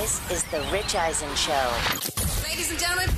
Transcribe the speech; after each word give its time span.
This 0.00 0.28
is 0.28 0.42
The 0.50 0.60
Rich 0.72 0.96
Eisen 0.96 1.32
Show. 1.36 1.70
Ladies 2.42 2.68
and 2.68 2.80
gentlemen, 2.80 3.08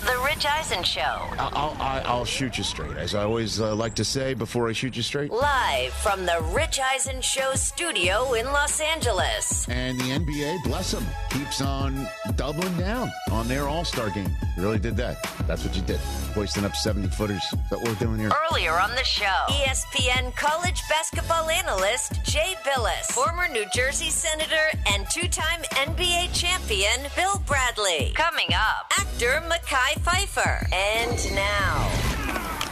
The 0.00 0.22
Rich 0.22 0.44
Eisen 0.44 0.84
Show. 0.84 1.00
I'll, 1.00 1.74
I'll, 1.80 2.02
I'll 2.04 2.24
shoot 2.26 2.58
you 2.58 2.62
straight, 2.62 2.98
as 2.98 3.14
I 3.14 3.22
always 3.22 3.58
uh, 3.58 3.74
like 3.74 3.94
to 3.94 4.04
say 4.04 4.34
before 4.34 4.68
I 4.68 4.72
shoot 4.72 4.98
you 4.98 5.02
straight. 5.02 5.30
Live 5.30 5.94
from 5.94 6.26
The 6.26 6.38
Rich 6.52 6.78
Eisen 6.78 7.22
Show 7.22 7.54
studio 7.54 8.34
in 8.34 8.44
Los 8.44 8.80
Angeles. 8.80 9.66
And 9.70 9.98
the 9.98 10.10
NBA, 10.10 10.62
bless 10.64 10.90
them, 10.90 11.06
keeps 11.30 11.60
on 11.60 12.06
doubling 12.36 12.76
down 12.76 13.10
on 13.30 13.48
their 13.48 13.68
All 13.68 13.84
Star 13.84 14.10
game. 14.10 14.30
Really 14.58 14.78
did 14.78 14.96
that. 14.98 15.16
That's 15.46 15.64
what 15.64 15.74
you 15.74 15.82
did. 15.82 16.00
Hoisting 16.34 16.64
up 16.64 16.74
70 16.74 17.08
footers. 17.08 17.42
Is 17.42 17.70
that 17.70 17.78
what 17.78 17.88
we're 17.88 17.94
doing 17.94 18.18
here? 18.18 18.30
Earlier 18.50 18.72
on 18.72 18.90
the 18.90 19.04
show, 19.04 19.46
ESPN 19.48 20.34
college 20.36 20.82
basketball 20.88 21.48
analyst 21.48 22.22
Jay 22.24 22.54
Bilas, 22.64 23.12
former 23.12 23.48
New 23.48 23.64
Jersey 23.72 24.10
Senator 24.10 24.54
and 24.92 25.08
two 25.10 25.28
time 25.28 25.62
NBA 25.72 26.32
champion 26.32 27.10
Bill 27.16 27.40
Bradley. 27.46 28.12
Coming 28.14 28.52
up, 28.52 28.86
actor 28.98 29.42
Mekhi 29.48 29.98
Phifer. 30.00 30.72
And 30.72 31.34
now, 31.34 32.09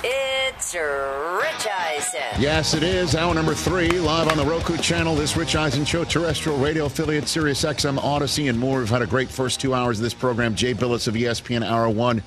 it's 0.05 0.75
Rich 0.75 1.69
Eisen. 1.69 2.41
Yes, 2.41 2.75
it 2.75 2.83
is. 2.83 3.15
Hour 3.15 3.35
number 3.35 3.55
three, 3.55 3.91
live 3.91 4.29
on 4.29 4.37
the 4.37 4.45
Roku 4.45 4.77
channel. 4.77 5.15
This 5.15 5.37
Rich 5.37 5.57
Eisen 5.57 5.85
Show, 5.85 6.05
terrestrial 6.05 6.59
radio 6.59 6.87
affiliate, 6.87 7.29
Sirius 7.29 7.65
XM, 7.65 7.99
Audacy, 7.99 8.49
and 8.49 8.59
more. 8.59 8.79
We've 8.79 8.89
had 8.89 9.03
a 9.03 9.07
great 9.07 9.29
first 9.29 9.61
two 9.61 9.75
hours 9.75 9.99
of 9.99 10.05
this 10.05 10.15
program. 10.15 10.55
Jay 10.55 10.75
Bilas 10.75 11.09
of 11.09 11.15
ESPN 11.15 11.65
Hour 11.65 11.89
One. 11.91 12.23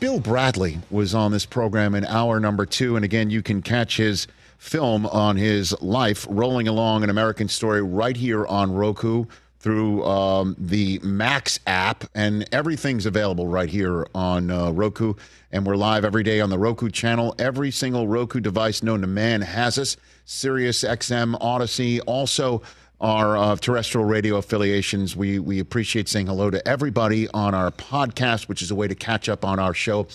Bill 0.00 0.20
Bradley 0.20 0.78
was 0.90 1.14
on 1.14 1.32
this 1.32 1.44
program 1.44 1.94
in 1.94 2.04
hour 2.04 2.40
number 2.40 2.66
two. 2.66 2.96
And 2.96 3.04
again, 3.04 3.30
you 3.30 3.42
can 3.42 3.62
catch 3.62 3.96
his 3.96 4.26
film 4.58 5.06
on 5.06 5.36
his 5.36 5.74
life 5.82 6.26
rolling 6.30 6.68
along 6.68 7.02
an 7.02 7.10
American 7.10 7.48
story 7.48 7.82
right 7.82 8.16
here 8.16 8.46
on 8.46 8.72
Roku 8.72 9.26
through 9.62 10.04
um, 10.04 10.56
the 10.58 10.98
Max 11.04 11.60
app, 11.68 12.04
and 12.16 12.46
everything's 12.50 13.06
available 13.06 13.46
right 13.46 13.68
here 13.68 14.04
on 14.12 14.50
uh, 14.50 14.72
Roku. 14.72 15.14
And 15.52 15.64
we're 15.64 15.76
live 15.76 16.04
every 16.04 16.24
day 16.24 16.40
on 16.40 16.50
the 16.50 16.58
Roku 16.58 16.90
channel. 16.90 17.32
Every 17.38 17.70
single 17.70 18.08
Roku 18.08 18.40
device 18.40 18.82
known 18.82 19.02
to 19.02 19.06
man 19.06 19.40
has 19.40 19.78
us. 19.78 19.96
Sirius 20.24 20.82
XM, 20.82 21.38
Audacy, 21.40 22.00
also 22.08 22.62
our 23.00 23.36
uh, 23.36 23.54
terrestrial 23.56 24.04
radio 24.04 24.36
affiliations. 24.36 25.14
We 25.14 25.38
we 25.38 25.60
appreciate 25.60 26.08
saying 26.08 26.26
hello 26.26 26.50
to 26.50 26.66
everybody 26.66 27.28
on 27.28 27.54
our 27.54 27.70
podcast, 27.70 28.48
which 28.48 28.62
is 28.62 28.72
a 28.72 28.74
way 28.74 28.88
to 28.88 28.96
catch 28.96 29.28
up 29.28 29.44
on 29.44 29.60
our 29.60 29.74
show. 29.74 30.08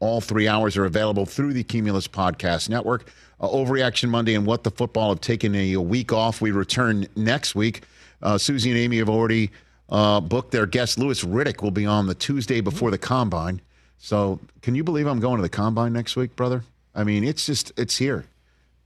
All 0.00 0.22
three 0.22 0.48
hours 0.48 0.74
are 0.78 0.86
available 0.86 1.26
through 1.26 1.52
the 1.52 1.64
Cumulus 1.64 2.08
Podcast 2.08 2.70
Network. 2.70 3.12
Uh, 3.40 3.48
Overreaction 3.48 4.08
Monday 4.08 4.34
and 4.34 4.46
What 4.46 4.64
the 4.64 4.70
Football 4.70 5.10
have 5.10 5.20
taken 5.20 5.54
a, 5.54 5.74
a 5.74 5.80
week 5.82 6.14
off. 6.14 6.40
We 6.40 6.50
return 6.50 7.06
next 7.14 7.54
week. 7.54 7.82
Uh, 8.22 8.38
Suzy 8.38 8.70
and 8.70 8.78
Amy 8.78 8.98
have 8.98 9.08
already 9.08 9.50
uh, 9.88 10.20
booked 10.20 10.50
their 10.52 10.66
guest. 10.66 10.98
Louis 10.98 11.22
Riddick 11.24 11.62
will 11.62 11.70
be 11.70 11.86
on 11.86 12.06
the 12.06 12.14
Tuesday 12.14 12.60
before 12.60 12.90
the 12.90 12.98
Combine. 12.98 13.60
So, 13.98 14.40
can 14.62 14.74
you 14.74 14.84
believe 14.84 15.06
I'm 15.06 15.20
going 15.20 15.36
to 15.36 15.42
the 15.42 15.48
Combine 15.48 15.92
next 15.92 16.16
week, 16.16 16.36
brother? 16.36 16.64
I 16.94 17.04
mean, 17.04 17.24
it's 17.24 17.46
just 17.46 17.72
it's 17.76 17.96
here. 17.98 18.24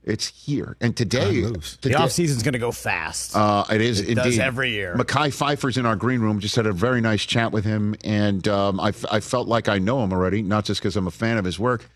It's 0.03 0.27
here. 0.27 0.77
And 0.81 0.97
today, 0.97 1.41
The 1.41 1.59
today 1.81 1.95
off 1.95 2.11
season's 2.11 2.41
going 2.41 2.53
to 2.53 2.59
go 2.59 2.71
fast. 2.71 3.35
uh, 3.35 3.63
it 3.69 3.81
is 3.81 3.99
It 3.99 4.09
indeed 4.09 4.23
does 4.23 4.39
every 4.39 4.71
year. 4.71 4.95
Mekhi 4.95 5.31
Phifer's 5.31 5.77
in 5.77 5.85
our 5.85 5.95
green 5.95 6.21
room. 6.21 6.39
Just 6.39 6.55
had 6.55 6.65
a 6.65 6.73
very 6.73 7.01
nice 7.01 7.23
chat 7.23 7.51
with 7.51 7.65
him, 7.65 7.95
and 8.03 8.47
um, 8.47 8.79
I, 8.79 8.89
f- 8.89 9.05
I 9.11 9.19
felt 9.19 9.47
like 9.47 9.69
I 9.69 9.77
know 9.77 10.03
him 10.03 10.11
already, 10.11 10.41
not 10.41 10.65
just 10.65 10.81
because 10.81 10.95
I'm 10.95 11.05
a 11.05 11.11
fan 11.11 11.37
of 11.37 11.45
his 11.45 11.59
work, 11.59 11.87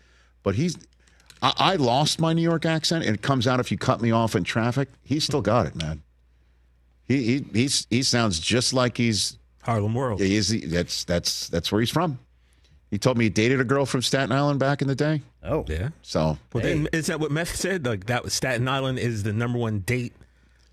but 0.44 0.54
he's. 0.54 0.76
I, 1.42 1.52
I 1.58 1.76
lost 1.76 2.20
my 2.20 2.32
New 2.32 2.42
York 2.42 2.64
accent, 2.64 3.04
and 3.04 3.14
it 3.16 3.22
comes 3.22 3.46
out 3.48 3.58
if 3.60 3.72
you 3.72 3.76
cut 3.78 4.00
me 4.00 4.12
off 4.12 4.36
in 4.36 4.44
traffic. 4.44 4.88
He's 5.02 5.24
still 5.24 5.42
got 5.42 5.66
it, 5.66 5.74
man. 5.74 6.02
He 7.08 7.22
he 7.22 7.46
he's, 7.52 7.86
he 7.90 8.02
sounds 8.02 8.40
just 8.40 8.72
like 8.72 8.96
he's 8.96 9.38
Harlem 9.62 9.94
World. 9.94 10.20
he 10.20 10.36
is. 10.36 10.48
That's 10.68 11.04
that's 11.04 11.48
that's 11.48 11.70
where 11.70 11.80
he's 11.80 11.90
from. 11.90 12.18
He 12.90 12.98
told 12.98 13.18
me 13.18 13.24
he 13.24 13.30
dated 13.30 13.60
a 13.60 13.64
girl 13.64 13.84
from 13.84 14.00
Staten 14.00 14.30
Island 14.30 14.60
back 14.60 14.80
in 14.80 14.88
the 14.88 14.94
day. 14.94 15.20
oh, 15.42 15.64
Yeah. 15.66 15.88
So 16.02 16.38
Well, 16.52 16.62
then, 16.62 16.88
is 16.92 17.06
that 17.06 17.18
what 17.18 17.32
Meth 17.32 17.54
said? 17.56 17.84
Like 17.84 18.06
that 18.06 18.22
was 18.22 18.32
Staten 18.32 18.68
Island 18.68 18.98
is 18.98 19.24
the 19.24 19.32
number 19.32 19.58
one 19.58 19.80
date 19.80 20.12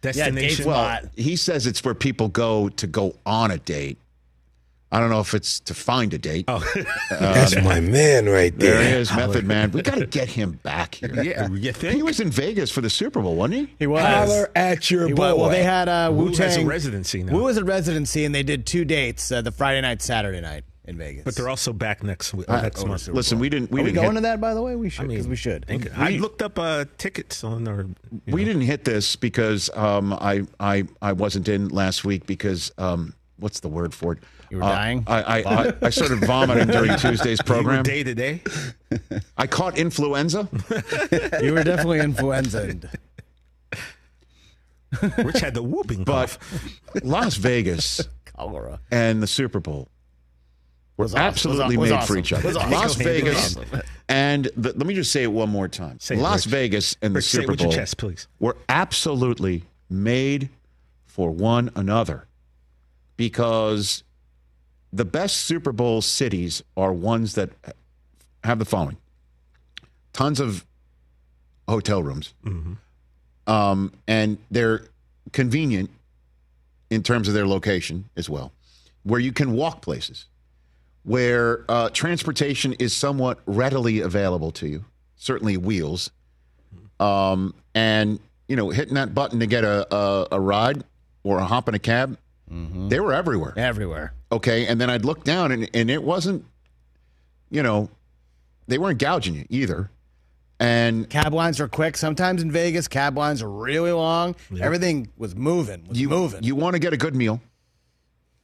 destination. 0.01 0.66
well, 0.66 0.83
Well, 0.83 1.11
he 1.16 1.35
says 1.35 1.66
it's 1.66 1.83
where 1.83 1.95
people 1.95 2.27
go 2.27 2.69
to 2.69 2.88
go 2.88 3.15
on 3.25 3.51
a 3.51 3.57
date. 3.57 3.97
I 4.93 4.99
don't 4.99 5.09
know 5.09 5.19
if 5.21 5.33
it's 5.33 5.59
to 5.61 5.73
find 5.73 6.13
a 6.13 6.19
date. 6.19 6.45
Oh, 6.47 6.63
That's 7.09 7.55
my 7.63 7.79
man 7.79 8.27
right 8.29 8.57
there 8.57 8.75
there. 8.75 8.83
he 8.83 8.95
is, 9.01 9.11
Method 9.15 9.43
Man. 9.45 9.71
We 9.71 9.81
got 9.81 9.95
to 9.97 10.05
get 10.05 10.29
him 10.29 10.59
back 10.63 10.95
here. 10.95 11.23
yeah. 11.23 11.49
You 11.49 11.71
think? 11.73 11.95
He 11.95 12.03
was 12.03 12.19
in 12.19 12.29
Vegas 12.29 12.69
for 12.69 12.81
the 12.81 12.89
Super 12.91 13.19
Bowl, 13.21 13.35
wasn't 13.35 13.69
he? 13.69 13.75
he 13.79 13.87
was. 13.87 14.03
Holler 14.03 14.51
at 14.55 14.91
your 14.91 15.07
He 15.07 15.13
boy. 15.13 15.33
was. 15.33 15.39
Well, 15.41 15.49
they 15.49 15.63
had 15.63 15.89
uh, 15.89 16.09
Wu 16.13 16.25
Wu 16.25 16.27
has 16.35 16.53
a 16.55 16.59
Tang 16.59 16.67
residency 16.67 17.23
now. 17.23 17.33
Wu 17.33 17.43
was 17.43 17.57
a 17.57 17.63
residency, 17.65 18.23
and 18.23 18.35
they 18.35 18.43
did 18.43 18.65
two 18.67 18.85
dates: 18.85 19.31
uh, 19.31 19.41
the 19.41 19.51
Friday 19.51 19.81
night, 19.81 20.01
Saturday 20.03 20.41
night 20.41 20.63
in 20.85 20.97
Vegas. 20.97 21.23
but 21.23 21.35
they're 21.35 21.49
also 21.49 21.73
back 21.73 22.03
next 22.03 22.33
week. 22.35 22.47
I- 22.47 22.61
next 22.61 22.85
month. 22.85 23.07
Listen, 23.07 23.39
we 23.39 23.49
didn't. 23.49 23.71
We 23.71 23.81
Are 23.81 23.85
didn't 23.85 23.95
going 23.95 24.07
hit, 24.11 24.15
to 24.15 24.21
that? 24.21 24.39
By 24.41 24.53
the 24.53 24.61
way, 24.61 24.75
we 24.75 24.89
should. 24.91 25.05
I 25.05 25.07
mean, 25.07 25.17
Because 25.17 25.27
we 25.27 25.35
should. 25.35 25.65
think- 25.65 25.97
I 25.97 26.11
looked 26.17 26.43
up 26.43 26.59
uh, 26.59 26.85
tickets 26.99 27.43
on 27.43 27.67
our. 27.67 27.87
We 28.27 28.41
know. 28.41 28.45
didn't 28.45 28.61
hit 28.61 28.83
this 28.85 29.15
because 29.15 29.71
um, 29.73 30.13
I 30.13 30.43
I 30.59 30.83
I 31.01 31.13
wasn't 31.13 31.47
in 31.49 31.69
last 31.69 32.05
week 32.05 32.27
because 32.27 32.71
um, 32.77 33.13
what's 33.39 33.61
the 33.61 33.69
word 33.69 33.93
for 33.95 34.13
it? 34.13 34.19
You 34.53 34.59
were 34.59 34.65
Uh, 34.65 34.69
dying? 34.69 35.03
I, 35.07 35.21
I, 35.23 35.37
I 35.67 35.73
I 35.81 35.89
started 35.89 36.19
vomiting 36.27 36.67
during 36.67 36.95
Tuesday's 36.99 37.41
program. 37.41 37.81
day 37.81 38.03
to 38.03 38.13
day. 38.13 38.43
I 39.35 39.47
caught 39.47 39.79
influenza. 39.79 40.47
you 41.41 41.53
were 41.55 41.63
definitely 41.63 42.01
influenza. 42.01 42.77
Rich 45.17 45.39
had 45.39 45.55
the 45.55 45.63
whooping 45.63 46.03
But 46.03 46.37
cough. 46.37 46.69
Las 47.03 47.35
Vegas 47.37 48.07
Cholera. 48.25 48.79
and 48.91 49.23
the 49.23 49.27
Super 49.27 49.59
Bowl 49.59 49.89
were 50.97 51.05
Was 51.05 51.15
awesome. 51.15 51.25
absolutely 51.25 51.77
Was 51.77 51.89
made 51.89 51.95
awesome. 51.95 52.13
for 52.13 52.19
each 52.19 52.31
other. 52.31 52.49
Awesome. 52.49 52.69
Las 52.71 52.93
Vegas 52.95 53.57
and 54.07 54.45
the, 54.55 54.73
let 54.73 54.85
me 54.85 54.93
just 54.93 55.11
say 55.11 55.23
it 55.23 55.31
one 55.31 55.49
more 55.49 55.67
time. 55.67 55.99
Say 55.99 56.15
Las 56.17 56.45
Rich. 56.45 56.51
Vegas 56.51 56.95
and 57.01 57.15
the 57.15 57.17
Rich, 57.17 57.25
say 57.25 57.39
it 57.39 57.41
Super 57.47 57.55
Bowl 57.55 57.71
chest, 57.71 57.97
please. 57.97 58.27
were 58.39 58.55
absolutely 58.69 59.63
made 59.89 60.49
for 61.07 61.31
one 61.31 61.71
another 61.75 62.27
because 63.17 64.03
the 64.93 65.05
best 65.05 65.37
Super 65.37 65.71
Bowl 65.71 66.01
cities 66.01 66.61
are 66.77 66.93
ones 66.93 67.33
that 67.33 67.49
have 68.43 68.59
the 68.59 68.65
following 68.65 68.97
tons 70.13 70.39
of 70.39 70.65
hotel 71.67 72.03
rooms. 72.03 72.33
Um, 73.47 73.91
and 74.07 74.37
they're 74.51 74.85
convenient 75.31 75.89
in 76.89 77.01
terms 77.01 77.27
of 77.27 77.33
their 77.33 77.47
location 77.47 78.07
as 78.15 78.29
well, 78.29 78.53
where 79.01 79.19
you 79.19 79.33
can 79.33 79.53
walk 79.53 79.81
places, 79.81 80.25
where 81.03 81.65
uh, 81.67 81.89
transportation 81.89 82.73
is 82.73 82.95
somewhat 82.95 83.39
readily 83.47 83.99
available 84.01 84.51
to 84.51 84.67
you, 84.67 84.85
certainly 85.15 85.57
wheels. 85.57 86.11
Um, 86.99 87.55
and, 87.73 88.19
you 88.47 88.55
know, 88.55 88.69
hitting 88.69 88.93
that 88.93 89.15
button 89.15 89.39
to 89.39 89.47
get 89.47 89.63
a, 89.63 89.93
a, 89.93 90.27
a 90.33 90.39
ride 90.39 90.83
or 91.23 91.39
a 91.39 91.45
hop 91.45 91.67
in 91.67 91.73
a 91.73 91.79
cab, 91.79 92.17
they 92.89 92.99
were 92.99 93.13
everywhere. 93.13 93.53
Everywhere. 93.57 94.13
Okay. 94.33 94.67
And 94.67 94.79
then 94.81 94.89
I'd 94.89 95.05
look 95.05 95.23
down 95.23 95.51
and, 95.51 95.69
and 95.73 95.89
it 95.89 96.03
wasn't, 96.03 96.45
you 97.49 97.63
know, 97.63 97.89
they 98.67 98.77
weren't 98.77 98.99
gouging 98.99 99.35
you 99.35 99.45
either. 99.49 99.89
And 100.59 101.09
Cab 101.09 101.33
lines 101.33 101.59
are 101.59 101.67
quick. 101.67 101.97
Sometimes 101.97 102.41
in 102.41 102.51
Vegas, 102.51 102.88
cab 102.88 103.17
lines 103.17 103.41
are 103.41 103.49
really 103.49 103.91
long. 103.91 104.35
Everything 104.59 105.09
was 105.17 105.35
moving. 105.35 105.85
Was 105.88 105.99
you 105.99 106.07
moving. 106.07 106.44
You 106.44 106.55
want 106.55 106.75
to 106.75 106.79
get 106.79 106.94
a 106.94 106.97
good 106.97 107.16
meal. 107.16 107.41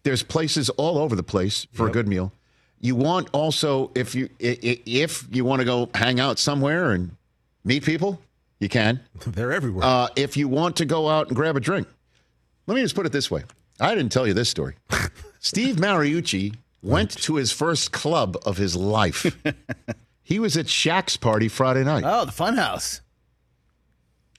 There's 0.04 0.24
places 0.24 0.70
all 0.72 0.98
over 0.98 1.16
the 1.16 1.24
place 1.24 1.68
for 1.72 1.88
a 1.88 1.92
good 1.92 2.08
meal. 2.08 2.34
You 2.82 2.96
want 2.96 3.30
also 3.34 3.92
if 3.96 4.16
you 4.16 4.30
if 4.40 5.28
you 5.30 5.44
want 5.46 5.60
to 5.60 5.66
go 5.66 5.90
hang 5.94 6.20
out 6.20 6.40
somewhere 6.40 6.92
and 6.92 7.16
meet 7.64 7.84
people, 7.84 8.22
you 8.60 8.70
can. 8.70 9.02
They're 9.28 9.52
everywhere. 9.52 9.86
Uh, 9.86 10.08
if 10.16 10.38
you 10.38 10.48
want 10.48 10.78
to 10.78 10.86
go 10.86 11.10
out 11.10 11.28
and 11.28 11.36
grab 11.36 11.58
a 11.58 11.60
drink, 11.60 11.88
let 12.68 12.76
me 12.76 12.82
just 12.82 12.96
put 12.96 13.06
it 13.06 13.12
this 13.12 13.30
way. 13.30 13.44
I 13.80 13.96
didn't 13.96 14.12
tell 14.12 14.28
you 14.28 14.34
this 14.34 14.50
story. 14.50 14.76
Steve 15.40 15.78
Mariucci 15.78 16.56
went 16.82 17.12
to 17.12 17.36
his 17.36 17.52
first 17.52 17.92
club 17.92 18.38
of 18.46 18.58
his 18.58 18.76
life. 18.76 19.36
he 20.24 20.40
was 20.40 20.58
at 20.58 20.68
Shaq's 20.68 21.18
party 21.18 21.48
Friday 21.48 21.84
night. 21.84 22.04
oh, 22.06 22.26
the 22.26 22.32
Funhouse. 22.32 23.02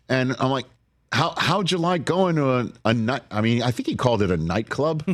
And 0.09 0.35
I'm 0.39 0.51
like, 0.51 0.67
how 1.13 1.35
how'd 1.37 1.71
you 1.71 1.79
like 1.79 2.05
going 2.05 2.37
to 2.37 2.51
a, 2.51 2.73
a 2.85 2.95
night? 2.95 3.23
I 3.31 3.41
mean, 3.41 3.63
I 3.63 3.71
think 3.71 3.89
he 3.89 3.97
called 3.97 4.23
it 4.23 4.31
a 4.31 4.37
nightclub. 4.37 5.05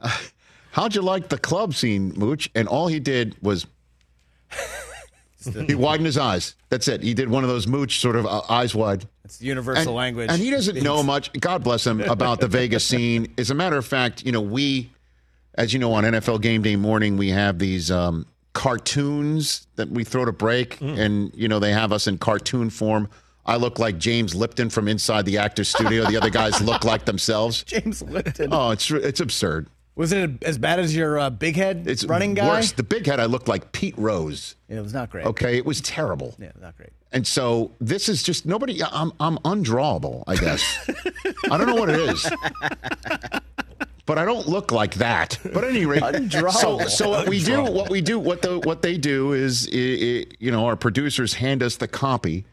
Uh, 0.00 0.10
how'd 0.72 0.94
you 0.94 1.02
like 1.02 1.28
the 1.28 1.38
club 1.38 1.74
scene, 1.74 2.12
Mooch? 2.16 2.48
And 2.54 2.68
all 2.68 2.88
he 2.88 3.00
did 3.00 3.36
was 3.42 3.66
he 5.66 5.74
widened 5.74 6.06
his 6.06 6.18
eyes. 6.18 6.54
That's 6.68 6.88
it. 6.88 7.02
He 7.02 7.14
did 7.14 7.28
one 7.28 7.44
of 7.44 7.50
those 7.50 7.66
Mooch 7.66 8.00
sort 8.00 8.16
of 8.16 8.26
uh, 8.26 8.42
eyes 8.48 8.74
wide. 8.74 9.06
It's 9.28 9.42
universal 9.42 9.82
And, 9.88 9.94
language. 9.94 10.30
and 10.30 10.40
he 10.40 10.50
doesn't 10.50 10.82
know 10.82 11.02
much. 11.02 11.30
God 11.38 11.62
bless 11.62 11.86
him 11.86 12.00
about 12.16 12.40
the 12.40 12.48
Vegas 12.48 12.84
scene. 12.84 13.32
As 13.36 13.50
a 13.50 13.54
matter 13.54 13.76
of 13.76 13.84
fact, 13.86 14.24
you 14.24 14.32
know 14.32 14.40
we, 14.40 14.90
as 15.54 15.72
you 15.72 15.78
know, 15.78 15.92
on 15.92 16.04
NFL 16.04 16.40
Game 16.40 16.62
Day 16.62 16.76
morning 16.76 17.16
we 17.16 17.28
have 17.28 17.58
these 17.58 17.90
um, 17.90 18.26
cartoons 18.78 19.66
that 19.76 19.88
we 19.90 20.04
throw 20.04 20.24
to 20.24 20.32
break, 20.32 20.80
and 20.80 21.30
you 21.34 21.48
know 21.48 21.58
they 21.58 21.72
have 21.72 21.92
us 21.92 22.06
in 22.06 22.18
cartoon 22.18 22.70
form. 22.70 23.08
I 23.46 23.56
look 23.56 23.78
like 23.78 23.98
James 23.98 24.34
Lipton 24.34 24.68
from 24.70 24.88
inside 24.88 25.24
the 25.24 25.38
actor's 25.38 25.68
studio. 25.68 26.04
The 26.04 26.16
other 26.18 26.28
guys 26.30 26.60
look 26.60 26.84
like 26.84 27.06
themselves. 27.06 27.62
James 27.66 28.02
Lipton. 28.02 28.48
Oh, 28.52 28.70
it's 28.70 28.90
it's 28.90 29.20
absurd. 29.20 29.68
Was 29.96 30.12
it 30.12 30.42
as 30.44 30.58
bad 30.58 30.78
as 30.78 30.94
your 30.94 31.18
uh, 31.18 31.28
big 31.30 31.56
head 31.56 31.84
It's 31.88 32.04
running 32.04 32.34
guy? 32.34 32.46
worse. 32.46 32.70
The 32.70 32.84
big 32.84 33.04
head, 33.06 33.18
I 33.18 33.24
looked 33.24 33.48
like 33.48 33.72
Pete 33.72 33.98
Rose. 33.98 34.54
Yeah, 34.68 34.78
it 34.78 34.82
was 34.82 34.94
not 34.94 35.10
great. 35.10 35.26
Okay, 35.26 35.56
it 35.56 35.66
was 35.66 35.80
terrible. 35.80 36.36
Yeah, 36.38 36.52
not 36.60 36.76
great. 36.76 36.90
And 37.12 37.26
so 37.26 37.72
this 37.80 38.08
is 38.08 38.22
just 38.22 38.44
nobody. 38.44 38.82
I'm 38.82 39.12
I'm 39.18 39.38
undrawable. 39.38 40.24
I 40.26 40.36
guess. 40.36 40.90
I 41.50 41.56
don't 41.56 41.66
know 41.66 41.76
what 41.76 41.90
it 41.90 42.00
is. 42.00 42.30
But 44.08 44.16
I 44.16 44.24
don't 44.24 44.48
look 44.48 44.72
like 44.72 44.94
that. 44.94 45.38
But 45.52 45.64
at 45.64 45.70
any 45.70 45.84
rate, 45.84 46.02
so 46.32 46.78
so 46.86 47.10
what 47.10 47.28
we 47.28 47.44
do, 47.44 47.62
what 47.62 47.90
we 47.90 48.00
do, 48.00 48.18
what 48.18 48.40
the 48.40 48.58
what 48.60 48.80
they 48.80 48.96
do 48.96 49.34
is, 49.34 49.68
i 49.70 49.76
i 49.76 50.24
you 50.38 50.50
know, 50.50 50.64
our 50.64 50.76
producers 50.76 51.34
hand 51.34 51.62
us 51.62 51.76
the 51.76 51.88
copy, 51.88 52.46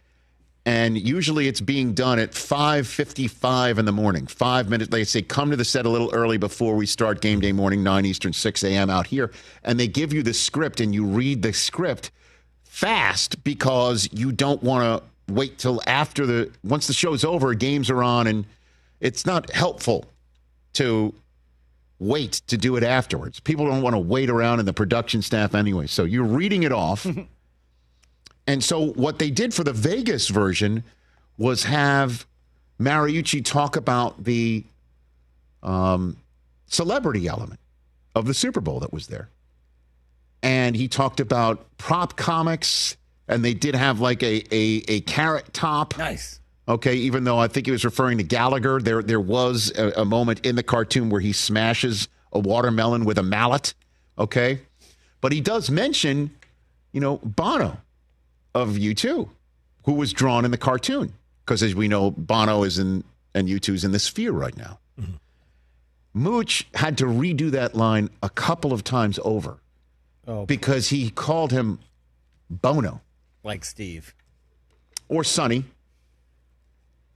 and 0.66 0.98
usually 0.98 1.48
it's 1.48 1.62
being 1.62 1.94
done 1.94 2.20
at 2.20 2.32
5:55 2.32 3.78
in 3.78 3.86
the 3.86 3.94
morning. 3.94 4.28
Five 4.28 4.70
minutes. 4.70 4.90
They 4.90 5.06
say 5.06 5.22
come 5.22 5.50
to 5.52 5.56
the 5.56 5.64
set 5.64 5.86
a 5.86 5.90
little 5.90 6.10
early 6.14 6.38
before 6.38 6.76
we 6.76 6.86
start 6.86 7.22
game 7.22 7.40
day 7.40 7.54
morning, 7.54 7.84
nine 7.84 8.06
Eastern, 8.06 8.34
6 8.34 8.64
a.m. 8.66 8.90
out 8.90 9.08
here, 9.08 9.32
and 9.64 9.80
they 9.80 9.88
give 9.88 10.12
you 10.12 10.24
the 10.24 10.34
script, 10.34 10.82
and 10.82 10.94
you 10.94 11.06
read 11.06 11.42
the 11.42 11.54
script 11.54 12.12
fast 12.76 13.42
because 13.46 14.10
you 14.12 14.34
don't 14.34 14.62
want 14.62 14.84
to 14.84 15.34
wait 15.34 15.58
till 15.58 15.82
after 15.88 16.26
the 16.26 16.52
once 16.66 16.88
the 16.88 16.94
show's 16.94 17.24
over, 17.24 17.54
games 17.54 17.90
are 17.90 18.04
on, 18.04 18.28
and 18.28 18.46
it's 19.00 19.26
not 19.26 19.50
helpful 19.52 20.04
to 20.74 21.14
wait 22.00 22.34
to 22.48 22.58
do 22.58 22.76
it 22.76 22.84
afterwards. 22.84 23.40
People 23.40 23.66
don't 23.66 23.82
want 23.82 23.94
to 23.94 24.00
wait 24.00 24.30
around 24.30 24.60
in 24.60 24.66
the 24.66 24.74
production 24.74 25.22
staff 25.22 25.56
anyway. 25.56 25.88
So 25.88 26.04
you're 26.04 26.26
reading 26.26 26.64
it 26.64 26.74
off. 26.74 27.08
and 28.48 28.62
so 28.62 28.88
what 28.88 29.20
they 29.20 29.32
did 29.32 29.54
for 29.54 29.64
the 29.64 29.72
Vegas 29.72 30.28
version 30.28 30.84
was 31.38 31.64
have 31.64 32.26
Mariucci 32.78 33.44
talk 33.46 33.78
about 33.78 34.22
the 34.26 34.66
um, 35.64 36.18
celebrity 36.68 37.26
element 37.26 37.62
of 38.16 38.26
the 38.26 38.34
Super 38.34 38.60
Bowl 38.60 38.82
that 38.82 38.92
was 38.92 39.08
there. 39.08 39.30
And 40.46 40.76
he 40.76 40.88
talked 40.88 41.20
about 41.20 41.66
prop 41.80 42.16
comics, 42.18 42.98
and 43.28 43.44
they 43.44 43.56
did 43.56 43.74
have 43.74 44.00
like 44.00 44.22
a 44.22 44.44
a, 44.54 44.84
a 44.88 45.02
carrot 45.02 45.52
top. 45.54 45.98
Nice. 45.98 46.40
Okay, 46.68 46.94
even 46.94 47.24
though 47.24 47.40
I 47.40 47.48
think 47.48 47.66
he 47.66 47.72
was 47.72 47.84
referring 47.84 48.20
to 48.20 48.24
Gallagher, 48.24 48.80
there 48.80 49.02
there 49.02 49.20
was 49.20 49.74
a, 49.76 50.02
a 50.02 50.06
moment 50.06 50.46
in 50.46 50.56
the 50.56 50.62
cartoon 50.62 51.10
where 51.10 51.20
he 51.20 51.34
smashes 51.34 52.08
a 52.32 52.38
watermelon 52.38 53.06
with 53.06 53.18
a 53.18 53.24
mallet. 53.24 53.74
Okay, 54.20 54.60
but 55.20 55.32
he 55.32 55.42
does 55.42 55.72
mention, 55.72 56.30
you 56.92 57.02
know, 57.02 57.18
Bono 57.24 57.80
of 58.54 58.74
U2, 58.74 59.28
who 59.86 59.94
was 59.94 60.14
drawn 60.14 60.46
in 60.46 60.52
the 60.52 60.60
cartoon, 60.60 61.12
because 61.44 61.64
as 61.64 61.74
we 61.74 61.88
know, 61.88 62.12
Bono 62.12 62.62
is 62.62 62.78
in 62.78 63.04
and 63.34 63.50
U2's 63.50 63.84
in 63.84 63.94
the 63.94 64.00
sphere 64.00 64.32
right 64.32 64.56
now. 64.56 64.78
Mm-hmm. 65.02 65.16
Mooch 66.14 66.68
had 66.76 67.00
to 67.00 67.06
redo 67.06 67.50
that 67.50 67.74
line 67.74 68.12
a 68.22 68.30
couple 68.30 68.74
of 68.74 68.84
times 68.84 69.20
over 69.24 69.58
Oh, 70.28 70.46
because 70.46 70.90
he 70.90 71.10
called 71.12 71.52
him 71.52 71.80
Bono 72.50 73.02
like 73.44 73.64
Steve. 73.66 74.14
or 75.08 75.24
Sonny. 75.24 75.66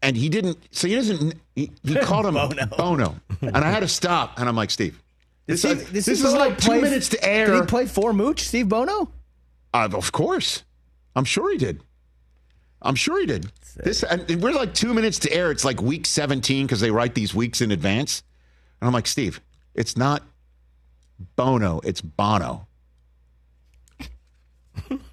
And 0.01 0.15
he 0.15 0.29
didn't, 0.29 0.57
so 0.71 0.87
he 0.87 0.95
doesn't, 0.95 1.33
he, 1.55 1.71
he 1.83 1.95
called 2.01 2.25
him 2.25 2.35
Bono. 2.35 2.65
Bono. 2.77 3.15
And 3.41 3.57
I 3.57 3.69
had 3.69 3.81
to 3.81 3.87
stop. 3.87 4.39
And 4.39 4.47
I'm 4.47 4.55
like, 4.55 4.71
Steve, 4.71 5.01
this, 5.45 5.61
Steve- 5.61 5.81
is- 5.81 5.91
this 5.91 6.03
Steve 6.05 6.25
is 6.25 6.33
like 6.33 6.57
two 6.57 6.67
play- 6.69 6.81
minutes 6.81 7.09
to 7.09 7.23
air. 7.23 7.47
Did 7.47 7.55
he 7.61 7.65
play 7.65 7.85
for 7.85 8.13
Mooch, 8.13 8.41
Steve 8.41 8.69
Bono? 8.69 9.11
Uh, 9.73 9.89
of 9.91 10.11
course. 10.11 10.63
I'm 11.15 11.25
sure 11.25 11.51
he 11.51 11.57
did. 11.57 11.81
I'm 12.81 12.95
sure 12.95 13.19
he 13.19 13.25
did. 13.25 13.51
This 13.75 14.03
and 14.03 14.41
we're 14.41 14.53
like 14.53 14.73
two 14.73 14.93
minutes 14.93 15.19
to 15.19 15.33
air. 15.33 15.51
It's 15.51 15.65
like 15.65 15.81
week 15.81 16.05
17 16.05 16.65
because 16.65 16.79
they 16.79 16.91
write 16.91 17.13
these 17.13 17.35
weeks 17.35 17.59
in 17.61 17.71
advance. 17.71 18.23
And 18.79 18.87
I'm 18.87 18.93
like, 18.93 19.05
Steve, 19.07 19.41
it's 19.75 19.97
not 19.97 20.23
Bono, 21.35 21.81
it's 21.83 21.99
Bono. 21.99 22.67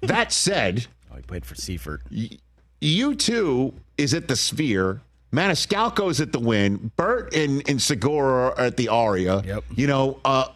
That 0.01 0.31
said, 0.31 0.87
Oh, 1.11 1.15
he 1.15 1.21
played 1.21 1.45
for 1.45 1.55
Seifert. 1.55 2.01
you 2.81 3.15
two 3.15 3.73
is 3.97 4.13
at 4.13 4.27
the 4.27 4.35
Sphere. 4.35 5.01
Maniscalco's 5.33 6.21
at 6.21 6.31
the 6.31 6.39
Wynn. 6.39 6.91
Bert 6.95 7.33
and, 7.35 7.67
and 7.69 7.81
Segura 7.81 8.51
are 8.51 8.59
at 8.59 8.77
the 8.77 8.87
Aria. 8.87 9.41
Yep. 9.45 9.63
You 9.75 9.87
know, 9.87 10.19
uh, 10.23 10.47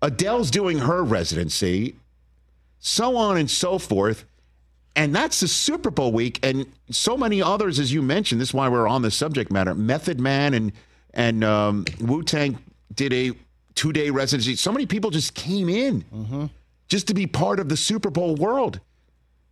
Adele's 0.00 0.50
doing 0.50 0.78
her 0.78 1.02
residency, 1.02 1.96
so 2.78 3.16
on 3.16 3.36
and 3.36 3.50
so 3.50 3.78
forth. 3.78 4.24
And 4.96 5.14
that's 5.14 5.40
the 5.40 5.48
Super 5.48 5.90
Bowl 5.90 6.10
week, 6.12 6.40
and 6.44 6.66
so 6.90 7.16
many 7.16 7.40
others, 7.40 7.78
as 7.78 7.92
you 7.92 8.02
mentioned. 8.02 8.40
This 8.40 8.48
is 8.48 8.54
why 8.54 8.68
we're 8.68 8.88
on 8.88 9.02
the 9.02 9.10
subject 9.12 9.52
matter. 9.52 9.74
Method 9.74 10.18
Man 10.18 10.54
and 10.54 10.72
and 11.14 11.44
um, 11.44 11.84
Wu 12.00 12.22
Tang 12.22 12.58
did 12.94 13.12
a 13.12 13.32
two 13.76 13.92
day 13.92 14.10
residency. 14.10 14.56
So 14.56 14.72
many 14.72 14.86
people 14.86 15.10
just 15.10 15.34
came 15.34 15.68
in 15.68 16.50
just 16.88 17.06
to 17.08 17.14
be 17.14 17.26
part 17.26 17.60
of 17.60 17.68
the 17.68 17.76
Super 17.76 18.10
Bowl 18.10 18.34
world. 18.34 18.80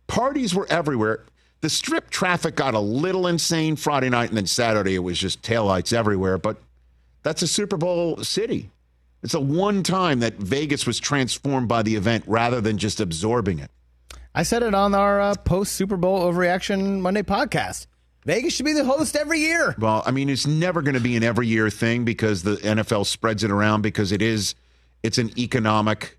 Parties 0.07 0.55
were 0.55 0.67
everywhere. 0.69 1.25
The 1.61 1.69
strip 1.69 2.09
traffic 2.09 2.55
got 2.55 2.73
a 2.73 2.79
little 2.79 3.27
insane 3.27 3.75
Friday 3.75 4.09
night, 4.09 4.29
and 4.29 4.37
then 4.37 4.47
Saturday 4.47 4.95
it 4.95 4.99
was 4.99 5.17
just 5.17 5.41
taillights 5.41 5.91
everywhere. 5.91 6.37
But 6.37 6.57
that's 7.23 7.41
a 7.41 7.47
Super 7.47 7.77
Bowl 7.77 8.17
city. 8.23 8.69
It's 9.23 9.33
a 9.33 9.39
one 9.39 9.83
time 9.83 10.19
that 10.19 10.35
Vegas 10.35 10.85
was 10.85 10.99
transformed 10.99 11.67
by 11.67 11.81
the 11.81 11.95
event 11.95 12.23
rather 12.27 12.61
than 12.61 12.77
just 12.77 12.99
absorbing 12.99 13.59
it. 13.59 13.71
I 14.35 14.43
said 14.43 14.61
it 14.61 14.75
on 14.75 14.93
our 14.93 15.19
uh, 15.19 15.35
post 15.35 15.73
Super 15.73 15.97
Bowl 15.97 16.21
overreaction 16.21 16.99
Monday 16.99 17.23
podcast. 17.23 17.87
Vegas 18.23 18.53
should 18.53 18.65
be 18.65 18.73
the 18.73 18.85
host 18.85 19.15
every 19.15 19.39
year. 19.39 19.73
Well, 19.79 20.03
I 20.05 20.11
mean, 20.11 20.29
it's 20.29 20.45
never 20.45 20.81
going 20.81 20.95
to 20.95 21.01
be 21.01 21.15
an 21.15 21.23
every 21.23 21.47
year 21.47 21.69
thing 21.69 22.05
because 22.05 22.43
the 22.43 22.57
NFL 22.57 23.05
spreads 23.05 23.43
it 23.43 23.49
around 23.49 23.81
because 23.81 24.11
it 24.11 24.21
is, 24.21 24.53
it's 25.01 25.17
an 25.17 25.31
economic, 25.39 26.16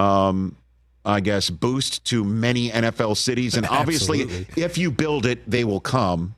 um, 0.00 0.56
I 1.04 1.20
guess, 1.20 1.50
boost 1.50 2.04
to 2.06 2.24
many 2.24 2.70
NFL 2.70 3.16
cities. 3.16 3.56
And 3.56 3.66
obviously, 3.70 4.22
Absolutely. 4.22 4.62
if 4.62 4.78
you 4.78 4.90
build 4.90 5.26
it, 5.26 5.48
they 5.48 5.64
will 5.64 5.80
come. 5.80 6.34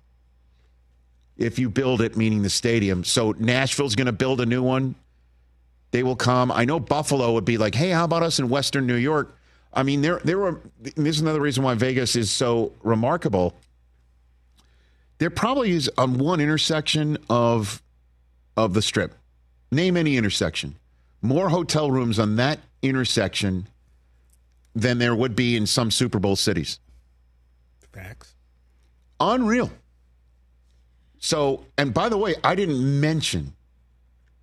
If 1.37 1.59
you 1.59 1.71
build 1.71 2.01
it, 2.01 2.17
meaning 2.17 2.43
the 2.43 2.51
stadium. 2.51 3.05
So 3.05 3.35
Nashville's 3.39 3.95
going 3.95 4.07
to 4.07 4.13
build 4.13 4.41
a 4.41 4.47
new 4.47 4.63
one. 4.63 4.95
They 5.91 6.03
will 6.03 6.17
come. 6.17 6.51
I 6.51 6.65
know 6.65 6.81
Buffalo 6.81 7.33
would 7.33 7.45
be 7.45 7.59
like, 7.59 7.75
hey, 7.75 7.91
how 7.91 8.05
about 8.05 8.23
us 8.23 8.39
in 8.39 8.49
Western 8.49 8.87
New 8.87 8.97
York? 8.97 9.37
I 9.75 9.83
mean, 9.83 10.03
there, 10.03 10.21
there 10.25 10.39
were. 10.39 10.61
This 10.81 11.17
is 11.17 11.21
another 11.21 11.41
reason 11.41 11.65
why 11.65 11.75
Vegas 11.75 12.15
is 12.17 12.31
so 12.31 12.73
remarkable 12.83 13.55
there 15.23 15.31
probably 15.31 15.71
is 15.71 15.89
on 15.97 16.19
one 16.19 16.41
intersection 16.41 17.17
of 17.31 17.81
of 18.57 18.75
the 18.75 18.83
strip. 18.83 19.15
Name 19.71 19.97
any 19.97 20.17
intersection. 20.17 20.75
More 21.23 21.49
hotel 21.49 21.93
rooms 21.93 22.19
on 22.19 22.35
that 22.37 22.59
intersection 22.83 23.69
than 24.75 24.99
there 24.99 25.15
would 25.15 25.37
be 25.37 25.57
in 25.57 25.67
some 25.67 25.91
Super 25.91 26.19
Bowl 26.19 26.37
cities. 26.37 26.79
Facts. 27.93 28.35
Unreal. 29.21 29.71
So, 31.19 31.65
and 31.79 31.95
by 31.95 32.09
the 32.09 32.19
way, 32.19 32.35
I 32.43 32.55
didn't 32.55 33.01
mention 33.01 33.55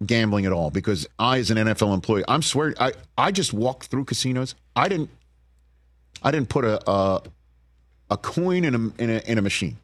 gambling 0.05 0.45
at 0.45 0.53
all 0.53 0.69
because 0.69 1.07
I, 1.17 1.39
as 1.39 1.51
an 1.51 1.57
NFL 1.57 1.93
employee, 1.93 2.23
I'm 2.27 2.41
swear 2.41 2.73
I, 2.79 2.93
I 3.17 3.31
just 3.31 3.53
walked 3.53 3.87
through 3.87 4.05
casinos. 4.05 4.55
I 4.75 4.87
didn't 4.87 5.09
I 6.23 6.31
didn't 6.31 6.49
put 6.49 6.65
a 6.65 6.89
a, 6.89 7.21
a 8.11 8.17
coin 8.17 8.63
in 8.63 8.75
a, 8.75 9.01
in 9.01 9.09
a 9.09 9.21
in 9.29 9.37
a 9.37 9.41
machine. 9.41 9.77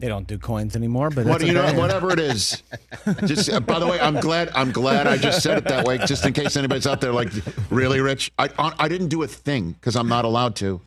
They 0.00 0.08
don't 0.08 0.26
do 0.26 0.38
coins 0.38 0.74
anymore, 0.76 1.10
but 1.10 1.24
What 1.24 1.46
you 1.46 1.52
know, 1.52 1.72
whatever 1.74 2.12
it 2.12 2.18
is. 2.18 2.62
Just 3.26 3.48
uh, 3.50 3.60
by 3.60 3.78
the 3.78 3.86
way, 3.86 3.98
I'm 4.00 4.16
glad. 4.20 4.50
I'm 4.54 4.72
glad 4.72 5.06
I 5.06 5.16
just 5.16 5.40
said 5.42 5.56
it 5.58 5.64
that 5.64 5.86
way, 5.86 5.98
just 5.98 6.26
in 6.26 6.32
case 6.32 6.56
anybody's 6.56 6.86
out 6.86 7.00
there 7.00 7.12
like, 7.12 7.30
really, 7.70 8.00
Rich. 8.00 8.32
I 8.38 8.48
I 8.58 8.88
didn't 8.88 9.08
do 9.08 9.22
a 9.22 9.28
thing 9.28 9.72
because 9.72 9.94
I'm 9.94 10.08
not 10.08 10.24
allowed 10.24 10.56
to, 10.56 10.80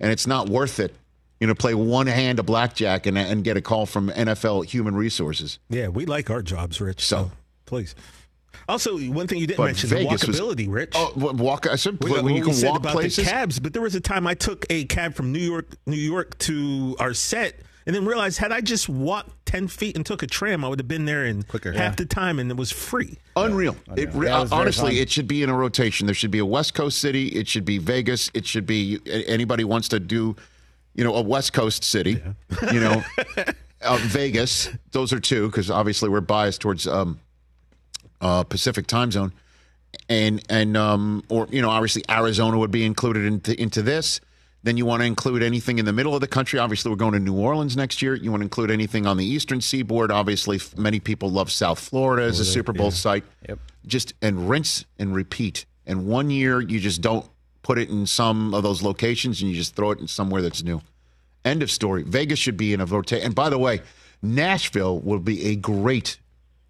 and 0.00 0.12
it's 0.12 0.26
not 0.26 0.48
worth 0.50 0.80
it. 0.80 0.94
You 1.40 1.46
know, 1.46 1.54
play 1.54 1.74
one 1.74 2.06
hand 2.06 2.38
of 2.38 2.46
blackjack 2.46 3.06
and 3.06 3.16
and 3.18 3.42
get 3.42 3.56
a 3.56 3.62
call 3.62 3.86
from 3.86 4.10
NFL 4.10 4.66
Human 4.66 4.94
Resources. 4.94 5.58
Yeah, 5.70 5.88
we 5.88 6.04
like 6.04 6.28
our 6.30 6.42
jobs, 6.42 6.80
Rich. 6.80 7.04
So- 7.04 7.16
So, 7.16 7.30
please. 7.64 7.94
Also, 8.68 8.96
one 8.98 9.26
thing 9.26 9.38
you 9.38 9.46
didn't 9.46 9.56
But 9.56 9.64
mention 9.66 9.88
Vegas 9.90 10.20
the 10.20 10.26
was- 10.28 10.40
walkability, 10.40 10.66
Rich. 10.70 10.92
Oh, 10.94 11.12
walk! 11.16 11.66
I 11.66 11.76
said 11.76 11.98
We 12.04 12.20
when 12.20 12.36
you 12.36 12.44
can 12.44 12.52
said 12.52 12.68
walk 12.70 12.80
about 12.80 12.92
places. 12.92 13.24
the 13.24 13.30
cabs, 13.30 13.58
but 13.58 13.72
there 13.72 13.82
was 13.82 13.94
a 13.94 14.00
time 14.00 14.26
I 14.26 14.34
took 14.34 14.66
a 14.70 14.84
cab 14.84 15.14
from 15.14 15.32
New 15.32 15.40
York, 15.40 15.68
New 15.86 15.96
York 15.96 16.38
to 16.40 16.94
our 17.00 17.12
set, 17.14 17.58
and 17.86 17.94
then 17.94 18.04
realized 18.04 18.38
had 18.38 18.52
I 18.52 18.60
just 18.60 18.88
walked 18.88 19.46
ten 19.46 19.68
feet 19.68 19.96
and 19.96 20.04
took 20.04 20.22
a 20.22 20.26
tram, 20.26 20.64
I 20.64 20.68
would 20.68 20.78
have 20.78 20.88
been 20.88 21.04
there 21.04 21.24
in 21.24 21.42
Quicker, 21.42 21.72
half 21.72 21.92
yeah. 21.92 21.96
the 21.96 22.06
time, 22.06 22.38
and 22.38 22.50
it 22.50 22.56
was 22.56 22.70
free. 22.70 23.18
Unreal. 23.36 23.76
It, 23.96 24.10
Yeah, 24.14 24.42
it 24.42 24.52
honestly, 24.52 25.00
it 25.00 25.10
should 25.10 25.28
be 25.28 25.42
in 25.42 25.50
a 25.50 25.54
rotation. 25.54 26.06
There 26.06 26.14
should 26.14 26.30
be 26.30 26.38
a 26.38 26.46
West 26.46 26.74
Coast 26.74 26.98
city. 26.98 27.28
It 27.28 27.48
should 27.48 27.64
be 27.64 27.78
Vegas. 27.78 28.30
It 28.34 28.46
should 28.46 28.66
be 28.66 28.98
anybody 29.06 29.64
wants 29.64 29.88
to 29.88 30.00
do, 30.00 30.36
you 30.94 31.04
know, 31.04 31.14
a 31.14 31.22
West 31.22 31.52
Coast 31.52 31.84
city. 31.84 32.22
You 32.72 32.80
know, 32.80 33.04
uh, 33.82 33.98
Vegas. 34.02 34.68
Those 34.92 35.12
are 35.12 35.20
two 35.20 35.48
because 35.48 35.70
obviously 35.70 36.08
we're 36.08 36.20
biased 36.20 36.60
towards 36.60 36.86
um, 36.86 37.20
uh, 38.20 38.44
Pacific 38.44 38.86
time 38.86 39.10
zone, 39.10 39.32
and 40.08 40.42
and 40.48 40.76
um, 40.76 41.24
or 41.28 41.48
you 41.50 41.62
know, 41.62 41.70
obviously 41.70 42.02
Arizona 42.08 42.58
would 42.58 42.70
be 42.70 42.84
included 42.84 43.24
into 43.24 43.60
into 43.60 43.82
this. 43.82 44.20
Then 44.64 44.76
you 44.76 44.86
want 44.86 45.00
to 45.00 45.06
include 45.06 45.42
anything 45.42 45.78
in 45.78 45.84
the 45.84 45.92
middle 45.92 46.14
of 46.14 46.20
the 46.20 46.28
country. 46.28 46.58
Obviously, 46.58 46.90
we're 46.90 46.96
going 46.96 47.14
to 47.14 47.18
New 47.18 47.36
Orleans 47.36 47.76
next 47.76 48.00
year. 48.00 48.14
You 48.14 48.30
want 48.30 48.42
to 48.42 48.44
include 48.44 48.70
anything 48.70 49.06
on 49.06 49.16
the 49.16 49.24
eastern 49.24 49.60
seaboard. 49.60 50.12
Obviously, 50.12 50.60
many 50.76 51.00
people 51.00 51.30
love 51.30 51.50
South 51.50 51.80
Florida 51.80 52.22
as 52.22 52.38
a 52.38 52.44
Super 52.44 52.72
Bowl 52.72 52.90
site. 52.90 53.24
Yep. 53.48 53.58
Just 53.86 54.14
and 54.22 54.48
rinse 54.48 54.84
and 54.98 55.14
repeat. 55.14 55.66
And 55.86 56.06
one 56.06 56.30
year, 56.30 56.60
you 56.60 56.78
just 56.78 57.00
don't 57.00 57.28
put 57.62 57.78
it 57.78 57.88
in 57.88 58.06
some 58.06 58.54
of 58.54 58.62
those 58.62 58.82
locations 58.82 59.40
and 59.40 59.50
you 59.50 59.56
just 59.56 59.74
throw 59.74 59.90
it 59.90 59.98
in 59.98 60.06
somewhere 60.06 60.42
that's 60.42 60.62
new. 60.62 60.80
End 61.44 61.62
of 61.62 61.70
story. 61.70 62.04
Vegas 62.04 62.38
should 62.38 62.56
be 62.56 62.72
in 62.72 62.80
a 62.80 62.86
rotation. 62.86 63.26
And 63.26 63.34
by 63.34 63.48
the 63.48 63.58
way, 63.58 63.80
Nashville 64.22 65.00
will 65.00 65.18
be 65.18 65.46
a 65.46 65.56
great 65.56 66.20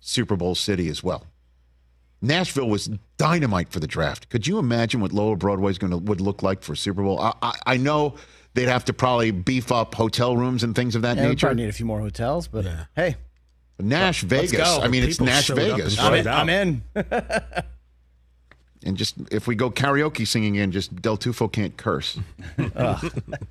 Super 0.01 0.37
Bowl 0.37 0.55
city 0.55 0.89
as 0.89 1.03
well. 1.03 1.27
Nashville 2.23 2.69
was 2.69 2.89
dynamite 3.19 3.69
for 3.71 3.81
the 3.81 3.87
draft. 3.87 4.29
Could 4.31 4.47
you 4.47 4.59
imagine 4.59 5.01
what 5.01 5.13
Lower 5.13 5.37
Broadway 5.37 5.73
is 5.73 5.79
going 5.79 5.91
to 5.91 5.99
would 5.99 6.21
look 6.21 6.43
like 6.43 6.63
for 6.63 6.75
Super 6.77 7.03
Bowl? 7.03 7.19
I, 7.21 7.33
I, 7.43 7.53
I 7.67 7.77
know 7.77 8.15
they'd 8.55 8.69
have 8.69 8.85
to 8.87 8.93
probably 8.93 9.33
beef 9.33 9.73
up 9.73 9.95
hotel 9.95 10.37
rooms 10.37 10.63
and 10.63 10.75
things 10.75 10.95
of 10.95 11.03
that 11.03 11.17
Yeah, 11.17 11.25
nature. 11.29 11.47
probably 11.49 11.65
need 11.65 11.69
a 11.69 11.73
few 11.73 11.87
more 11.87 12.01
hotels, 12.01 12.47
but 12.49 12.65
hey, 12.97 13.17
Nash 13.79 14.23
Vegas. 14.23 14.61
I 14.61 14.87
mean, 14.89 15.03
it's 15.03 15.21
Nash 15.21 15.49
Vegas, 15.49 15.99
I'm 15.99 16.13
right? 16.13 16.25
Right 16.25 16.49
in. 16.49 16.83
I'm 16.95 17.05
in. 17.05 17.63
And 18.85 18.97
just 18.97 19.15
if 19.31 19.47
we 19.47 19.55
go 19.55 19.71
karaoke 19.71 20.27
singing 20.27 20.57
in, 20.57 20.73
just 20.73 20.95
Del 21.01 21.17
Tufo 21.17 21.51
can't 21.51 21.77
curse. 21.77 22.19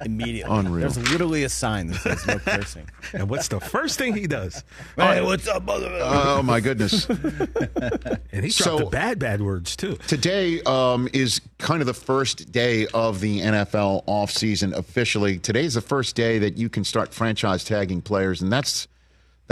Immediately. 0.05 0.55
Unreal. 0.57 0.89
There's 0.89 1.11
literally 1.11 1.43
a 1.43 1.49
sign 1.49 1.87
that 1.87 1.97
says 1.97 2.25
no 2.27 2.37
cursing. 2.39 2.87
And 3.13 3.29
what's 3.29 3.47
the 3.49 3.59
first 3.59 3.97
thing 3.97 4.15
he 4.15 4.25
does? 4.27 4.63
hey, 4.95 5.21
what's 5.21 5.47
up, 5.47 5.63
mother? 5.63 5.89
Oh 6.01 6.41
my 6.43 6.59
goodness! 6.59 7.07
And 8.33 8.45
he 8.45 8.51
dropped 8.51 8.53
So- 8.53 8.77
the 8.79 8.85
bad, 8.85 9.19
bad 9.19 9.41
words 9.41 9.75
too. 9.75 9.97
Today 10.07 10.61
um, 10.61 11.09
is 11.13 11.41
kind 11.57 11.81
of 11.81 11.87
the 11.87 11.93
first 11.93 12.51
day 12.51 12.87
of 12.93 13.19
the 13.19 13.41
NFL 13.41 14.05
offseason 14.05 14.73
officially. 14.73 15.37
Today's 15.39 15.73
the 15.73 15.81
first 15.81 16.15
day 16.15 16.39
that 16.39 16.57
you 16.57 16.69
can 16.69 16.83
start 16.85 17.13
franchise 17.13 17.63
tagging 17.65 18.01
players, 18.01 18.41
and 18.41 18.51
that's 18.51 18.87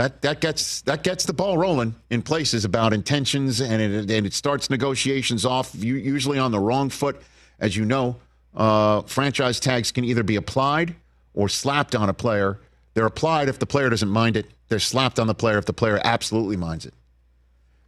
that 0.00 0.22
that 0.22 0.40
gets 0.40 0.80
that 0.82 1.02
gets 1.02 1.26
the 1.26 1.32
ball 1.34 1.58
rolling 1.58 1.94
in 2.08 2.22
places 2.22 2.64
about 2.64 2.94
intentions, 2.94 3.60
and 3.60 3.82
it 3.82 4.10
and 4.10 4.26
it 4.26 4.32
starts 4.32 4.70
negotiations 4.70 5.44
off 5.44 5.74
usually 5.74 6.38
on 6.38 6.52
the 6.52 6.58
wrong 6.58 6.88
foot, 6.88 7.20
as 7.58 7.76
you 7.76 7.84
know. 7.84 8.16
Uh, 8.56 9.02
franchise 9.02 9.60
tags 9.60 9.92
can 9.92 10.04
either 10.04 10.22
be 10.22 10.36
applied 10.36 10.94
or 11.34 11.50
slapped 11.50 11.94
on 11.94 12.08
a 12.08 12.14
player. 12.14 12.58
They're 12.94 13.04
applied 13.04 13.50
if 13.50 13.58
the 13.58 13.66
player 13.66 13.90
doesn't 13.90 14.08
mind 14.08 14.38
it. 14.38 14.46
They're 14.68 14.78
slapped 14.78 15.20
on 15.20 15.26
the 15.26 15.34
player 15.34 15.58
if 15.58 15.66
the 15.66 15.74
player 15.74 16.00
absolutely 16.02 16.56
minds 16.56 16.86
it. 16.86 16.94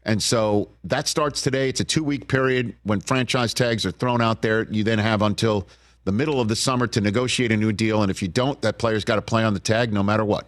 And 0.05 0.23
so 0.23 0.69
that 0.85 1.09
starts 1.09 1.41
today. 1.41 1.71
It's 1.71 1.81
a 1.81 1.85
two 1.85 2.05
week 2.05 2.29
period 2.29 2.75
when 2.83 3.01
franchise 3.01 3.55
tags 3.55 3.87
are 3.87 3.91
thrown 3.91 4.21
out 4.21 4.43
there. 4.43 4.65
You 4.71 4.85
then 4.85 4.99
have 4.99 5.23
until 5.23 5.67
the 6.05 6.13
middle 6.13 6.43
of 6.43 6.49
the 6.49 6.57
summer 6.57 6.87
to 6.89 7.01
negotiate 7.01 7.53
a 7.53 7.57
new 7.57 7.73
deal. 7.73 8.03
And 8.03 8.11
if 8.11 8.21
you 8.21 8.29
don't, 8.29 8.61
that 8.61 8.77
player's 8.77 9.05
got 9.05 9.17
to 9.17 9.23
play 9.23 9.45
on 9.45 9.55
the 9.55 9.61
tag 9.61 9.95
no 9.95 10.03
matter 10.03 10.27
what. 10.27 10.47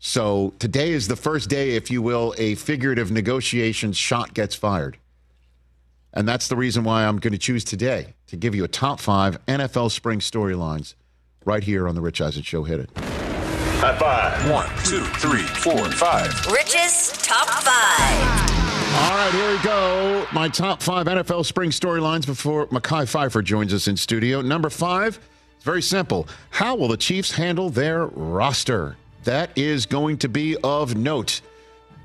So 0.00 0.54
today 0.58 0.92
is 0.92 1.08
the 1.08 1.16
first 1.16 1.50
day, 1.50 1.70
if 1.70 1.90
you 1.90 2.00
will, 2.02 2.34
a 2.38 2.54
figurative 2.54 3.10
negotiation 3.10 3.92
shot 3.92 4.32
gets 4.32 4.54
fired. 4.54 4.98
And 6.14 6.26
that's 6.26 6.48
the 6.48 6.56
reason 6.56 6.84
why 6.84 7.04
I'm 7.04 7.18
going 7.18 7.32
to 7.32 7.38
choose 7.38 7.64
today 7.64 8.14
to 8.28 8.36
give 8.36 8.54
you 8.54 8.64
a 8.64 8.68
top 8.68 9.00
five 9.00 9.44
NFL 9.46 9.90
spring 9.90 10.20
storylines 10.20 10.94
right 11.44 11.62
here 11.62 11.88
on 11.88 11.94
The 11.94 12.00
Rich 12.00 12.20
Eisen 12.20 12.42
Show. 12.42 12.64
Hit 12.64 12.80
it. 12.80 12.90
High 13.80 13.96
five. 13.98 14.50
One, 14.50 14.66
two, 14.84 15.04
three, 15.18 15.42
four, 15.42 15.90
five. 15.92 16.28
Rich's 16.46 17.12
Top 17.22 17.48
5. 17.48 18.48
All 18.90 19.16
right, 19.16 19.30
here 19.32 19.50
we 19.52 19.62
go. 19.62 20.26
My 20.32 20.48
top 20.48 20.82
five 20.82 21.06
NFL 21.06 21.44
spring 21.44 21.70
storylines 21.70 22.26
before 22.26 22.66
Mekhi 22.68 23.02
Phifer 23.02 23.44
joins 23.44 23.72
us 23.74 23.86
in 23.86 23.96
studio. 23.96 24.40
Number 24.40 24.70
five, 24.70 25.20
it's 25.56 25.64
very 25.64 25.82
simple. 25.82 26.26
How 26.50 26.74
will 26.74 26.88
the 26.88 26.96
Chiefs 26.96 27.32
handle 27.32 27.70
their 27.70 28.06
roster? 28.06 28.96
That 29.28 29.58
is 29.58 29.84
going 29.84 30.16
to 30.20 30.28
be 30.30 30.56
of 30.64 30.96
note. 30.96 31.42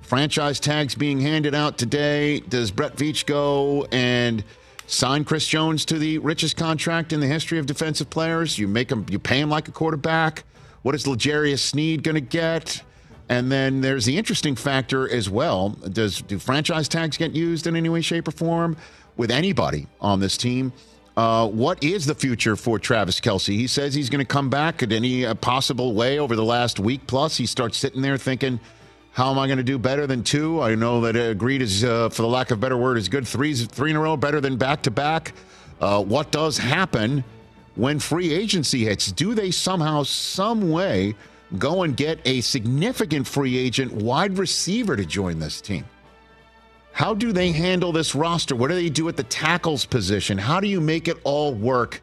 Franchise 0.02 0.60
tags 0.60 0.94
being 0.94 1.22
handed 1.22 1.56
out 1.56 1.78
today. 1.78 2.42
Does 2.42 2.70
Brett 2.70 2.98
Veach 2.98 3.26
go 3.26 3.88
and 3.94 4.44
sign 4.88 5.24
Chris 5.24 5.48
Jones 5.48 5.86
to 5.86 5.98
the 5.98 6.18
richest 6.18 6.58
contract 6.58 7.14
in 7.14 7.22
the 7.22 7.28
history 7.28 7.60
of 7.60 7.66
defensive 7.66 8.10
players? 8.10 8.60
You 8.60 8.68
make 8.68 8.92
him, 8.92 9.06
you 9.10 9.20
pay 9.20 9.40
him 9.40 9.50
like 9.50 9.70
a 9.70 9.72
quarterback. 9.72 10.44
What 10.82 10.96
is 10.96 11.08
L'Jarius 11.08 11.60
Sneed 11.60 12.04
going 12.04 12.16
to 12.16 12.20
get? 12.20 12.84
And 13.30 13.50
then 13.50 13.80
there's 13.80 14.04
the 14.04 14.18
interesting 14.18 14.58
factor 14.58 15.10
as 15.10 15.30
well. 15.30 15.70
Does 15.94 16.22
do 16.24 16.38
franchise 16.38 16.90
tags 16.90 17.16
get 17.16 17.32
used 17.32 17.68
in 17.68 17.78
any 17.78 17.88
way, 17.88 18.02
shape, 18.02 18.28
or 18.28 18.32
form 18.32 18.76
with 19.16 19.32
anybody 19.32 19.88
on 20.02 20.20
this 20.20 20.36
team? 20.36 20.74
Uh, 21.16 21.48
what 21.48 21.84
is 21.84 22.06
the 22.06 22.16
future 22.16 22.56
for 22.56 22.80
Travis 22.80 23.20
Kelce? 23.20 23.54
He 23.56 23.68
says 23.68 23.94
he's 23.94 24.10
going 24.10 24.20
to 24.20 24.26
come 24.26 24.50
back 24.50 24.82
in 24.82 24.92
any 24.92 25.26
uh, 25.26 25.36
possible 25.36 25.94
way 25.94 26.18
over 26.18 26.36
the 26.36 26.44
last 26.44 26.80
week 26.80 27.06
plus. 27.06 27.38
He 27.38 27.46
starts 27.46 27.78
sitting 27.78 28.02
there 28.02 28.18
thinking, 28.18 28.60
how 29.12 29.30
am 29.30 29.38
I 29.38 29.46
going 29.46 29.58
to 29.58 29.64
do 29.64 29.78
better 29.78 30.08
than 30.08 30.24
two? 30.24 30.60
I 30.60 30.74
know 30.74 31.02
that 31.02 31.16
uh, 31.16 31.30
agreed 31.30 31.62
is, 31.62 31.84
uh, 31.84 32.10
for 32.10 32.24
the 32.24 32.28
lack 32.28 32.50
of 32.50 32.60
better 32.60 32.78
word, 32.78 32.98
is 32.98 33.10
good. 33.10 33.28
Three, 33.28 33.54
three 33.54 33.92
in 33.92 33.96
a 33.96 34.00
row, 34.00 34.18
better 34.18 34.42
than 34.42 34.58
back 34.58 34.82
to 34.84 34.92
back. 34.92 35.34
Uh, 35.80 36.04
What 36.04 36.32
does 36.32 36.58
happen 36.58 37.24
when 37.76 38.00
free 38.00 38.34
agency 38.34 38.86
hits? 38.86 39.12
Do 39.12 39.36
they 39.36 39.52
somehow, 39.52 40.02
some 40.02 40.72
way, 40.72 41.14
go 41.60 41.84
and 41.84 41.96
get 41.96 42.20
a 42.26 42.42
significant 42.42 43.28
free 43.28 43.56
agent 43.56 43.92
wide 43.92 44.40
receiver 44.40 44.96
to 44.96 45.06
join 45.06 45.38
this 45.38 45.62
team? 45.62 45.86
How 46.94 47.14
do 47.14 47.32
they 47.32 47.52
handle 47.52 47.92
this 47.92 48.16
roster? 48.16 48.56
What 48.56 48.70
do 48.70 48.76
they 48.76 48.90
do 48.90 49.10
at 49.10 49.18
the 49.18 49.24
tackles 49.24 49.86
position? 49.86 50.38
How 50.38 50.60
do 50.60 50.68
you 50.68 50.80
make 50.80 51.08
it 51.08 51.18
all 51.24 51.54
work? 51.54 52.02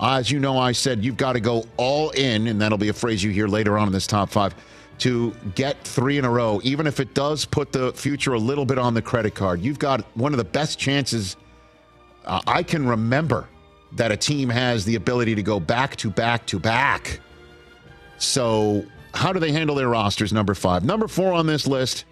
As 0.00 0.30
you 0.30 0.40
know, 0.40 0.58
I 0.58 0.72
said 0.72 1.04
you've 1.04 1.16
got 1.16 1.34
to 1.34 1.40
go 1.40 1.64
all 1.76 2.10
in, 2.10 2.48
and 2.48 2.60
that'll 2.60 2.76
be 2.76 2.88
a 2.88 2.92
phrase 2.92 3.22
you 3.22 3.30
hear 3.30 3.46
later 3.46 3.78
on 3.78 3.86
in 3.86 3.92
this 3.92 4.06
top 4.06 4.28
five, 4.28 4.54
to 4.98 5.32
get 5.54 5.82
three 5.84 6.18
in 6.18 6.24
a 6.24 6.30
row, 6.30 6.60
even 6.64 6.86
if 6.86 7.00
it 7.00 7.14
does 7.14 7.44
put 7.44 7.72
the 7.72 7.92
future 7.92 8.34
a 8.34 8.38
little 8.38 8.66
bit 8.66 8.78
on 8.78 8.94
the 8.94 9.02
credit 9.02 9.34
card. 9.34 9.62
You've 9.62 9.78
got 9.78 10.04
one 10.16 10.32
of 10.32 10.38
the 10.38 10.44
best 10.44 10.78
chances 10.78 11.36
uh, 12.26 12.40
I 12.46 12.62
can 12.62 12.86
remember 12.86 13.48
that 13.92 14.10
a 14.10 14.16
team 14.16 14.48
has 14.48 14.84
the 14.84 14.96
ability 14.96 15.34
to 15.36 15.42
go 15.42 15.60
back 15.60 15.96
to 15.96 16.10
back 16.10 16.44
to 16.46 16.58
back. 16.58 17.20
So, 18.18 18.84
how 19.14 19.32
do 19.32 19.38
they 19.38 19.52
handle 19.52 19.76
their 19.76 19.88
rosters? 19.88 20.32
Number 20.32 20.54
five. 20.54 20.84
Number 20.84 21.06
four 21.06 21.32
on 21.32 21.46
this 21.46 21.66
list. 21.66 22.04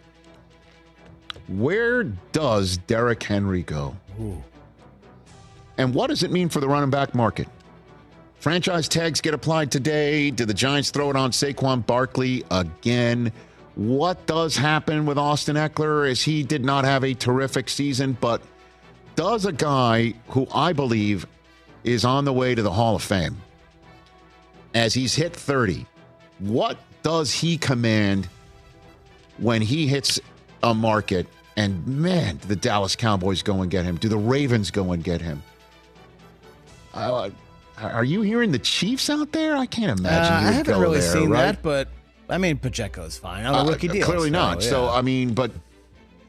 Where 1.48 2.04
does 2.32 2.78
Derrick 2.78 3.22
Henry 3.22 3.62
go? 3.62 3.96
And 5.76 5.94
what 5.94 6.08
does 6.08 6.22
it 6.22 6.30
mean 6.30 6.48
for 6.48 6.60
the 6.60 6.68
running 6.68 6.90
back 6.90 7.14
market? 7.14 7.48
Franchise 8.38 8.88
tags 8.88 9.20
get 9.20 9.34
applied 9.34 9.72
today. 9.72 10.30
Did 10.30 10.48
the 10.48 10.54
Giants 10.54 10.90
throw 10.90 11.10
it 11.10 11.16
on 11.16 11.30
Saquon 11.30 11.84
Barkley 11.84 12.44
again? 12.50 13.32
What 13.74 14.26
does 14.26 14.56
happen 14.56 15.06
with 15.06 15.18
Austin 15.18 15.56
Ekeler 15.56 16.08
as 16.08 16.22
he 16.22 16.42
did 16.42 16.64
not 16.64 16.84
have 16.84 17.04
a 17.04 17.14
terrific 17.14 17.68
season, 17.68 18.16
but 18.20 18.42
does 19.16 19.46
a 19.46 19.52
guy 19.52 20.14
who 20.28 20.46
I 20.54 20.72
believe 20.72 21.26
is 21.82 22.04
on 22.04 22.24
the 22.24 22.32
way 22.32 22.54
to 22.54 22.62
the 22.62 22.70
Hall 22.70 22.96
of 22.96 23.02
Fame, 23.02 23.36
as 24.74 24.94
he's 24.94 25.14
hit 25.14 25.34
30, 25.34 25.86
what 26.38 26.78
does 27.02 27.32
he 27.32 27.58
command 27.58 28.28
when 29.38 29.62
he 29.62 29.86
hits 29.86 30.20
a 30.64 30.74
market? 30.74 31.26
And 31.56 31.86
man, 31.86 32.36
do 32.38 32.48
the 32.48 32.56
Dallas 32.56 32.96
Cowboys 32.96 33.42
go 33.42 33.62
and 33.62 33.70
get 33.70 33.84
him? 33.84 33.96
Do 33.96 34.08
the 34.08 34.16
Ravens 34.18 34.70
go 34.72 34.90
and 34.92 35.04
get 35.04 35.20
him? 35.20 35.42
Uh, 36.92 37.30
are 37.80 38.04
you 38.04 38.22
hearing 38.22 38.50
the 38.52 38.58
Chiefs 38.58 39.10
out 39.10 39.30
there? 39.32 39.56
I 39.56 39.66
can't 39.66 39.90
Uh, 39.90 40.02
imagine. 40.02 40.32
I 40.32 40.46
you'd 40.48 40.54
haven't 40.54 40.80
really 40.80 41.00
there, 41.00 41.12
seen 41.12 41.30
right? 41.30 41.42
that, 41.52 41.62
but 41.62 41.88
I 42.28 42.38
mean, 42.38 42.56
Pacheco's 42.58 43.18
fine 43.18 43.44
on 43.44 43.54
a 43.54 43.58
Uh, 43.58 43.66
rookie 43.70 43.88
deal. 43.88 44.04
Clearly 44.06 44.28
so, 44.28 44.32
not. 44.32 44.62
So. 44.62 44.88
I 44.88 45.02
mean, 45.02 45.34
but 45.34 45.50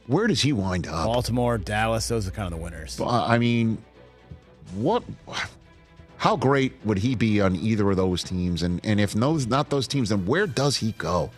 where 0.08 0.28
does 0.28 0.42
he 0.42 0.54
wind 0.54 0.88
up? 0.88 1.06
Baltimore, 1.06 1.58
Dallas, 1.58 2.08
those 2.08 2.28
are 2.28 2.32
kind 2.32 2.52
of 2.52 2.60
the 2.60 2.64
winners. 2.64 3.00
Uh, 3.00 3.08
I 3.26 3.38
mean, 3.38 3.78
what? 4.76 5.04
How 6.18 6.36
great 6.36 6.74
would 6.84 6.98
he 6.98 7.14
be 7.16 7.42
on 7.42 7.56
either 7.56 7.90
of 7.92 7.98
those 7.98 8.24
teams? 8.24 8.64
And 8.64 8.80
and 8.84 9.00
if 9.00 9.14
those 9.14 9.48
not 9.48 9.70
those 9.70 9.88
teams, 9.88 10.10
then 10.10 10.26
where 10.26 10.48
does 10.48 10.78
he 10.78 10.94
go? 10.94 11.30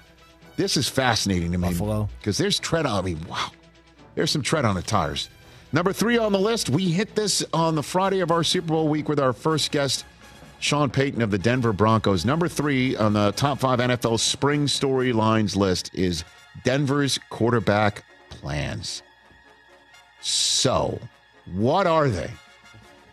This 0.57 0.75
is 0.75 0.89
fascinating 0.89 1.51
to 1.53 1.57
me. 1.57 1.69
Buffalo. 1.69 2.09
because 2.19 2.37
there's 2.37 2.59
tread 2.59 2.85
on. 2.85 2.99
I 2.99 3.05
mean, 3.05 3.25
wow, 3.29 3.51
there's 4.15 4.31
some 4.31 4.41
tread 4.41 4.65
on 4.65 4.75
the 4.75 4.81
tires. 4.81 5.29
Number 5.71 5.93
three 5.93 6.17
on 6.17 6.31
the 6.31 6.39
list. 6.39 6.69
We 6.69 6.89
hit 6.91 7.15
this 7.15 7.45
on 7.53 7.75
the 7.75 7.83
Friday 7.83 8.19
of 8.21 8.31
our 8.31 8.43
Super 8.43 8.67
Bowl 8.69 8.87
week 8.87 9.07
with 9.07 9.19
our 9.19 9.33
first 9.33 9.71
guest, 9.71 10.05
Sean 10.59 10.89
Payton 10.89 11.21
of 11.21 11.29
the 11.29 11.37
Denver 11.37 11.73
Broncos. 11.73 12.25
Number 12.25 12.47
three 12.47 12.95
on 12.95 13.13
the 13.13 13.31
top 13.33 13.59
five 13.59 13.79
NFL 13.79 14.19
spring 14.19 14.65
storylines 14.65 15.55
list 15.55 15.91
is 15.93 16.23
Denver's 16.63 17.19
quarterback 17.29 18.03
plans. 18.29 19.03
So, 20.21 20.99
what 21.53 21.85
are 21.85 22.09
they? 22.09 22.31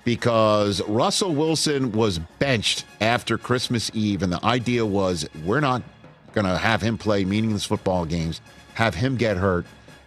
Because 0.04 0.80
Russell 0.82 1.34
Wilson 1.34 1.92
was 1.92 2.18
benched 2.38 2.84
after 3.00 3.36
Christmas 3.36 3.90
Eve, 3.94 4.22
and 4.22 4.32
the 4.32 4.44
idea 4.44 4.84
was 4.84 5.28
we're 5.44 5.60
not 5.60 5.82
going 6.34 6.46
to 6.46 6.58
have 6.58 6.82
him 6.82 6.98
play 6.98 7.24
meaningless 7.24 7.64
football 7.64 8.04
games, 8.04 8.40
have 8.74 8.94
him 8.94 9.16
get 9.16 9.36
hurt, 9.36 9.66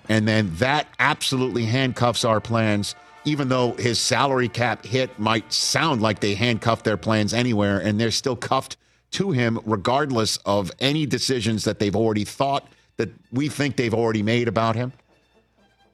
and 0.09 0.27
then 0.27 0.53
that 0.55 0.87
absolutely 0.99 1.65
handcuffs 1.65 2.23
our 2.23 2.39
plans, 2.39 2.95
even 3.25 3.49
though 3.49 3.73
his 3.73 3.99
salary 3.99 4.47
cap 4.47 4.85
hit 4.85 5.17
might 5.19 5.51
sound 5.51 6.01
like 6.01 6.19
they 6.19 6.35
handcuffed 6.35 6.85
their 6.85 6.97
plans 6.97 7.33
anywhere, 7.33 7.79
and 7.79 7.99
they're 7.99 8.11
still 8.11 8.35
cuffed 8.35 8.77
to 9.11 9.31
him 9.31 9.59
regardless 9.65 10.37
of 10.45 10.71
any 10.79 11.05
decisions 11.05 11.63
that 11.63 11.79
they've 11.79 11.95
already 11.95 12.23
thought 12.23 12.67
that 12.97 13.09
we 13.31 13.47
think 13.47 13.75
they've 13.75 13.93
already 13.93 14.23
made 14.23 14.47
about 14.47 14.75
him 14.75 14.91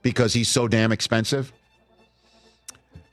because 0.01 0.33
he's 0.33 0.49
so 0.49 0.67
damn 0.67 0.91
expensive. 0.91 1.51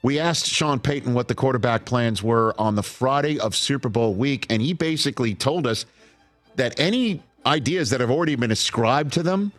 We 0.02 0.18
asked 0.18 0.46
Sean 0.46 0.80
Payton 0.80 1.12
what 1.12 1.28
the 1.28 1.34
quarterback 1.34 1.84
plans 1.84 2.22
were 2.22 2.54
on 2.58 2.74
the 2.74 2.82
Friday 2.82 3.38
of 3.38 3.54
Super 3.54 3.90
Bowl 3.90 4.14
week, 4.14 4.46
and 4.48 4.62
he 4.62 4.72
basically 4.72 5.34
told 5.34 5.66
us 5.66 5.84
that 6.57 6.78
any 6.78 7.23
ideas 7.47 7.90
that 7.90 8.00
have 8.00 8.11
already 8.11 8.35
been 8.35 8.50
ascribed 8.50 9.12
to 9.14 9.23
them, 9.23 9.52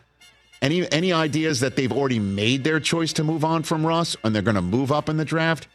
any 0.62 0.89
any 0.91 1.12
ideas 1.12 1.60
that 1.62 1.75
they've 1.75 1.91
already 1.91 2.19
made 2.19 2.63
their 2.63 2.79
choice 2.79 3.13
to 3.13 3.24
move 3.24 3.43
on 3.43 3.63
from 3.63 3.86
Russ 3.86 4.15
and 4.24 4.36
they're 4.36 4.41
going 4.41 4.55
to 4.55 4.62
move 4.62 4.91
up 4.91 5.10
in 5.10 5.17
the 5.17 5.25
draft, 5.25 5.67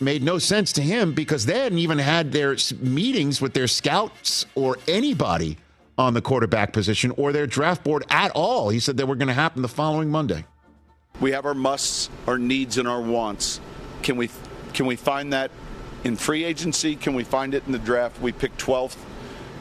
made 0.00 0.22
no 0.22 0.38
sense 0.38 0.72
to 0.74 0.82
him 0.82 1.14
because 1.14 1.46
they 1.46 1.60
hadn't 1.60 1.78
even 1.78 1.98
had 1.98 2.32
their 2.32 2.56
meetings 2.80 3.40
with 3.40 3.54
their 3.54 3.66
scouts 3.66 4.46
or 4.54 4.76
anybody 4.86 5.56
on 5.96 6.14
the 6.14 6.22
quarterback 6.22 6.72
position 6.72 7.12
or 7.12 7.32
their 7.32 7.46
draft 7.46 7.84
board 7.84 8.04
at 8.10 8.30
all. 8.32 8.70
He 8.70 8.80
said 8.80 8.96
they 8.96 9.04
were 9.04 9.16
going 9.16 9.28
to 9.28 9.34
happen 9.34 9.62
the 9.62 9.68
following 9.68 10.10
Monday. 10.10 10.44
We 11.20 11.32
have 11.32 11.46
our 11.46 11.54
musts, 11.54 12.10
our 12.26 12.38
needs, 12.38 12.78
and 12.78 12.88
our 12.88 13.00
wants. 13.00 13.60
Can 14.02 14.16
we 14.16 14.28
can 14.72 14.86
we 14.86 14.96
find 14.96 15.32
that 15.32 15.50
in 16.04 16.16
free 16.16 16.44
agency? 16.44 16.96
Can 16.96 17.14
we 17.14 17.24
find 17.24 17.54
it 17.54 17.62
in 17.66 17.72
the 17.72 17.78
draft? 17.78 18.20
We 18.20 18.32
pick 18.32 18.56
12th, 18.56 18.96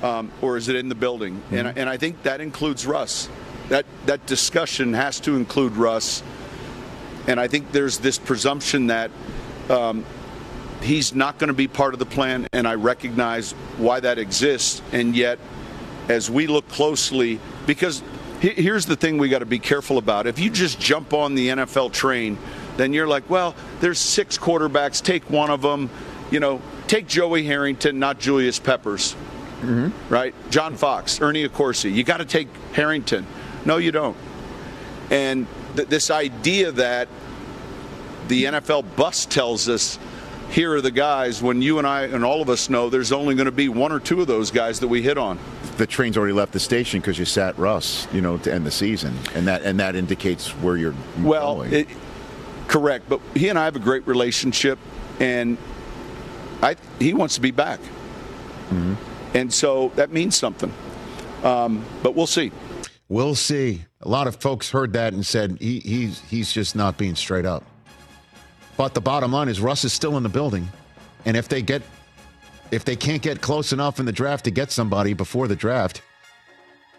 um, 0.02 0.32
or 0.42 0.58
is 0.58 0.68
it 0.68 0.76
in 0.76 0.90
the 0.90 0.96
building? 0.96 1.42
And, 1.52 1.68
and 1.78 1.90
I 1.90 1.98
think 1.98 2.24
that 2.24 2.42
includes 2.42 2.86
Russ. 2.86 3.30
That 3.70 3.86
that 4.06 4.26
discussion 4.26 4.94
has 4.94 5.20
to 5.22 5.36
include 5.36 5.74
Russ. 5.74 6.24
And 7.28 7.40
I 7.40 7.48
think 7.48 7.72
there's 7.72 8.00
this 8.00 8.18
presumption 8.18 8.88
that 8.88 9.12
um, 9.70 10.04
he's 10.82 11.14
not 11.14 11.38
going 11.38 11.50
to 11.50 11.54
be 11.54 11.68
part 11.68 11.94
of 11.94 12.00
the 12.00 12.06
plan, 12.06 12.48
and 12.52 12.68
I 12.68 12.76
recognize 12.76 13.52
why 13.78 14.00
that 14.00 14.18
exists. 14.18 14.82
And 14.92 15.16
yet, 15.16 15.40
as 16.10 16.30
we 16.30 16.48
look 16.48 16.68
closely, 16.70 17.40
because 17.66 18.02
here's 18.40 18.88
the 18.88 18.96
thing 18.96 19.18
we 19.20 19.30
got 19.30 19.40
to 19.40 19.46
be 19.46 19.60
careful 19.60 19.98
about. 19.98 20.26
If 20.26 20.40
you 20.40 20.50
just 20.50 20.80
jump 20.80 21.14
on 21.14 21.36
the 21.36 21.50
NFL 21.50 21.94
train, 21.94 22.38
then 22.76 22.92
you're 22.92 23.08
like, 23.08 23.30
well, 23.30 23.56
there's 23.80 24.00
six 24.00 24.38
quarterbacks, 24.38 25.02
take 25.02 25.30
one 25.30 25.52
of 25.52 25.62
them. 25.62 25.90
You 26.32 26.40
know, 26.40 26.62
take 26.88 27.08
Joey 27.08 27.44
Harrington, 27.44 28.00
not 28.00 28.20
Julius 28.20 28.58
Peppers. 28.58 29.16
Mm-hmm. 29.62 30.14
Right? 30.14 30.34
John 30.50 30.76
Fox, 30.76 31.22
Ernie 31.22 31.48
Accorsi. 31.48 31.94
You 31.94 32.04
got 32.04 32.18
to 32.18 32.26
take 32.26 32.48
Harrington. 32.74 33.26
No, 33.66 33.78
you 33.78 33.92
don't. 33.92 34.18
And 35.10 35.48
th- 35.76 35.88
this 35.88 36.10
idea 36.10 36.72
that 36.74 37.08
the 38.28 38.46
NFL 38.46 38.96
bus 38.96 39.26
tells 39.26 39.68
us 39.70 40.00
here 40.50 40.74
are 40.74 40.82
the 40.82 40.92
guys 40.92 41.42
when 41.42 41.62
you 41.62 41.78
and 41.78 41.88
I 41.88 42.04
and 42.04 42.26
all 42.26 42.42
of 42.42 42.50
us 42.50 42.70
know 42.70 42.90
there's 42.90 43.12
only 43.12 43.36
going 43.36 43.46
to 43.46 43.52
be 43.52 43.70
one 43.70 43.92
or 43.92 44.00
two 44.00 44.20
of 44.22 44.28
those 44.28 44.52
guys 44.52 44.80
that 44.82 44.88
we 44.88 45.02
hit 45.02 45.18
on. 45.18 45.40
The 45.78 45.88
train's 45.88 46.18
already 46.18 46.34
left 46.34 46.52
the 46.54 46.60
station 46.60 47.00
because 47.00 47.18
you 47.18 47.26
sat 47.26 47.58
Russ, 47.58 48.08
you 48.14 48.22
know, 48.22 48.38
to 48.40 48.54
end 48.54 48.66
the 48.66 48.72
season, 48.72 49.18
and 49.34 49.48
that 49.48 49.62
and 49.64 49.80
that 49.80 49.96
indicates 49.96 50.50
where 50.58 50.76
you're 50.78 50.94
Well, 51.20 51.58
going. 51.58 51.74
it, 51.74 51.88
correct, 52.68 53.08
but 53.10 53.22
he 53.34 53.48
and 53.50 53.58
I 53.58 53.64
have 53.66 53.76
a 53.76 53.80
great 53.80 54.06
relationship, 54.08 54.78
and 55.20 55.58
I 56.62 56.76
he 57.00 57.14
wants 57.14 57.36
to 57.36 57.42
be 57.42 57.52
back, 57.52 57.80
mm-hmm. 58.70 58.94
And 59.34 59.52
so 59.54 59.92
that 59.96 60.12
means 60.12 60.36
something. 60.36 60.74
Um, 61.44 61.84
but 62.04 62.16
we'll 62.16 62.28
see. 62.28 62.52
We'll 63.10 63.36
see. 63.36 63.86
A 64.02 64.08
lot 64.08 64.28
of 64.28 64.36
folks 64.38 64.70
heard 64.70 64.94
that 64.94 65.14
and 65.14 65.26
said 65.26 65.58
he, 65.60 65.80
he's 65.80 66.22
he's 66.22 66.52
just 66.52 66.76
not 66.76 66.98
being 66.98 67.16
straight 67.16 67.46
up. 67.46 67.64
But 68.78 68.94
the 68.94 69.02
bottom 69.02 69.32
line 69.32 69.50
is 69.50 69.60
Russ 69.60 69.84
is 69.84 69.94
still 69.94 70.18
in 70.18 70.24
the 70.24 70.30
building, 70.30 70.68
and 71.26 71.36
if 71.36 71.48
they 71.48 71.62
get 71.62 71.82
if 72.72 72.86
they 72.86 72.96
can't 72.96 73.22
get 73.22 73.42
close 73.42 73.74
enough 73.74 74.00
in 74.00 74.06
the 74.06 74.12
draft 74.12 74.46
to 74.46 74.52
get 74.52 74.72
somebody 74.72 75.14
before 75.14 75.48
the 75.48 75.56
draft, 75.56 76.02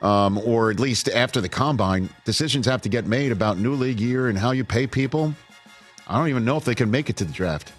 um, 0.02 0.38
or 0.38 0.70
at 0.70 0.78
least 0.78 1.08
after 1.08 1.40
the 1.40 1.48
combine, 1.48 2.08
decisions 2.24 2.66
have 2.66 2.82
to 2.82 2.88
get 2.88 3.06
made 3.06 3.32
about 3.32 3.58
new 3.58 3.74
league 3.74 4.00
year 4.00 4.28
and 4.28 4.38
how 4.38 4.50
you 4.50 4.64
pay 4.64 4.86
people. 4.86 5.34
I 6.06 6.18
don't 6.18 6.28
even 6.28 6.44
know 6.44 6.56
if 6.56 6.64
they 6.64 6.74
can 6.74 6.90
make 6.90 7.08
it 7.08 7.16
to 7.16 7.24
the 7.24 7.32
draft. 7.32 7.72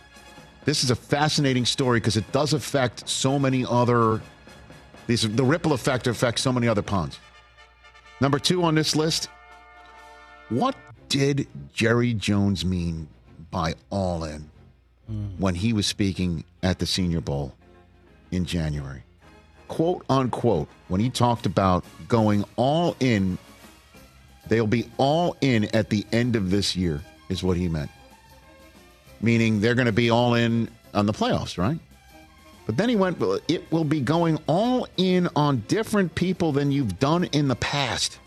This 0.65 0.83
is 0.83 0.91
a 0.91 0.95
fascinating 0.95 1.65
story 1.65 1.99
because 1.99 2.17
it 2.17 2.29
does 2.31 2.53
affect 2.53 3.07
so 3.07 3.37
many 3.37 3.65
other. 3.65 4.21
These 5.07 5.29
the 5.35 5.43
ripple 5.43 5.73
effect 5.73 6.07
affects 6.07 6.41
so 6.41 6.51
many 6.51 6.67
other 6.67 6.81
ponds. 6.81 7.19
Number 8.21 8.39
two 8.39 8.63
on 8.63 8.75
this 8.75 8.95
list. 8.95 9.29
What 10.49 10.75
did 11.09 11.47
Jerry 11.73 12.13
Jones 12.13 12.63
mean 12.63 13.07
by 13.51 13.75
all 13.89 14.23
in 14.23 14.49
when 15.37 15.55
he 15.55 15.73
was 15.73 15.85
speaking 15.87 16.43
at 16.61 16.79
the 16.79 16.85
Senior 16.85 17.21
Bowl 17.21 17.53
in 18.31 18.45
January? 18.45 19.03
Quote 19.67 20.05
unquote, 20.09 20.67
when 20.87 21.01
he 21.01 21.09
talked 21.09 21.45
about 21.45 21.83
going 22.07 22.45
all 22.55 22.95
in, 22.99 23.37
they'll 24.47 24.67
be 24.67 24.89
all 24.97 25.35
in 25.41 25.65
at 25.75 25.89
the 25.89 26.05
end 26.11 26.35
of 26.35 26.51
this 26.51 26.75
year, 26.75 27.01
is 27.29 27.43
what 27.43 27.57
he 27.57 27.67
meant. 27.67 27.89
Meaning 29.21 29.59
they're 29.59 29.75
going 29.75 29.87
to 29.87 29.91
be 29.91 30.09
all 30.09 30.35
in 30.35 30.69
on 30.93 31.05
the 31.05 31.13
playoffs, 31.13 31.57
right? 31.57 31.79
But 32.65 32.77
then 32.77 32.89
he 32.89 32.95
went, 32.95 33.19
"Well, 33.19 33.39
it 33.47 33.69
will 33.71 33.83
be 33.83 33.99
going 33.99 34.39
all 34.47 34.87
in 34.97 35.29
on 35.35 35.63
different 35.67 36.15
people 36.15 36.51
than 36.51 36.71
you've 36.71 36.99
done 36.99 37.25
in 37.25 37.47
the 37.47 37.55
past. 37.55 38.19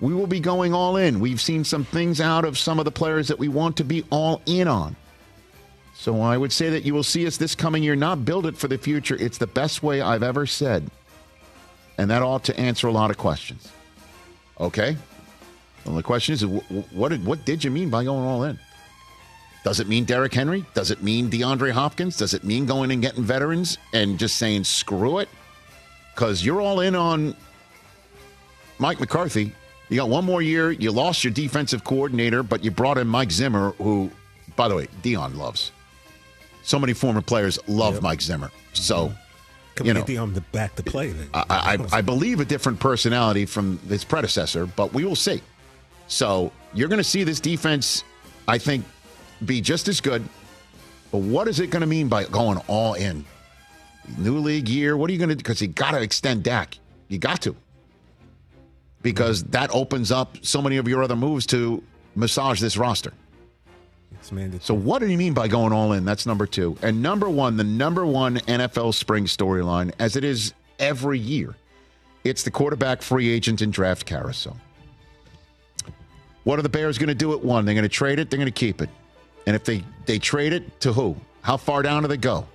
We 0.00 0.14
will 0.14 0.26
be 0.26 0.40
going 0.40 0.74
all 0.74 0.96
in. 0.96 1.20
We've 1.20 1.40
seen 1.40 1.62
some 1.62 1.84
things 1.84 2.20
out 2.20 2.44
of 2.44 2.58
some 2.58 2.78
of 2.78 2.84
the 2.84 2.90
players 2.90 3.28
that 3.28 3.38
we 3.38 3.48
want 3.48 3.76
to 3.76 3.84
be 3.84 4.04
all 4.10 4.42
in 4.46 4.66
on. 4.66 4.96
So 5.94 6.20
I 6.20 6.36
would 6.36 6.52
say 6.52 6.70
that 6.70 6.84
you 6.84 6.94
will 6.94 7.04
see 7.04 7.26
us 7.26 7.36
this 7.36 7.54
coming 7.54 7.82
year 7.82 7.94
not 7.94 8.24
build 8.24 8.46
it 8.46 8.56
for 8.56 8.66
the 8.66 8.78
future. 8.78 9.14
It's 9.20 9.38
the 9.38 9.46
best 9.46 9.82
way 9.82 10.00
I've 10.00 10.24
ever 10.24 10.46
said. 10.46 10.90
And 11.98 12.10
that 12.10 12.22
ought 12.22 12.44
to 12.44 12.58
answer 12.58 12.88
a 12.88 12.90
lot 12.92 13.10
of 13.10 13.18
questions. 13.18 13.68
Okay? 14.58 14.96
Well, 15.84 15.94
the 15.94 16.02
question 16.02 16.32
is, 16.32 16.42
wh- 16.42 16.66
wh- 16.72 16.96
what 16.96 17.10
did, 17.10 17.24
what 17.24 17.44
did 17.44 17.62
you 17.62 17.70
mean 17.70 17.90
by 17.90 18.02
going 18.02 18.24
all 18.24 18.42
in? 18.44 18.58
Does 19.64 19.78
it 19.78 19.86
mean 19.86 20.04
Derrick 20.04 20.34
Henry? 20.34 20.64
Does 20.74 20.90
it 20.90 21.02
mean 21.02 21.30
DeAndre 21.30 21.70
Hopkins? 21.70 22.16
Does 22.16 22.34
it 22.34 22.42
mean 22.42 22.66
going 22.66 22.90
and 22.90 23.00
getting 23.00 23.22
veterans 23.22 23.78
and 23.92 24.18
just 24.18 24.36
saying 24.36 24.64
screw 24.64 25.18
it? 25.18 25.28
Because 26.14 26.44
you're 26.44 26.60
all 26.60 26.80
in 26.80 26.94
on 26.96 27.36
Mike 28.78 28.98
McCarthy. 28.98 29.52
You 29.88 29.96
got 29.96 30.08
one 30.08 30.24
more 30.24 30.42
year. 30.42 30.72
You 30.72 30.90
lost 30.90 31.22
your 31.22 31.32
defensive 31.32 31.84
coordinator, 31.84 32.42
but 32.42 32.64
you 32.64 32.70
brought 32.70 32.98
in 32.98 33.06
Mike 33.06 33.30
Zimmer, 33.30 33.70
who, 33.72 34.10
by 34.56 34.68
the 34.68 34.74
way, 34.74 34.88
Dion 35.02 35.36
loves. 35.38 35.70
So 36.62 36.78
many 36.78 36.92
former 36.92 37.22
players 37.22 37.58
love 37.68 38.02
Mike 38.02 38.20
Zimmer. 38.20 38.50
So, 38.72 39.08
mm-hmm. 39.08 39.16
Can 39.74 39.86
you 39.86 39.94
know, 39.94 40.04
Dion 40.04 40.34
the 40.34 40.40
back 40.40 40.74
to 40.76 40.82
play 40.82 41.12
then? 41.12 41.28
I, 41.32 41.78
I, 41.92 41.98
I 41.98 42.00
believe 42.02 42.40
a 42.40 42.44
different 42.44 42.78
personality 42.78 43.46
from 43.46 43.78
his 43.88 44.04
predecessor, 44.04 44.66
but 44.66 44.92
we 44.92 45.04
will 45.04 45.16
see. 45.16 45.40
So 46.08 46.52
you're 46.74 46.88
going 46.88 46.98
to 46.98 47.04
see 47.04 47.24
this 47.24 47.40
defense, 47.40 48.04
I 48.46 48.58
think, 48.58 48.84
be 49.46 49.60
just 49.60 49.88
as 49.88 50.00
good. 50.00 50.26
But 51.10 51.18
what 51.18 51.48
is 51.48 51.60
it 51.60 51.68
going 51.68 51.82
to 51.82 51.86
mean 51.86 52.08
by 52.08 52.24
going 52.24 52.58
all 52.66 52.94
in? 52.94 53.24
New 54.18 54.38
league 54.38 54.68
year. 54.68 54.96
What 54.96 55.10
are 55.10 55.12
you 55.12 55.18
going 55.18 55.28
to 55.28 55.34
do? 55.34 55.38
Because 55.38 55.60
you 55.60 55.68
got 55.68 55.92
to 55.92 56.00
extend 56.00 56.42
Dak. 56.42 56.78
You 57.08 57.18
got 57.18 57.42
to. 57.42 57.54
Because 59.02 59.42
mm-hmm. 59.42 59.52
that 59.52 59.70
opens 59.74 60.10
up 60.10 60.38
so 60.42 60.62
many 60.62 60.78
of 60.78 60.88
your 60.88 61.02
other 61.02 61.16
moves 61.16 61.46
to 61.46 61.82
massage 62.14 62.60
this 62.60 62.76
roster. 62.76 63.12
It's 64.12 64.32
mandatory. 64.32 64.62
So 64.62 64.74
what 64.74 65.00
do 65.00 65.08
you 65.08 65.18
mean 65.18 65.34
by 65.34 65.48
going 65.48 65.72
all 65.72 65.92
in? 65.92 66.04
That's 66.04 66.26
number 66.26 66.46
two. 66.46 66.76
And 66.82 67.02
number 67.02 67.28
one, 67.28 67.56
the 67.56 67.64
number 67.64 68.06
one 68.06 68.36
NFL 68.38 68.94
spring 68.94 69.24
storyline, 69.24 69.92
as 69.98 70.16
it 70.16 70.24
is 70.24 70.54
every 70.78 71.18
year, 71.18 71.56
it's 72.24 72.42
the 72.42 72.50
quarterback 72.50 73.02
free 73.02 73.28
agent 73.28 73.62
and 73.62 73.72
draft 73.72 74.06
carousel. 74.06 74.56
What 76.44 76.58
are 76.58 76.62
the 76.62 76.68
Bears 76.68 76.98
going 76.98 77.08
to 77.08 77.14
do 77.14 77.32
at 77.32 77.42
one? 77.42 77.64
They're 77.64 77.74
going 77.74 77.82
to 77.82 77.88
trade 77.88 78.18
it. 78.18 78.30
They're 78.30 78.38
going 78.38 78.46
to 78.46 78.52
keep 78.52 78.80
it. 78.80 78.90
And 79.46 79.56
if 79.56 79.64
they 79.64 79.82
they 80.06 80.18
trade 80.18 80.52
it 80.52 80.80
to 80.80 80.92
who? 80.92 81.16
How 81.42 81.56
far 81.56 81.82
down 81.82 82.02
do 82.02 82.08
they 82.08 82.16
go? 82.16 82.46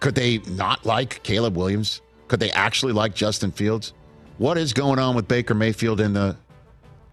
Could 0.00 0.14
they 0.14 0.38
not 0.38 0.84
like 0.84 1.22
Caleb 1.22 1.56
Williams? 1.56 2.02
Could 2.28 2.40
they 2.40 2.50
actually 2.50 2.92
like 2.92 3.14
Justin 3.14 3.50
Fields? 3.50 3.94
What 4.38 4.58
is 4.58 4.72
going 4.72 4.98
on 4.98 5.14
with 5.14 5.28
Baker 5.28 5.54
Mayfield 5.54 6.00
and 6.00 6.14
the 6.14 6.36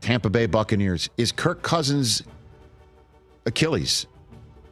Tampa 0.02 0.30
Bay 0.30 0.46
Buccaneers? 0.46 1.10
Is 1.18 1.32
Kirk 1.32 1.62
Cousins 1.62 2.24
Achilles 3.46 4.08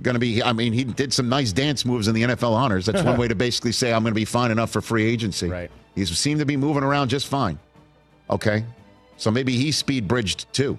going 0.02 0.16
to 0.16 0.20
be? 0.20 0.42
I 0.42 0.54
mean, 0.54 0.74
he 0.74 0.84
did 0.84 1.14
some 1.14 1.30
nice 1.30 1.52
dance 1.52 1.86
moves 1.86 2.08
in 2.08 2.16
the 2.16 2.24
NFL 2.24 2.54
honors. 2.54 2.86
That's 2.86 3.04
one 3.04 3.18
way 3.20 3.28
to 3.28 3.36
basically 3.36 3.72
say 3.72 3.94
I'm 3.94 4.04
going 4.04 4.14
to 4.14 4.20
be 4.20 4.26
fine 4.26 4.52
enough 4.52 4.72
for 4.72 4.82
free 4.82 5.06
agency. 5.06 5.50
Right. 5.50 5.72
He 5.96 6.06
seemed 6.06 6.40
to 6.40 6.46
be 6.46 6.58
moving 6.58 6.84
around 6.84 7.10
just 7.10 7.28
fine. 7.28 7.60
Okay, 8.30 8.66
so 9.18 9.32
maybe 9.32 9.56
he's 9.56 9.78
speed 9.78 10.08
bridged 10.08 10.52
too. 10.54 10.78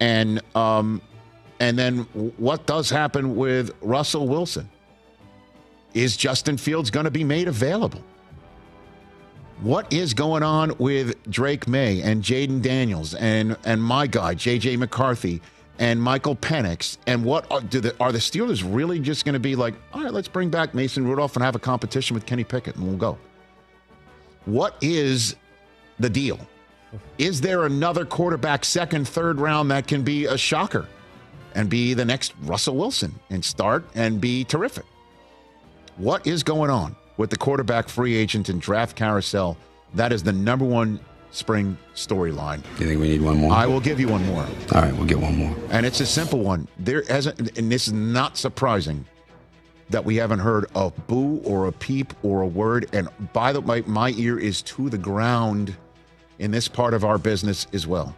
And 0.00 0.40
um, 0.54 1.02
and 1.60 1.78
then 1.78 1.98
what 2.36 2.66
does 2.66 2.90
happen 2.90 3.36
with 3.36 3.70
Russell 3.80 4.28
Wilson? 4.28 4.68
Is 5.94 6.16
Justin 6.16 6.56
Fields 6.56 6.90
going 6.90 7.04
to 7.04 7.10
be 7.10 7.24
made 7.24 7.48
available? 7.48 8.02
What 9.60 9.92
is 9.92 10.14
going 10.14 10.44
on 10.44 10.76
with 10.78 11.20
Drake 11.30 11.66
Maye 11.66 12.00
and 12.02 12.22
Jayden 12.22 12.62
Daniels 12.62 13.14
and 13.14 13.56
and 13.64 13.82
my 13.82 14.06
guy 14.06 14.34
JJ 14.34 14.78
McCarthy 14.78 15.40
and 15.78 16.00
Michael 16.00 16.36
Penix. 16.36 16.98
And 17.06 17.24
what 17.24 17.50
are, 17.50 17.60
do 17.60 17.80
the, 17.80 17.94
are 18.00 18.12
the 18.12 18.18
Steelers 18.18 18.64
really 18.66 18.98
just 18.98 19.24
going 19.24 19.34
to 19.34 19.40
be 19.40 19.54
like, 19.56 19.74
all 19.92 20.02
right, 20.02 20.12
let's 20.12 20.28
bring 20.28 20.50
back 20.50 20.74
Mason 20.74 21.06
Rudolph 21.06 21.36
and 21.36 21.44
have 21.44 21.54
a 21.54 21.60
competition 21.60 22.14
with 22.14 22.26
Kenny 22.26 22.44
Pickett 22.44 22.76
and 22.76 22.86
we'll 22.86 22.96
go? 22.96 23.18
What 24.44 24.76
is 24.80 25.36
the 25.98 26.10
deal? 26.10 26.40
Is 27.18 27.40
there 27.40 27.64
another 27.64 28.04
quarterback, 28.04 28.64
second, 28.64 29.06
third 29.06 29.38
round, 29.38 29.70
that 29.70 29.86
can 29.86 30.02
be 30.02 30.24
a 30.24 30.38
shocker 30.38 30.88
and 31.58 31.68
be 31.68 31.92
the 31.92 32.04
next 32.04 32.34
Russell 32.42 32.76
Wilson 32.76 33.12
and 33.30 33.44
start 33.44 33.84
and 33.96 34.20
be 34.20 34.44
terrific? 34.44 34.84
What 35.96 36.24
is 36.24 36.44
going 36.44 36.70
on 36.70 36.94
with 37.16 37.30
the 37.30 37.36
quarterback 37.36 37.88
free 37.88 38.14
agent 38.14 38.48
and 38.48 38.60
draft 38.60 38.96
carousel? 38.96 39.56
That 39.94 40.12
is 40.12 40.22
the 40.22 40.32
number 40.32 40.64
one 40.64 41.00
spring 41.32 41.76
storyline. 41.96 42.62
You 42.78 42.86
think 42.86 43.00
we 43.00 43.08
need 43.08 43.22
one 43.22 43.38
more? 43.38 43.52
I 43.52 43.66
will 43.66 43.80
give 43.80 43.98
you 43.98 44.06
one 44.06 44.24
more. 44.26 44.42
All 44.72 44.82
right, 44.82 44.94
we'll 44.94 45.06
get 45.06 45.18
one 45.18 45.36
more. 45.36 45.54
And 45.70 45.84
it's 45.84 45.98
a 45.98 46.06
simple 46.06 46.38
one. 46.38 46.68
There 46.78 47.02
hasn't, 47.08 47.58
and 47.58 47.72
this 47.72 47.88
is 47.88 47.92
not 47.92 48.38
surprising 48.38 49.04
that 49.90 50.04
we 50.04 50.14
haven't 50.14 50.38
heard 50.38 50.66
a 50.76 50.90
boo 51.08 51.38
or 51.38 51.66
a 51.66 51.72
peep 51.72 52.14
or 52.22 52.42
a 52.42 52.46
word. 52.46 52.88
And 52.92 53.08
by 53.32 53.52
the 53.52 53.60
way, 53.60 53.82
my 53.84 54.10
ear 54.10 54.38
is 54.38 54.62
to 54.62 54.88
the 54.88 54.98
ground 54.98 55.76
in 56.38 56.52
this 56.52 56.68
part 56.68 56.94
of 56.94 57.04
our 57.04 57.18
business 57.18 57.66
as 57.72 57.84
well 57.84 58.14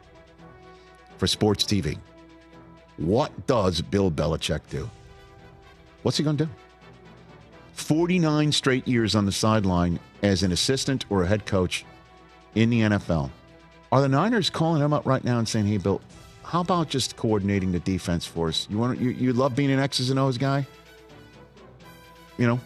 for 1.17 1.27
sports 1.27 1.65
TV. 1.65 1.97
What 3.01 3.47
does 3.47 3.81
Bill 3.81 4.11
Belichick 4.11 4.61
do? 4.69 4.89
What's 6.03 6.19
he 6.19 6.25
going 6.25 6.37
to 6.37 6.45
do? 6.45 6.51
49 7.73 8.53
straight 8.53 8.87
years 8.87 9.15
on 9.15 9.25
the 9.25 9.33
sideline 9.33 9.99
as 10.23 10.43
an 10.43 10.53
assistant 10.53 11.07
or 11.09 11.23
a 11.23 11.27
head 11.27 11.47
coach 11.47 11.87
in 12.55 12.69
the 12.69 12.81
NFL. 12.81 13.31
Are 13.91 14.03
the 14.03 14.09
Niners 14.09 14.51
calling 14.51 14.83
him 14.83 14.93
up 14.93 15.07
right 15.07 15.25
now 15.25 15.39
and 15.39 15.49
saying, 15.49 15.67
"Hey, 15.67 15.79
Bill, 15.79 16.01
how 16.45 16.61
about 16.61 16.91
just 16.91 17.17
coordinating 17.17 17.73
the 17.73 17.81
defense 17.81 18.27
for 18.27 18.49
us? 18.49 18.69
You 18.71 18.79
want 18.79 19.01
you, 19.01 19.11
you 19.11 19.33
love 19.33 19.57
being 19.57 19.71
an 19.71 19.81
X's 19.81 20.11
and 20.11 20.19
O's 20.19 20.37
guy? 20.37 20.67
You 22.37 22.47
know, 22.47 22.61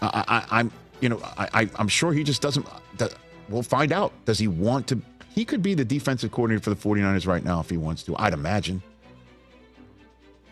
I, 0.00 0.24
I, 0.28 0.58
I'm 0.58 0.72
you 1.00 1.10
know 1.10 1.20
I, 1.36 1.68
I'm 1.76 1.88
sure 1.88 2.12
he 2.12 2.24
just 2.24 2.40
doesn't. 2.40 2.66
That, 2.96 3.14
we'll 3.50 3.62
find 3.62 3.92
out. 3.92 4.12
Does 4.24 4.38
he 4.38 4.48
want 4.48 4.86
to? 4.88 5.00
He 5.34 5.44
could 5.44 5.62
be 5.62 5.74
the 5.74 5.84
defensive 5.84 6.32
coordinator 6.32 6.62
for 6.62 6.70
the 6.70 6.76
49ers 6.76 7.26
right 7.26 7.44
now 7.44 7.60
if 7.60 7.68
he 7.68 7.76
wants 7.76 8.02
to. 8.04 8.16
I'd 8.16 8.32
imagine. 8.32 8.82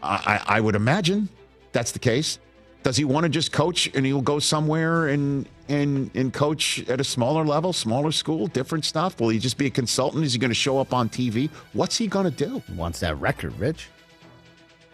I, 0.03 0.43
I, 0.47 0.57
I 0.57 0.61
would 0.61 0.75
imagine 0.75 1.29
that's 1.73 1.93
the 1.93 1.99
case. 1.99 2.39
Does 2.83 2.97
he 2.97 3.05
want 3.05 3.25
to 3.25 3.29
just 3.29 3.53
coach 3.53 3.91
and 3.95 4.07
he'll 4.07 4.23
go 4.23 4.39
somewhere 4.39 5.09
and 5.09 5.47
and 5.69 6.11
and 6.15 6.33
coach 6.33 6.83
at 6.89 7.01
a 7.01 7.05
smaller 7.05 7.45
level, 7.45 7.73
smaller 7.73 8.11
school, 8.11 8.47
different 8.47 8.85
stuff? 8.85 9.21
Will 9.21 9.29
he 9.29 9.39
just 9.39 9.59
be 9.59 9.67
a 9.67 9.71
consultant? 9.71 10.25
Is 10.25 10.33
he 10.33 10.39
going 10.39 10.51
to 10.51 10.55
show 10.55 10.79
up 10.79 10.95
on 10.95 11.09
TV? 11.09 11.51
What's 11.75 11.99
he 11.99 12.07
going 12.07 12.25
to 12.25 12.31
do? 12.31 12.63
He 12.67 12.75
Wants 12.75 13.01
that 13.01 13.19
record, 13.21 13.59
Rich. 13.59 13.89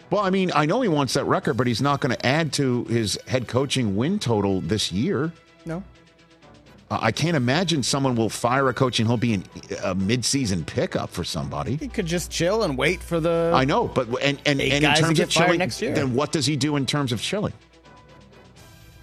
Well, 0.09 0.21
I 0.21 0.29
mean, 0.29 0.51
I 0.55 0.65
know 0.65 0.81
he 0.81 0.87
wants 0.87 1.13
that 1.13 1.25
record, 1.25 1.55
but 1.55 1.67
he's 1.67 1.81
not 1.81 1.99
going 1.99 2.15
to 2.15 2.25
add 2.25 2.53
to 2.53 2.85
his 2.85 3.19
head 3.27 3.47
coaching 3.47 3.95
win 3.95 4.19
total 4.19 4.61
this 4.61 4.91
year. 4.91 5.33
No. 5.65 5.83
Uh, 6.89 6.99
I 7.01 7.11
can't 7.11 7.35
imagine 7.35 7.83
someone 7.83 8.15
will 8.15 8.29
fire 8.29 8.69
a 8.69 8.73
coach 8.73 8.99
and 8.99 9.07
he'll 9.07 9.17
be 9.17 9.33
in 9.33 9.43
a 9.83 9.93
midseason 9.93 10.65
pickup 10.65 11.09
for 11.09 11.23
somebody. 11.23 11.75
He 11.75 11.87
could 11.87 12.05
just 12.05 12.31
chill 12.31 12.63
and 12.63 12.77
wait 12.77 13.01
for 13.01 13.19
the. 13.19 13.51
I 13.53 13.65
know, 13.65 13.87
but 13.87 14.07
and 14.21 14.39
and, 14.45 14.61
and 14.61 14.83
in 14.83 14.95
terms 14.95 15.19
of 15.19 15.29
chilling, 15.29 15.59
next 15.59 15.81
year. 15.81 15.93
then 15.93 16.13
what 16.13 16.31
does 16.31 16.45
he 16.45 16.55
do 16.55 16.75
in 16.77 16.85
terms 16.85 17.11
of 17.11 17.21
chilling? 17.21 17.53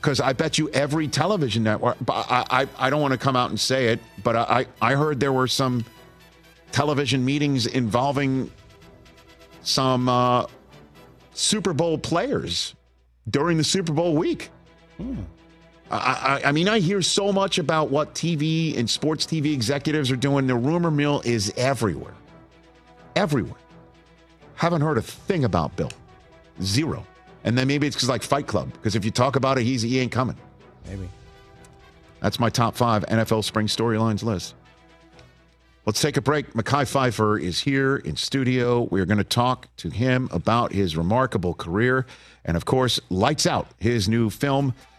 Because 0.00 0.20
I 0.20 0.32
bet 0.32 0.58
you 0.58 0.70
every 0.70 1.08
television 1.08 1.62
network. 1.62 1.96
I, 2.08 2.44
I 2.50 2.86
I 2.86 2.90
don't 2.90 3.02
want 3.02 3.12
to 3.12 3.18
come 3.18 3.36
out 3.36 3.50
and 3.50 3.60
say 3.60 3.88
it, 3.88 4.00
but 4.22 4.36
I 4.36 4.66
I 4.80 4.94
heard 4.94 5.20
there 5.20 5.32
were 5.32 5.48
some 5.48 5.84
television 6.72 7.24
meetings 7.24 7.66
involving 7.66 8.50
some 9.62 10.08
uh, 10.08 10.46
Super 11.34 11.72
Bowl 11.72 11.98
players 11.98 12.74
during 13.28 13.56
the 13.58 13.64
Super 13.64 13.92
Bowl 13.92 14.14
week. 14.16 14.50
I, 14.98 15.04
I, 15.96 16.42
I 16.46 16.52
mean, 16.52 16.68
I 16.68 16.80
hear 16.80 17.02
so 17.02 17.32
much 17.32 17.58
about 17.58 17.90
what 17.90 18.14
TV 18.14 18.76
and 18.76 18.88
sports 18.88 19.26
TV 19.26 19.52
executives 19.52 20.10
are 20.10 20.16
doing. 20.16 20.46
The 20.46 20.56
rumor 20.56 20.90
mill 20.90 21.22
is 21.24 21.52
everywhere. 21.56 22.14
Everywhere. 23.14 23.58
Haven't 24.56 24.80
heard 24.80 24.98
a 24.98 25.02
thing 25.02 25.44
about 25.44 25.76
Bill. 25.76 25.90
Zero. 26.62 27.06
And 27.44 27.56
then 27.56 27.68
maybe 27.68 27.86
it's 27.86 27.94
because 27.94 28.08
like 28.08 28.22
Fight 28.22 28.46
Club, 28.46 28.72
because 28.72 28.96
if 28.96 29.04
you 29.04 29.10
talk 29.10 29.36
about 29.36 29.58
it, 29.58 29.64
he's 29.64 29.82
he 29.82 29.98
ain't 30.00 30.12
coming. 30.12 30.36
Maybe. 30.86 31.08
That's 32.20 32.40
my 32.40 32.48
top 32.48 32.74
five 32.74 33.04
NFL 33.06 33.44
spring 33.44 33.66
storylines 33.66 34.22
list. 34.22 34.54
Let's 35.86 36.00
take 36.00 36.16
a 36.16 36.22
break. 36.22 36.54
Mekhi 36.54 36.84
Phifer 36.84 37.38
is 37.38 37.60
here 37.60 37.96
in 37.96 38.16
studio. 38.16 38.88
We're 38.90 39.04
going 39.04 39.18
to 39.18 39.24
talk 39.24 39.68
to 39.76 39.90
him 39.90 40.30
about 40.32 40.72
his 40.72 40.96
remarkable 40.96 41.52
career 41.52 42.06
and, 42.46 42.56
of 42.56 42.64
course, 42.64 42.98
Lights 43.10 43.46
Out, 43.46 43.68
his 43.78 44.08
new 44.08 44.30
film, 44.30 44.72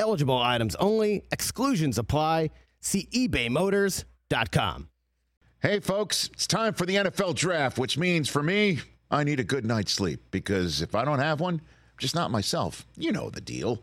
Eligible 0.00 0.38
items 0.38 0.74
only, 0.76 1.24
exclusions 1.30 1.98
apply. 1.98 2.50
See 2.80 3.06
ebaymotors.com. 3.12 4.88
Hey, 5.60 5.80
folks, 5.80 6.30
it's 6.32 6.46
time 6.46 6.72
for 6.72 6.86
the 6.86 6.96
NFL 6.96 7.34
draft, 7.34 7.78
which 7.78 7.98
means 7.98 8.26
for 8.28 8.42
me, 8.42 8.80
I 9.10 9.24
need 9.24 9.40
a 9.40 9.44
good 9.44 9.66
night's 9.66 9.92
sleep 9.92 10.22
because 10.30 10.80
if 10.80 10.94
I 10.94 11.04
don't 11.04 11.18
have 11.18 11.38
one, 11.40 11.56
I'm 11.56 11.98
just 11.98 12.14
not 12.14 12.30
myself. 12.30 12.86
You 12.96 13.12
know 13.12 13.28
the 13.28 13.42
deal. 13.42 13.82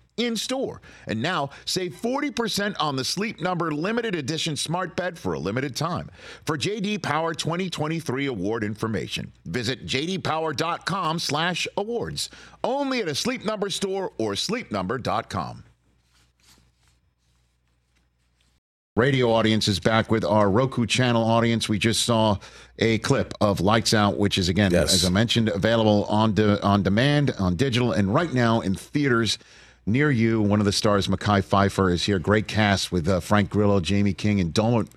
in 0.17 0.35
store. 0.35 0.81
And 1.07 1.21
now 1.21 1.49
save 1.65 1.93
40% 1.95 2.75
on 2.79 2.95
the 2.95 3.03
Sleep 3.03 3.39
Number 3.41 3.71
limited 3.71 4.15
edition 4.15 4.55
smart 4.55 4.95
bed 4.95 5.17
for 5.19 5.33
a 5.33 5.39
limited 5.39 5.75
time. 5.75 6.09
For 6.45 6.57
JD 6.57 7.01
Power 7.03 7.33
2023 7.33 8.25
award 8.27 8.63
information, 8.63 9.31
visit 9.45 9.85
jdpower.com/awards. 9.85 12.29
Only 12.63 12.99
at 13.01 13.07
a 13.07 13.15
Sleep 13.15 13.43
Number 13.45 13.69
store 13.69 14.11
or 14.17 14.33
sleepnumber.com. 14.33 15.63
Radio 18.97 19.31
audience 19.31 19.69
is 19.69 19.79
back 19.79 20.11
with 20.11 20.25
our 20.25 20.51
Roku 20.51 20.85
channel 20.85 21.23
audience. 21.23 21.69
We 21.69 21.79
just 21.79 22.03
saw 22.03 22.37
a 22.77 22.97
clip 22.99 23.33
of 23.39 23.61
Lights 23.61 23.93
Out, 23.93 24.17
which 24.17 24.37
is 24.37 24.49
again, 24.49 24.71
Yes. 24.73 24.93
as 24.93 25.05
I 25.05 25.09
mentioned, 25.09 25.47
available 25.47 26.03
on 26.09 26.33
de- 26.33 26.61
on 26.61 26.83
demand, 26.83 27.33
on 27.39 27.55
digital, 27.55 27.93
and 27.93 28.13
right 28.13 28.33
now 28.33 28.59
in 28.59 28.75
theaters 28.75 29.37
near 29.85 30.11
you. 30.11 30.41
One 30.41 30.59
of 30.59 30.65
the 30.65 30.71
stars, 30.71 31.07
Mekhi 31.07 31.43
Phifer, 31.43 31.91
is 31.91 32.03
here. 32.03 32.19
Great 32.19 32.47
cast 32.47 32.91
with 32.91 33.07
uh, 33.07 33.19
Frank 33.19 33.49
Grillo, 33.49 33.81
Jaime 33.81 34.13
King, 34.13 34.39
and 34.39 34.53
Donald 34.53 34.89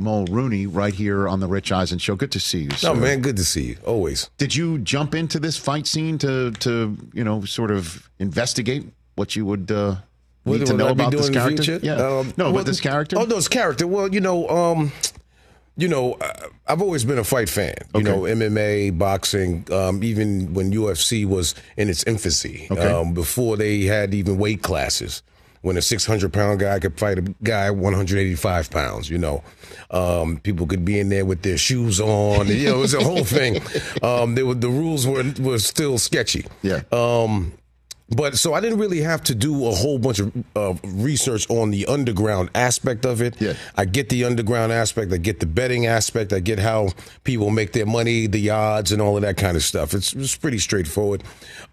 Mulroney 0.00 0.66
right 0.70 0.94
here 0.94 1.26
on 1.28 1.40
the 1.40 1.46
Rich 1.46 1.72
Eisen 1.72 1.98
Show. 1.98 2.16
Good 2.16 2.32
to 2.32 2.40
see 2.40 2.62
you. 2.62 2.70
No, 2.82 2.94
man, 2.94 3.22
good 3.22 3.36
to 3.36 3.44
see 3.44 3.64
you. 3.64 3.76
Always. 3.84 4.30
Did 4.36 4.54
you 4.54 4.78
jump 4.78 5.14
into 5.14 5.40
this 5.40 5.56
fight 5.56 5.86
scene 5.86 6.18
to 6.18 6.50
to 6.52 6.96
you 7.12 7.24
know 7.24 7.44
sort 7.44 7.70
of 7.70 8.10
investigate? 8.18 8.92
what 9.16 9.34
you 9.34 9.44
would 9.44 9.70
uh, 9.70 9.96
What 10.44 10.60
need 10.60 10.66
to 10.68 10.74
know 10.74 10.88
I 10.88 10.90
about 10.90 11.10
this 11.10 11.28
doing 11.28 11.48
in 11.48 11.56
the 11.56 11.62
character? 11.62 11.86
Yeah. 11.86 11.94
Um, 11.94 12.32
no, 12.36 12.44
well, 12.44 12.54
but 12.54 12.66
this 12.66 12.80
character. 12.80 13.16
Oh, 13.18 13.24
no, 13.24 13.34
this 13.36 13.48
character. 13.48 13.86
Well, 13.86 14.14
you 14.14 14.20
know, 14.20 14.48
um, 14.48 14.92
you 15.76 15.88
know, 15.88 16.16
I've 16.66 16.80
always 16.82 17.04
been 17.04 17.18
a 17.18 17.24
fight 17.24 17.48
fan. 17.48 17.74
You 17.94 18.00
Okay. 18.00 18.10
know, 18.10 18.20
MMA, 18.22 18.90
boxing, 18.96 19.66
um, 19.72 20.02
even 20.02 20.54
when 20.54 20.72
UFC 20.72 21.24
was 21.26 21.54
in 21.76 21.88
its 21.88 22.02
infancy, 22.04 22.66
Okay. 22.70 22.80
um, 22.90 23.12
before 23.14 23.56
they 23.56 23.82
had 23.82 24.14
even 24.14 24.38
weight 24.38 24.62
classes. 24.62 25.22
When 25.62 25.76
a 25.76 25.82
600 25.82 26.32
pound 26.32 26.60
guy 26.60 26.78
could 26.78 26.96
fight 26.96 27.18
a 27.18 27.22
guy 27.42 27.70
185 27.72 28.70
pounds, 28.70 29.10
you 29.10 29.18
know, 29.18 29.42
um, 29.90 30.38
people 30.44 30.64
could 30.66 30.84
be 30.84 31.00
in 31.00 31.08
there 31.08 31.24
with 31.24 31.42
their 31.42 31.58
shoes 31.58 32.00
on. 32.00 32.46
you 32.46 32.66
know, 32.66 32.76
it 32.76 32.78
was 32.78 32.94
a 32.94 33.02
whole 33.02 33.24
thing. 33.38 33.60
Um, 34.00 34.36
were, 34.36 34.54
the 34.54 34.68
rules 34.68 35.06
were 35.08 35.24
were 35.40 35.58
still 35.58 35.98
sketchy. 35.98 36.44
Yeah. 36.62 36.82
Um, 36.92 37.52
but 38.08 38.38
so 38.38 38.54
I 38.54 38.60
didn't 38.60 38.78
really 38.78 39.00
have 39.00 39.22
to 39.24 39.34
do 39.34 39.66
a 39.66 39.72
whole 39.72 39.98
bunch 39.98 40.20
of 40.20 40.32
uh, 40.54 40.74
research 40.84 41.48
on 41.50 41.70
the 41.70 41.86
underground 41.86 42.50
aspect 42.54 43.04
of 43.04 43.20
it. 43.20 43.40
Yeah. 43.40 43.54
I 43.76 43.84
get 43.84 44.08
the 44.08 44.24
underground 44.24 44.72
aspect. 44.72 45.12
I 45.12 45.16
get 45.16 45.40
the 45.40 45.46
betting 45.46 45.86
aspect. 45.86 46.32
I 46.32 46.38
get 46.38 46.58
how 46.58 46.90
people 47.24 47.50
make 47.50 47.72
their 47.72 47.86
money, 47.86 48.26
the 48.28 48.50
odds, 48.50 48.92
and 48.92 49.02
all 49.02 49.16
of 49.16 49.22
that 49.22 49.36
kind 49.36 49.56
of 49.56 49.64
stuff. 49.64 49.92
It's, 49.92 50.12
it's 50.12 50.36
pretty 50.36 50.58
straightforward. 50.58 51.24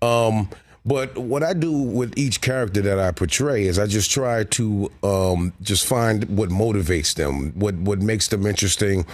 Um, 0.02 0.50
but 0.86 1.17
what 1.17 1.43
I 1.43 1.54
do 1.54 1.72
with 1.72 2.17
each 2.17 2.41
character 2.41 2.82
that 2.82 3.00
I 3.00 3.12
portray 3.12 3.65
is 3.65 3.80
I 3.80 3.86
just 3.86 4.12
try 4.12 4.43
to 4.43 4.91
um, 5.02 5.54
just 5.62 5.86
find 5.88 6.26
what 6.38 6.50
motivates 6.50 7.15
them, 7.15 7.52
what 7.58 7.76
what 7.76 8.00
makes 8.00 8.28
them 8.28 8.46
interesting, 8.46 9.06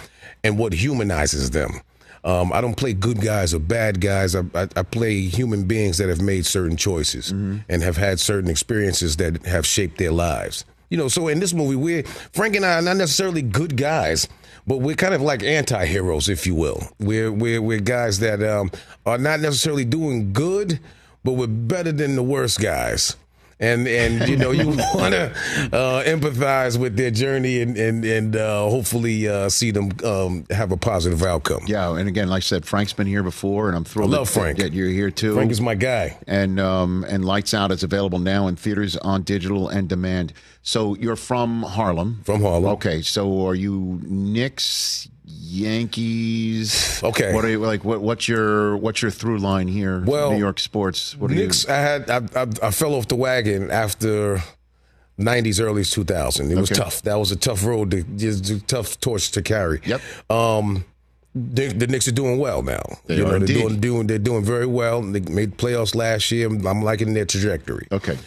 and 0.42 0.58
what 0.58 0.72
humanizes 0.72 1.50
them. 1.50 1.80
Um, 2.22 2.52
I 2.52 2.60
don't 2.60 2.76
play 2.76 2.92
good 2.92 3.20
guys 3.20 3.54
or 3.54 3.58
bad 3.58 4.00
guys. 4.00 4.34
I, 4.34 4.42
I, 4.54 4.68
I 4.76 4.82
play 4.82 5.20
human 5.22 5.64
beings 5.64 5.96
that 5.98 6.08
have 6.08 6.20
made 6.20 6.44
certain 6.44 6.76
choices 6.76 7.30
and 7.30 7.82
have 7.82 7.96
had 7.96 8.20
certain 8.20 8.50
experiences 8.50 9.16
that 9.16 9.46
have 9.46 9.66
shaped 9.66 9.98
their 9.98 10.12
lives. 10.12 10.64
You 10.90 10.98
know, 10.98 11.08
so 11.08 11.28
in 11.28 11.40
this 11.40 11.54
movie, 11.54 11.76
we're 11.76 12.02
Frank 12.02 12.56
and 12.56 12.66
I 12.66 12.74
are 12.74 12.82
not 12.82 12.96
necessarily 12.96 13.42
good 13.42 13.76
guys, 13.76 14.28
but 14.66 14.78
we're 14.78 14.96
kind 14.96 15.14
of 15.14 15.22
like 15.22 15.42
anti-heroes, 15.42 16.28
if 16.28 16.46
you 16.46 16.54
will. 16.54 16.82
We're 16.98 17.32
we're 17.32 17.62
we're 17.62 17.80
guys 17.80 18.18
that 18.18 18.42
um, 18.42 18.70
are 19.06 19.16
not 19.18 19.40
necessarily 19.40 19.84
doing 19.84 20.32
good, 20.32 20.80
but 21.24 21.32
we're 21.32 21.46
better 21.46 21.92
than 21.92 22.16
the 22.16 22.22
worst 22.22 22.60
guys. 22.60 23.16
And 23.62 23.86
and 23.86 24.26
you 24.26 24.36
know 24.38 24.52
you 24.52 24.68
want 24.94 25.12
to 25.12 25.30
uh, 25.72 26.02
empathize 26.04 26.78
with 26.78 26.96
their 26.96 27.10
journey 27.10 27.60
and 27.60 27.76
and 27.76 28.02
and 28.04 28.34
uh, 28.34 28.62
hopefully 28.70 29.28
uh, 29.28 29.50
see 29.50 29.70
them 29.70 29.90
um, 30.02 30.46
have 30.50 30.72
a 30.72 30.78
positive 30.78 31.22
outcome. 31.22 31.60
yeah, 31.66 31.94
and 31.94 32.08
again, 32.08 32.28
like 32.28 32.38
I 32.38 32.40
said, 32.40 32.64
Frank's 32.64 32.94
been 32.94 33.06
here 33.06 33.22
before, 33.22 33.68
and 33.68 33.76
I'm 33.76 33.84
thrilled 33.84 34.14
I 34.14 34.18
love 34.18 34.32
that, 34.32 34.40
Frank. 34.40 34.58
that 34.58 34.72
you're 34.72 34.88
here 34.88 35.10
too. 35.10 35.34
Frank 35.34 35.52
is 35.52 35.60
my 35.60 35.74
guy. 35.74 36.16
and 36.26 36.58
um, 36.58 37.04
and 37.06 37.22
Lights 37.24 37.52
Out 37.52 37.70
is 37.70 37.82
available 37.82 38.18
now 38.18 38.48
in 38.48 38.56
theaters 38.56 38.96
on 38.96 39.22
digital 39.24 39.68
and 39.68 39.88
demand. 39.88 40.32
So 40.62 40.94
you're 40.96 41.16
from 41.16 41.62
Harlem. 41.62 42.22
From 42.24 42.40
Harlem. 42.40 42.72
Okay, 42.72 43.02
so 43.02 43.46
are 43.46 43.54
you 43.54 44.00
Knicks, 44.04 45.08
Yankees? 45.50 47.02
Okay. 47.02 47.34
What 47.34 47.44
are 47.44 47.50
you 47.50 47.58
like? 47.58 47.84
What 47.84 48.00
what's 48.00 48.28
your 48.28 48.76
what's 48.76 49.02
your 49.02 49.10
through 49.10 49.38
line 49.38 49.68
here? 49.68 50.02
Well, 50.04 50.32
New 50.32 50.38
York 50.38 50.60
sports. 50.60 51.16
What 51.16 51.30
are 51.30 51.34
you? 51.34 51.42
Knicks, 51.42 51.68
I 51.68 51.76
had 51.76 52.10
I, 52.10 52.18
I, 52.36 52.46
I 52.62 52.70
fell 52.70 52.94
off 52.94 53.08
the 53.08 53.16
wagon 53.16 53.70
after 53.70 54.42
'90s, 55.18 55.60
early 55.60 55.84
2000. 55.84 56.50
It 56.50 56.56
was 56.56 56.70
tough. 56.70 57.02
That 57.02 57.18
was 57.18 57.30
a 57.32 57.36
tough 57.36 57.64
road 57.64 57.90
to, 57.90 58.02
just 58.02 58.48
a 58.50 58.60
tough 58.66 59.00
torch 59.00 59.30
to 59.32 59.42
carry. 59.42 59.80
Yep. 59.84 60.00
Um, 60.30 60.84
the, 61.34 61.68
the 61.68 61.86
Knicks 61.86 62.08
are 62.08 62.12
doing 62.12 62.38
well 62.38 62.62
now. 62.62 62.82
They 63.06 63.16
you 63.16 63.22
are 63.22 63.24
know, 63.24 63.30
they're 63.30 63.40
indeed. 63.40 63.54
doing, 63.54 63.80
doing 63.80 64.06
they're 64.08 64.18
doing 64.18 64.44
very 64.44 64.66
well. 64.66 65.02
They 65.02 65.20
made 65.20 65.58
playoffs 65.58 65.94
last 65.94 66.30
year. 66.30 66.48
I'm 66.48 66.82
liking 66.82 67.14
their 67.14 67.24
trajectory. 67.24 67.86
Okay. 67.92 68.18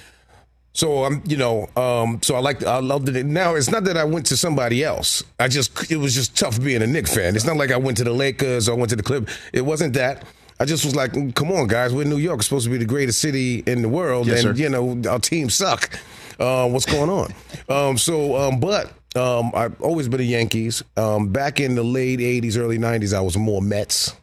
So 0.76 1.04
I'm, 1.06 1.22
you 1.28 1.38
know, 1.38 1.68
um, 1.76 2.20
so 2.24 2.34
I 2.36 2.40
like, 2.40 2.64
I 2.66 2.80
loved 2.80 3.08
it. 3.10 3.26
Now 3.26 3.54
it's 3.56 3.70
not 3.70 3.84
that 3.84 3.96
I 3.96 4.04
went 4.04 4.26
to 4.28 4.38
somebody 4.38 4.84
else. 4.84 5.24
I 5.40 5.48
just, 5.48 5.92
it 5.92 5.98
was 5.98 6.16
just 6.16 6.36
tough 6.38 6.60
being 6.62 6.82
a 6.82 6.88
Knicks 6.88 7.14
fan. 7.14 7.36
It's 7.36 7.46
not 7.46 7.58
like 7.58 7.72
I 7.72 7.78
went 7.78 7.98
to 7.98 8.04
the 8.04 8.12
Lakers 8.14 8.68
or 8.68 8.74
I 8.74 8.76
went 8.76 8.90
to 8.90 8.96
the 8.96 9.04
Clip. 9.04 9.30
It 9.54 9.62
wasn't 9.62 9.94
that. 9.94 10.26
I 10.60 10.66
just 10.66 10.86
was 10.86 10.96
like, 10.96 11.14
"Mm, 11.14 11.34
come 11.36 11.52
on, 11.52 11.68
guys, 11.68 11.94
we're 11.94 12.04
in 12.04 12.10
New 12.10 12.18
York, 12.18 12.38
it's 12.38 12.48
supposed 12.48 12.66
to 12.66 12.72
be 12.72 12.78
the 12.78 12.86
greatest 12.86 13.20
city 13.20 13.64
in 13.66 13.82
the 13.82 13.90
world, 13.90 14.28
Yes, 14.28 14.44
and 14.44 14.56
sir. 14.58 14.64
you 14.64 14.70
know 14.70 15.02
our 15.10 15.20
team 15.20 15.50
suck. 15.50 16.00
Uh, 16.40 16.70
what's 16.70 16.86
going 16.86 17.10
on? 17.10 17.34
um, 17.70 17.98
so, 17.98 18.36
um, 18.38 18.60
but 18.60 18.92
um, 19.16 19.52
I've 19.56 19.80
always 19.82 20.08
been 20.08 20.20
a 20.22 20.24
Yankees. 20.24 20.82
Um, 20.96 21.30
back 21.30 21.60
in 21.60 21.76
the 21.76 21.84
late 21.84 22.20
'80s, 22.20 22.58
early 22.58 22.78
'90s, 22.78 23.14
I 23.16 23.22
was 23.22 23.36
more 23.36 23.62
Mets, 23.62 24.16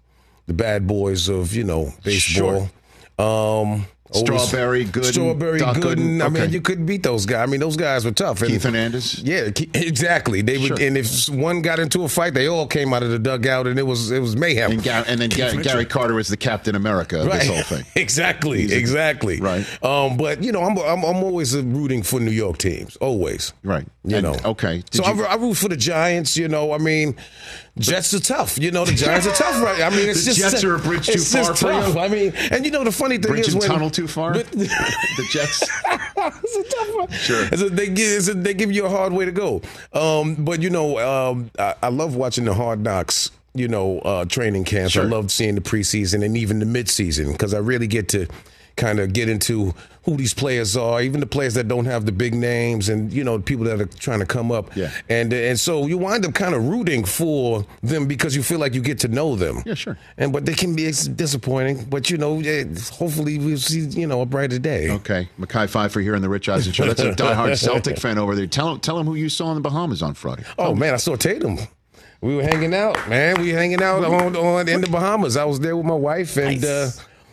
the 0.47 0.55
bad 0.55 0.87
boys 0.87 1.29
of 1.29 1.53
you 1.55 1.65
know 1.65 1.93
baseball. 2.05 2.71
Um, 3.19 3.27
always- 3.27 3.85
Strawberry, 4.13 4.85
Gooden, 4.87 5.05
Strawberry, 5.05 5.59
Doc 5.59 5.77
Gooden. 5.77 6.19
Gooden, 6.19 6.25
I 6.25 6.29
mean, 6.29 6.51
you 6.51 6.61
couldn't 6.61 6.87
beat 6.87 7.03
those 7.03 7.27
guys. 7.27 7.47
I 7.47 7.51
mean, 7.51 7.61
those 7.61 7.77
guys 7.77 8.05
were 8.05 8.11
tough. 8.11 8.41
And- 8.43 8.51
Keith 8.51 8.63
Hernandez? 8.65 9.21
Yeah, 9.21 9.51
exactly. 9.75 10.43
They 10.43 10.59
would, 10.59 10.67
Sure. 10.69 10.81
and 10.81 10.97
if 10.97 11.29
one 11.29 11.63
got 11.63 11.79
into 11.79 12.03
a 12.05 12.09
fight, 12.09 12.35
they 12.35 12.47
all 12.49 12.67
came 12.67 12.93
out 12.93 13.03
of 13.03 13.11
the 13.11 13.19
dugout, 13.19 13.67
and 13.67 13.79
it 13.79 13.85
was 13.87 14.11
it 14.11 14.21
was 14.21 14.37
mayhem. 14.37 14.73
And, 14.73 14.83
Gar- 14.83 15.05
and 15.07 15.21
then 15.21 15.29
Gary, 15.31 15.63
Gary 15.63 15.85
Carter 15.87 16.15
was 16.15 16.29
the 16.29 16.37
Captain 16.37 16.75
America 16.75 17.21
of 17.21 17.31
this 17.31 17.47
whole 17.47 17.63
thing. 17.63 17.85
exactly, 17.97 18.63
He's 18.63 18.73
a- 18.73 18.79
exactly. 18.79 19.41
Right. 19.41 19.65
Um, 19.85 20.17
but 20.17 20.43
you 20.43 20.53
know, 20.53 20.63
I'm, 20.63 20.77
I'm 20.79 21.05
I'm 21.05 21.23
always 21.23 21.57
rooting 21.57 22.03
for 22.03 22.21
New 22.21 22.31
York 22.33 22.59
teams. 22.59 22.97
Always. 22.97 23.53
Right. 23.63 23.87
You 24.05 24.17
And- 24.17 24.25
know. 24.25 24.37
okay. 24.51 24.83
Did 24.91 24.95
So 24.95 25.05
I, 25.05 25.13
I 25.13 25.35
root 25.37 25.55
for 25.57 25.69
the 25.69 25.77
Giants. 25.77 26.37
You 26.37 26.49
know, 26.49 26.73
I 26.73 26.79
mean, 26.79 27.17
Jets 27.79 28.13
are 28.15 28.21
tough. 28.21 28.59
You 28.59 28.71
know, 28.73 28.85
the 28.85 28.93
Giants 28.93 29.27
are 29.27 29.35
tough, 29.35 29.63
right? 29.63 29.81
I 29.83 29.91
mean, 29.91 30.09
it's 30.09 30.25
The 30.27 30.33
just 30.35 30.51
Jets 30.53 30.65
are 30.65 30.75
a 30.75 30.79
bridge 30.79 31.07
too 31.07 31.19
far 31.19 31.55
for 31.55 31.69
tough. 31.71 31.95
you? 31.95 32.01
I 32.01 32.09
mean, 32.09 32.33
and 32.51 32.65
you 32.65 32.71
know, 32.71 32.85
the 32.85 32.93
funny 32.93 33.17
thing 33.19 33.33
Bridge 33.33 33.49
is 33.49 33.55
when 33.55 33.69
tunnel 33.69 33.91
too 33.91 34.07
far? 34.09 34.35
the 34.35 35.29
Jets. 35.31 35.63
it's 35.87 36.57
a 36.57 36.77
tough 36.77 36.95
one. 36.95 37.11
Sure. 37.11 37.47
A- 37.53 37.71
they, 37.71 37.89
give, 37.89 38.29
a- 38.29 38.35
they 38.35 38.55
give 38.55 38.73
you 38.73 38.85
a 38.87 38.91
hard 38.91 39.13
way 39.13 39.25
to 39.25 39.33
go. 39.33 39.63
Um, 39.93 40.35
but, 40.35 40.61
you 40.63 40.71
know, 40.71 40.99
um, 40.99 41.51
I, 41.59 41.75
I 41.85 41.89
love 41.89 42.17
watching 42.17 42.45
the 42.45 42.55
hard 42.55 42.81
knocks, 42.81 43.31
you 43.55 43.69
know, 43.69 44.01
uh, 44.01 44.25
training 44.27 44.65
camps. 44.65 44.97
I 44.97 45.01
Sure. 45.01 45.09
love 45.09 45.31
seeing 45.31 45.55
the 45.55 45.61
preseason 45.61 46.25
and 46.25 46.37
even 46.37 46.59
the 46.59 46.67
midseason 46.67 47.33
because 47.33 47.55
I 47.55 47.59
really 47.59 47.87
get 47.87 48.09
to 48.11 48.27
kind 48.77 49.01
of 49.01 49.13
get 49.13 49.29
into 49.29 49.75
who 50.05 50.17
these 50.17 50.33
players 50.33 50.77
are, 50.77 51.03
even 51.03 51.21
the 51.21 51.27
players 51.27 51.55
that 51.55 51.69
don't 51.69 51.85
have 51.85 52.07
the 52.07 52.13
big 52.13 52.35
names 52.35 52.89
and, 52.89 53.13
you 53.13 53.23
know, 53.23 53.39
people 53.39 53.67
that 53.67 53.81
are 53.81 53.87
trying 53.87 54.19
to 54.19 54.25
come 54.25 54.51
up. 54.51 54.75
Yeah. 54.75 54.91
And, 55.11 55.31
and 55.33 55.61
so 55.61 55.87
you 55.87 55.99
wind 55.99 56.25
up 56.25 56.33
kind 56.33 56.55
of 56.55 56.67
rooting 56.67 57.05
for 57.05 57.67
them 57.83 58.07
because 58.07 58.35
you 58.35 58.43
feel 58.43 58.59
like 58.59 58.73
you 58.75 58.81
get 58.81 58.99
to 59.01 59.09
know 59.09 59.37
them. 59.37 59.63
Yeah, 59.67 59.75
sure. 59.75 59.99
And 60.17 60.33
but 60.33 60.47
they 60.47 60.55
can 60.55 60.75
be 60.75 60.91
disappointing. 60.91 61.85
But 61.85 62.11
you 62.11 62.17
know, 62.17 62.37
hopefully 62.93 63.39
we'll 63.39 63.59
see 63.59 63.81
you 63.81 64.07
know 64.07 64.23
a 64.23 64.27
brighter 64.27 64.59
day. 64.59 64.91
Okay, 64.91 65.29
Mekhi 65.39 65.69
Phifer 65.69 66.03
here 66.03 66.17
on 66.17 66.23
the 66.23 66.29
Rich 66.29 66.49
Eisen 66.49 66.73
Show. 66.73 66.87
That's 66.87 67.01
a 67.01 67.13
diehard 67.13 67.59
Celtic 67.59 67.99
fan 67.99 68.19
over 68.19 68.35
there. 68.35 68.47
Tell 68.47 68.73
him, 68.73 68.81
tell 68.81 68.99
him 68.99 69.07
who 69.07 69.15
you 69.15 69.29
saw 69.29 69.51
in 69.51 69.57
the 69.57 69.61
Bahamas 69.61 70.03
on 70.03 70.15
Friday. 70.15 70.45
Oh 70.59 70.75
man, 70.75 70.95
I 70.95 70.97
saw 70.97 71.17
Tatum. 71.17 71.59
We 72.23 72.37
were 72.37 72.43
hanging 72.43 72.75
out, 72.75 73.09
man. 73.09 73.41
We 73.41 73.53
were 73.53 73.59
hanging 73.59 73.83
out 73.83 74.05
on, 74.05 74.37
on 74.37 74.69
in 74.69 74.81
the 74.83 74.89
Bahamas. 74.89 75.37
I 75.37 75.45
was 75.45 75.61
there 75.61 75.77
with 75.77 75.87
my 75.87 75.95
wife 75.95 76.37
and 76.37 76.63
uh, 76.65 76.91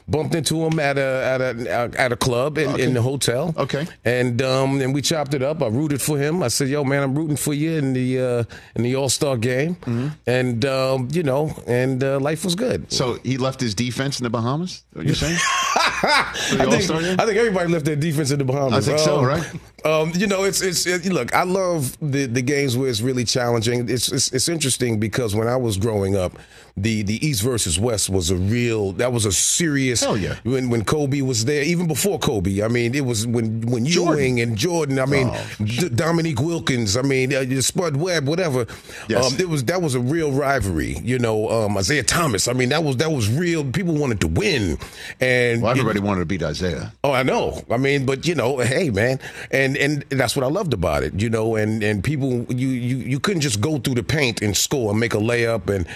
bumped 0.08 0.34
into 0.36 0.66
him 0.66 0.80
at 0.80 0.98
a 0.98 1.02
at 1.26 1.42
a 1.42 1.92
at 2.00 2.12
a 2.12 2.16
club 2.16 2.58
in, 2.58 2.80
in 2.80 2.94
the 2.94 3.02
hotel. 3.02 3.54
Okay. 3.58 3.86
and 4.06 4.42
um 4.42 4.82
and 4.82 4.94
we 4.94 5.02
chopped 5.02 5.34
it 5.34 5.44
up. 5.44 5.62
I 5.62 5.68
rooted 5.68 6.02
for 6.02 6.18
him. 6.18 6.42
I 6.44 6.48
said, 6.50 6.70
"Yo, 6.70 6.84
man, 6.84 7.04
I'm 7.04 7.16
rooting 7.16 7.38
for 7.38 7.54
you 7.54 7.72
in 7.78 7.94
the 7.94 8.20
uh, 8.20 8.44
in 8.76 8.84
the 8.84 8.96
All 8.96 9.10
Star 9.10 9.38
game." 9.38 9.78
And 10.26 10.66
um, 10.66 11.10
you 11.12 11.24
know, 11.24 11.54
and 11.68 12.04
uh, 12.04 12.20
life 12.20 12.44
was 12.46 12.56
good. 12.56 12.92
So 12.92 13.20
he 13.24 13.38
left 13.38 13.60
his 13.60 13.76
defense 13.76 14.20
in 14.20 14.24
the 14.24 14.30
Bahamas. 14.30 14.84
What 14.94 15.06
you're 15.06 15.16
saying? 15.16 15.38
I 16.04 16.34
think, 16.34 16.62
All-Star? 16.74 16.98
I 16.98 17.26
think 17.26 17.38
everybody 17.38 17.72
left 17.72 17.86
their 17.86 17.96
defense 17.96 18.32
in 18.32 18.40
the 18.40 18.46
Bahamas. 18.46 18.88
I 18.88 18.92
think 18.92 19.00
so, 19.00 19.20
Um, 19.20 19.26
right? 19.26 19.46
Um, 19.86 20.12
you 20.16 20.28
know, 20.28 20.44
it's 20.44 20.62
it's 20.62 20.86
it, 20.86 21.06
look. 21.06 21.34
I 21.34 21.44
love 21.44 21.98
the 22.02 22.26
the 22.26 22.42
games 22.42 22.76
where 22.76 22.90
it's 22.90 23.00
really 23.02 23.24
challenging. 23.24 23.90
It's, 23.90 24.12
it's 24.12 24.32
it's 24.34 24.50
interesting 24.50 25.00
because 25.00 25.36
when 25.36 25.48
I 25.48 25.56
was 25.56 25.78
growing 25.78 26.16
up, 26.16 26.34
the 26.76 27.04
the 27.04 27.26
East 27.26 27.42
versus 27.44 27.80
West 27.80 28.10
was 28.10 28.30
a 28.32 28.36
real. 28.36 28.92
That 28.94 29.14
was 29.14 29.26
a 29.26 29.32
serious. 29.32 30.02
Hell 30.02 30.18
yeah. 30.18 30.36
When 30.44 30.70
when 30.70 30.84
Kobe 30.84 31.22
was 31.22 31.46
there, 31.46 31.62
even 31.64 31.88
before 31.88 32.18
Kobe, 32.20 32.62
I 32.64 32.68
mean, 32.68 32.96
it 32.96 33.06
was 33.06 33.26
when 33.28 33.62
when 33.62 33.86
Jordan. 33.86 34.18
Ewing 34.20 34.42
and 34.42 34.58
Jordan. 34.58 35.00
I 35.00 35.06
mean, 35.06 35.30
Oh, 35.32 35.46
D- 35.64 35.90
Dominique 35.90 36.42
Wilkins. 36.42 36.98
I 36.98 37.04
mean, 37.04 37.34
uh, 37.34 37.62
Spud 37.62 37.96
Webb, 37.98 38.28
whatever. 38.28 38.66
Yes. 39.08 39.32
Um, 39.34 39.40
it 39.40 39.48
was 39.48 39.64
that 39.66 39.82
was 39.82 39.94
a 39.96 40.00
real 40.02 40.32
rivalry. 40.32 40.98
You 41.04 41.20
know, 41.20 41.50
um, 41.50 41.78
Isiah 41.78 42.04
Thomas. 42.04 42.48
I 42.48 42.54
mean, 42.54 42.70
that 42.70 42.84
was 42.84 42.98
that 42.98 43.12
was 43.12 43.30
real. 43.30 43.64
People 43.64 43.94
wanted 43.94 44.20
to 44.22 44.28
win, 44.28 44.78
and 45.22 45.62
Well, 45.62 45.78
you- 45.78 45.87
everybody 45.90 46.08
wanted 46.08 46.20
to 46.20 46.26
beat 46.26 46.42
Isiah. 46.42 46.92
Oh, 47.04 47.12
I 47.12 47.24
know. 47.24 47.62
I 47.70 47.78
mean, 47.78 48.06
but 48.06 48.28
you 48.28 48.36
know, 48.36 48.58
hey, 48.60 48.90
man, 48.90 49.20
and 49.52 49.78
and 49.78 50.04
that's 50.10 50.36
what 50.36 50.44
I 50.44 50.50
loved 50.50 50.74
about 50.74 51.04
it. 51.04 51.20
You 51.20 51.30
know, 51.30 51.56
and 51.56 51.84
and 51.84 52.04
people, 52.04 52.46
you 52.54 52.68
you 52.68 52.98
you 52.98 53.20
couldn't 53.20 53.42
just 53.42 53.62
go 53.62 53.78
through 53.78 53.96
the 53.96 54.04
paint 54.04 54.42
and 54.42 54.56
score 54.56 54.92
and 54.92 55.00
make 55.00 55.14
a 55.14 55.18
layup, 55.18 55.74
and 55.74 55.88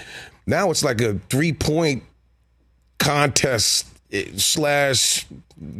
now 0.46 0.70
it's 0.70 0.82
like 0.82 1.00
a 1.00 1.14
three 1.28 1.52
point 1.52 2.02
contest 2.98 3.86
eh, 4.12 4.26
slash 4.36 5.26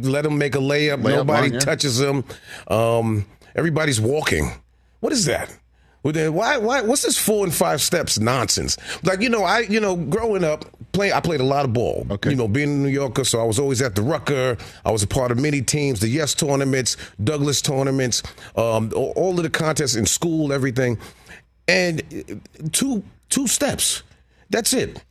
let 0.01 0.23
them 0.23 0.37
make 0.37 0.55
a 0.55 0.59
layup. 0.59 1.01
Layup 1.01 1.15
Nobody 1.15 1.41
line, 1.41 1.53
yeah. 1.53 1.59
touches 1.59 1.97
them. 1.97 2.23
Um, 2.67 3.25
everybody's 3.55 3.99
walking. 3.99 4.51
What 4.99 5.11
is 5.11 5.25
that? 5.25 5.55
Well, 6.03 6.11
then 6.11 6.33
why, 6.33 6.57
why, 6.57 6.81
what's 6.81 7.01
this 7.03 7.17
four 7.17 7.45
and 7.45 7.53
five 7.53 7.81
steps 7.81 8.19
nonsense? 8.19 8.77
Like, 9.03 9.21
you 9.21 9.29
know, 9.29 9.43
I, 9.43 9.59
you 9.59 9.79
know, 9.79 9.95
growing 9.95 10.43
up, 10.43 10.65
playing. 10.93 11.13
I 11.13 11.19
played 11.19 11.41
a 11.41 11.45
lot 11.45 11.65
of 11.65 11.73
ball. 11.73 12.07
Okay. 12.09 12.29
You 12.29 12.35
know, 12.35 12.47
being 12.47 12.69
a 12.69 12.83
New 12.83 12.89
Yorker, 12.89 13.25
so 13.25 13.41
I 13.41 13.43
was 13.43 13.59
always 13.59 13.81
at 13.81 13.95
the 13.95 14.01
Rucker. 14.01 14.57
I 14.85 14.91
was 14.91 15.03
a 15.03 15.07
part 15.07 15.31
of 15.31 15.39
many 15.39 15.61
teams, 15.61 15.99
the 15.99 16.07
Yes 16.07 16.33
tournaments, 16.33 16.95
Douglas 17.23 17.61
tournaments, 17.61 18.23
um, 18.55 18.91
all 18.95 19.13
all 19.15 19.37
of 19.37 19.43
the 19.43 19.49
contests 19.49 19.95
in 19.95 20.05
school, 20.05 20.53
everything. 20.53 20.97
And 21.67 22.01
uh, 22.13 22.67
two 22.71 23.03
two 23.29 23.47
steps. 23.47 24.03
That's 24.49 24.73
it. 24.73 25.03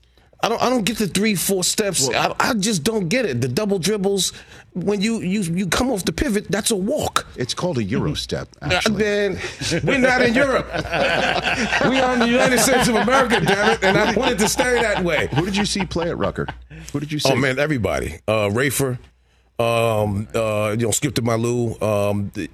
I 0.43 0.49
don't 0.49 0.61
I 0.63 0.69
don't 0.69 0.85
get 0.85 0.99
the 0.99 1.07
three 1.07 1.35
four 1.37 1.63
steps. 1.63 2.09
I, 2.11 2.35
I 2.41 2.55
just 2.55 2.83
don't 2.83 3.09
get 3.09 3.25
it. 3.25 3.41
The 3.41 3.49
double 3.49 3.79
dribbles 3.79 4.33
when 4.75 5.01
you 5.01 5.21
you 5.21 5.43
you 5.43 5.67
come 5.69 5.91
off 5.91 6.05
the 6.05 6.13
pivot, 6.13 6.51
that's 6.51 6.71
a 6.71 6.77
walk. 6.77 7.27
It's 7.37 7.55
called 7.55 7.79
a 7.79 7.85
Euro 7.85 8.15
step, 8.15 8.49
actually. 8.63 9.03
Man, 9.03 9.39
we're 9.85 9.99
not 9.99 10.23
in 10.23 10.35
Europe. 10.35 10.67
we 10.75 12.01
are 12.01 12.15
in 12.15 12.21
the 12.21 12.29
United 12.29 12.59
States 12.59 12.89
of 12.89 12.97
America, 12.97 13.41
damn 13.41 13.71
it, 13.71 13.85
and 13.85 13.97
I 13.97 14.15
want 14.15 14.33
it 14.33 14.39
to 14.39 14.49
stay 14.49 14.81
that 14.81 15.05
way. 15.05 15.29
Who 15.35 15.45
did 15.45 15.57
you 15.57 15.65
see 15.67 15.85
play 15.85 16.11
at 16.11 16.19
Rucker? 16.19 16.47
Who 16.93 17.01
did 17.01 17.13
you 17.13 17.19
see? 17.19 17.31
Oh 17.33 17.37
man, 17.37 17.59
everybody. 17.59 18.19
Uh 18.27 18.49
Rafer, 18.49 18.99
um, 19.61 20.27
uh, 20.35 20.75
you 20.77 20.87
know, 20.87 20.91
Skip 20.91 21.15
to 21.17 21.23
My 21.23 21.35
Lou, 21.37 21.79
um, 21.81 22.31
the- 22.35 22.51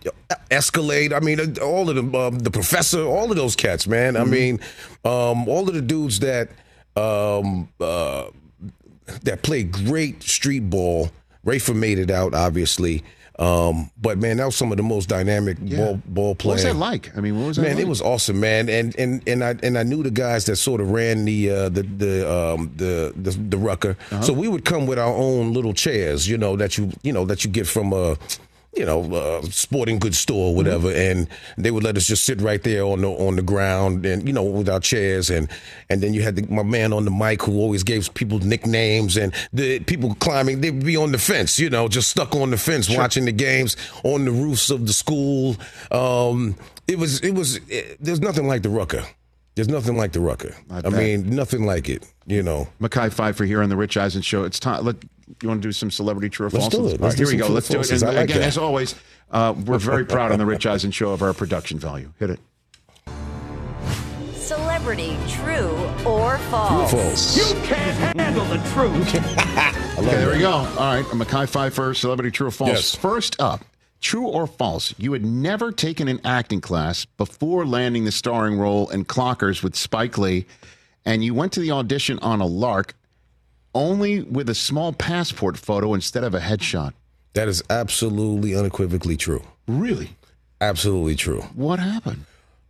Escalade. 0.51 1.13
I 1.13 1.21
mean, 1.21 1.41
uh, 1.41 1.65
all 1.65 1.89
of 1.89 1.97
them, 1.97 2.15
um, 2.15 2.39
the 2.41 2.51
professor, 2.51 3.03
all 3.03 3.31
of 3.31 3.37
those 3.37 3.57
cats, 3.57 3.87
man. 3.87 4.17
I 4.17 4.25
mean, 4.25 4.61
um, 5.05 5.49
all 5.49 5.69
of 5.69 5.75
the 5.75 5.83
dudes 5.83 6.21
that 6.21 6.51
um, 6.99 7.69
uh, 7.81 8.27
that 9.23 9.43
played 9.43 9.73
great 9.73 10.23
street 10.23 10.69
ball. 10.71 11.11
Rafer 11.47 11.75
made 11.75 11.99
it 11.99 12.11
out, 12.11 12.35
obviously. 12.35 13.03
Um, 13.39 13.93
but 14.03 14.19
man, 14.19 14.39
that 14.39 14.47
was 14.47 14.57
some 14.57 14.73
of 14.73 14.79
the 14.79 14.83
most 14.83 15.09
dynamic 15.09 15.59
ball 15.61 16.03
ball 16.07 16.29
What 16.31 16.39
playing. 16.39 16.55
was 16.57 16.63
that 16.65 16.75
like? 16.75 17.17
I 17.17 17.21
mean, 17.21 17.39
what 17.39 17.47
was 17.47 17.57
that 17.57 17.63
Man, 17.63 17.77
like? 17.77 17.85
it 17.85 17.89
was 17.89 18.03
awesome, 18.03 18.41
man, 18.41 18.69
and 18.69 18.99
and 18.99 19.23
and 19.29 19.45
I 19.45 19.55
and 19.63 19.79
I 19.79 19.85
knew 19.85 20.03
the 20.03 20.11
guys 20.11 20.45
that 20.47 20.57
sort 20.57 20.81
of 20.81 20.91
ran 20.91 21.25
the 21.25 21.49
uh, 21.49 21.69
the 21.69 21.83
the 21.85 22.29
um, 22.31 22.73
the 22.77 23.13
the, 23.17 23.31
the 23.31 23.57
Rucker. 23.57 23.97
Uh-huh. 24.11 24.23
So 24.23 24.33
we 24.33 24.49
would 24.49 24.65
come 24.65 24.89
with 24.89 24.99
our 24.99 25.15
own 25.15 25.53
little 25.53 25.73
chairs, 25.73 26.29
you 26.29 26.37
know, 26.37 26.57
that 26.57 26.77
you 26.79 26.91
you 27.05 27.13
know 27.13 27.25
that 27.27 27.45
you 27.45 27.51
get 27.51 27.69
from 27.69 27.93
a 27.93 28.17
you 28.79 28.87
know 28.87 29.03
uh, 29.15 29.43
sporting 29.43 29.99
goods 29.99 30.19
store 30.19 30.49
or 30.51 30.55
whatever, 30.55 30.89
Mm-hmm. 30.89 31.19
and 31.21 31.29
they 31.57 31.71
would 31.71 31.83
let 31.85 31.97
us 31.97 32.07
just 32.07 32.25
sit 32.25 32.41
right 32.41 32.63
there 32.63 32.85
on 32.85 33.01
the 33.03 33.09
on 33.09 33.37
the 33.37 33.43
ground 33.43 34.07
and 34.07 34.27
you 34.27 34.33
know 34.33 34.43
with 34.45 34.69
our 34.69 34.81
chairs, 34.81 35.29
and 35.31 35.49
and 35.91 36.01
then 36.03 36.15
you 36.15 36.23
had 36.23 36.37
the, 36.37 36.43
my 36.53 36.63
man 36.63 36.93
on 36.93 37.05
the 37.05 37.11
mic 37.11 37.43
who 37.43 37.59
always 37.59 37.83
gave 37.83 38.13
people 38.15 38.39
nicknames, 38.39 39.17
and 39.17 39.35
the 39.53 39.81
people 39.81 40.15
climbing 40.17 40.61
they'd 40.61 40.85
be 40.85 40.97
on 40.97 41.13
the 41.13 41.19
fence, 41.19 41.59
you 41.59 41.69
know, 41.69 41.89
just 41.89 42.09
stuck 42.09 42.35
on 42.35 42.51
the 42.51 42.57
fence 42.57 42.89
watching 42.97 43.25
the 43.25 43.33
games 43.33 43.77
on 44.05 44.25
the 44.25 44.31
roofs 44.31 44.71
of 44.71 44.87
the 44.87 44.93
school. 44.93 45.57
Um, 45.91 46.55
it 46.87 46.99
was 46.99 47.21
it 47.21 47.33
was 47.35 47.57
it, 47.69 47.97
there's 48.01 48.21
nothing 48.21 48.47
like 48.47 48.63
the 48.63 48.71
Rucker. 48.71 49.05
There's 49.55 49.69
nothing 49.69 49.97
like 49.97 50.13
the 50.13 50.21
Rucker. 50.21 50.55
I, 50.71 50.83
bet. 50.83 50.93
mean, 50.93 51.31
nothing 51.35 51.67
like 51.67 51.89
it. 51.89 52.07
You 52.27 52.45
know. 52.45 52.69
Mekhi 52.81 53.11
Phifer 53.13 53.45
here 53.45 53.61
on 53.61 53.69
the 53.71 53.77
Rich 53.77 53.97
Eisen 53.97 54.23
Show. 54.23 54.45
It's 54.45 54.61
time. 54.61 54.85
Let, 55.29 55.43
you 55.43 55.49
want 55.49 55.63
to 55.63 55.69
do 55.69 55.73
some 55.73 55.91
celebrity 55.91 56.29
true 56.29 56.47
or 56.47 56.51
false? 56.51 56.65
Let's 56.65 56.77
false? 56.77 56.89
do 56.89 56.95
it. 56.95 57.01
Let's 57.01 57.13
right, 57.15 57.19
do 57.19 57.31
here 57.31 57.43
we 57.43 57.49
go. 57.49 57.53
Let's 57.53 57.69
do 57.69 57.81
it. 57.81 57.91
And 57.91 58.03
like 58.03 58.17
again, 58.17 58.41
that. 58.41 58.47
as 58.47 58.59
always, 58.59 58.95
uh, 59.31 59.55
we're 59.67 59.79
very 59.79 60.05
proud 60.07 60.33
on 60.33 60.39
the 60.39 60.47
Rich 60.47 60.67
Eisen 60.67 60.91
Show 60.91 61.13
of 61.13 61.23
our 61.23 61.35
production 61.35 61.79
value. 61.79 62.13
Hit 62.19 62.31
it. 62.31 62.41
Celebrity 64.35 65.19
true 65.29 65.77
or 66.07 66.39
false? 66.39 66.91
False. 66.91 67.37
You 67.37 67.55
can't 67.63 68.19
handle 68.19 68.45
the 68.47 68.57
truth. 68.71 69.15
okay, 69.99 70.17
there 70.17 70.33
we 70.33 70.39
go. 70.39 70.51
All 70.53 70.65
right, 70.65 71.05
I'm 71.13 71.21
a 71.21 71.25
high 71.25 71.45
Phifer, 71.45 71.95
celebrity 71.95 72.31
true 72.31 72.47
or 72.47 72.51
false. 72.51 72.71
Yes. 72.71 72.95
First 72.95 73.39
up, 73.41 73.65
true 74.01 74.27
or 74.27 74.47
false? 74.47 74.95
You 74.97 75.13
had 75.13 75.25
never 75.25 75.73
taken 75.73 76.09
an 76.09 76.21
acting 76.25 76.63
class 76.63 77.05
before 77.05 77.67
landing 77.67 78.05
the 78.05 78.13
starring 78.13 78.59
role 78.59 78.89
in 78.89 79.05
Clockers 79.05 79.63
with 79.63 79.77
Spike 79.77 80.17
Lee, 80.17 80.47
and 81.05 81.23
you 81.23 81.35
went 81.35 81.53
to 81.53 81.61
the 81.61 81.73
audition 81.73 82.19
on 82.21 82.41
a 82.41 82.47
lark, 82.47 82.95
only 83.75 84.23
with 84.23 84.49
a 84.49 84.55
small 84.55 84.93
passport 84.93 85.57
photo 85.57 85.95
instead 85.95 86.25
of 86.25 86.35
a 86.35 86.41
headshot. 86.41 86.93
That 87.35 87.49
is 87.49 87.63
absolutely 87.71 88.55
unequivocally 88.55 89.17
true. 89.17 89.43
Really? 89.67 90.11
Absolutely 90.61 91.15
true. 91.15 91.43
What 91.55 91.79
happened? 91.79 92.25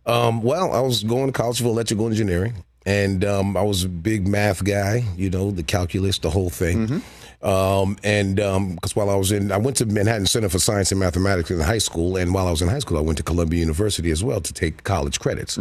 Um, 0.05 0.41
well, 0.41 0.73
I 0.73 0.79
was 0.81 1.03
going 1.03 1.27
to 1.27 1.31
college 1.31 1.59
for 1.59 1.67
electrical 1.67 2.07
engineering, 2.07 2.53
and 2.85 3.23
um, 3.25 3.55
I 3.57 3.61
was 3.61 3.83
a 3.83 3.89
big 3.89 4.27
math 4.27 4.63
guy. 4.63 5.03
You 5.15 5.29
know, 5.29 5.51
the 5.51 5.63
calculus, 5.63 6.19
the 6.19 6.29
whole 6.29 6.49
thing. 6.49 7.01
Um, 7.41 7.97
and 8.03 8.35
because 8.35 8.95
while 8.95 9.09
I 9.09 9.15
was 9.15 9.31
in, 9.31 9.51
I 9.51 9.57
went 9.57 9.77
to 9.77 9.85
Manhattan 9.85 10.25
Center 10.25 10.49
for 10.49 10.59
Science 10.59 10.91
and 10.91 10.99
Mathematics 10.99 11.49
in 11.51 11.59
high 11.59 11.77
school, 11.77 12.17
and 12.17 12.33
while 12.33 12.47
I 12.47 12.51
was 12.51 12.61
in 12.61 12.67
high 12.67 12.79
school, 12.79 12.97
I 12.97 13.01
went 13.01 13.17
to 13.17 13.23
Columbia 13.23 13.59
University 13.59 14.11
as 14.11 14.23
well 14.23 14.41
to 14.41 14.53
take 14.53 14.83
college 14.83 15.19
credits. 15.19 15.57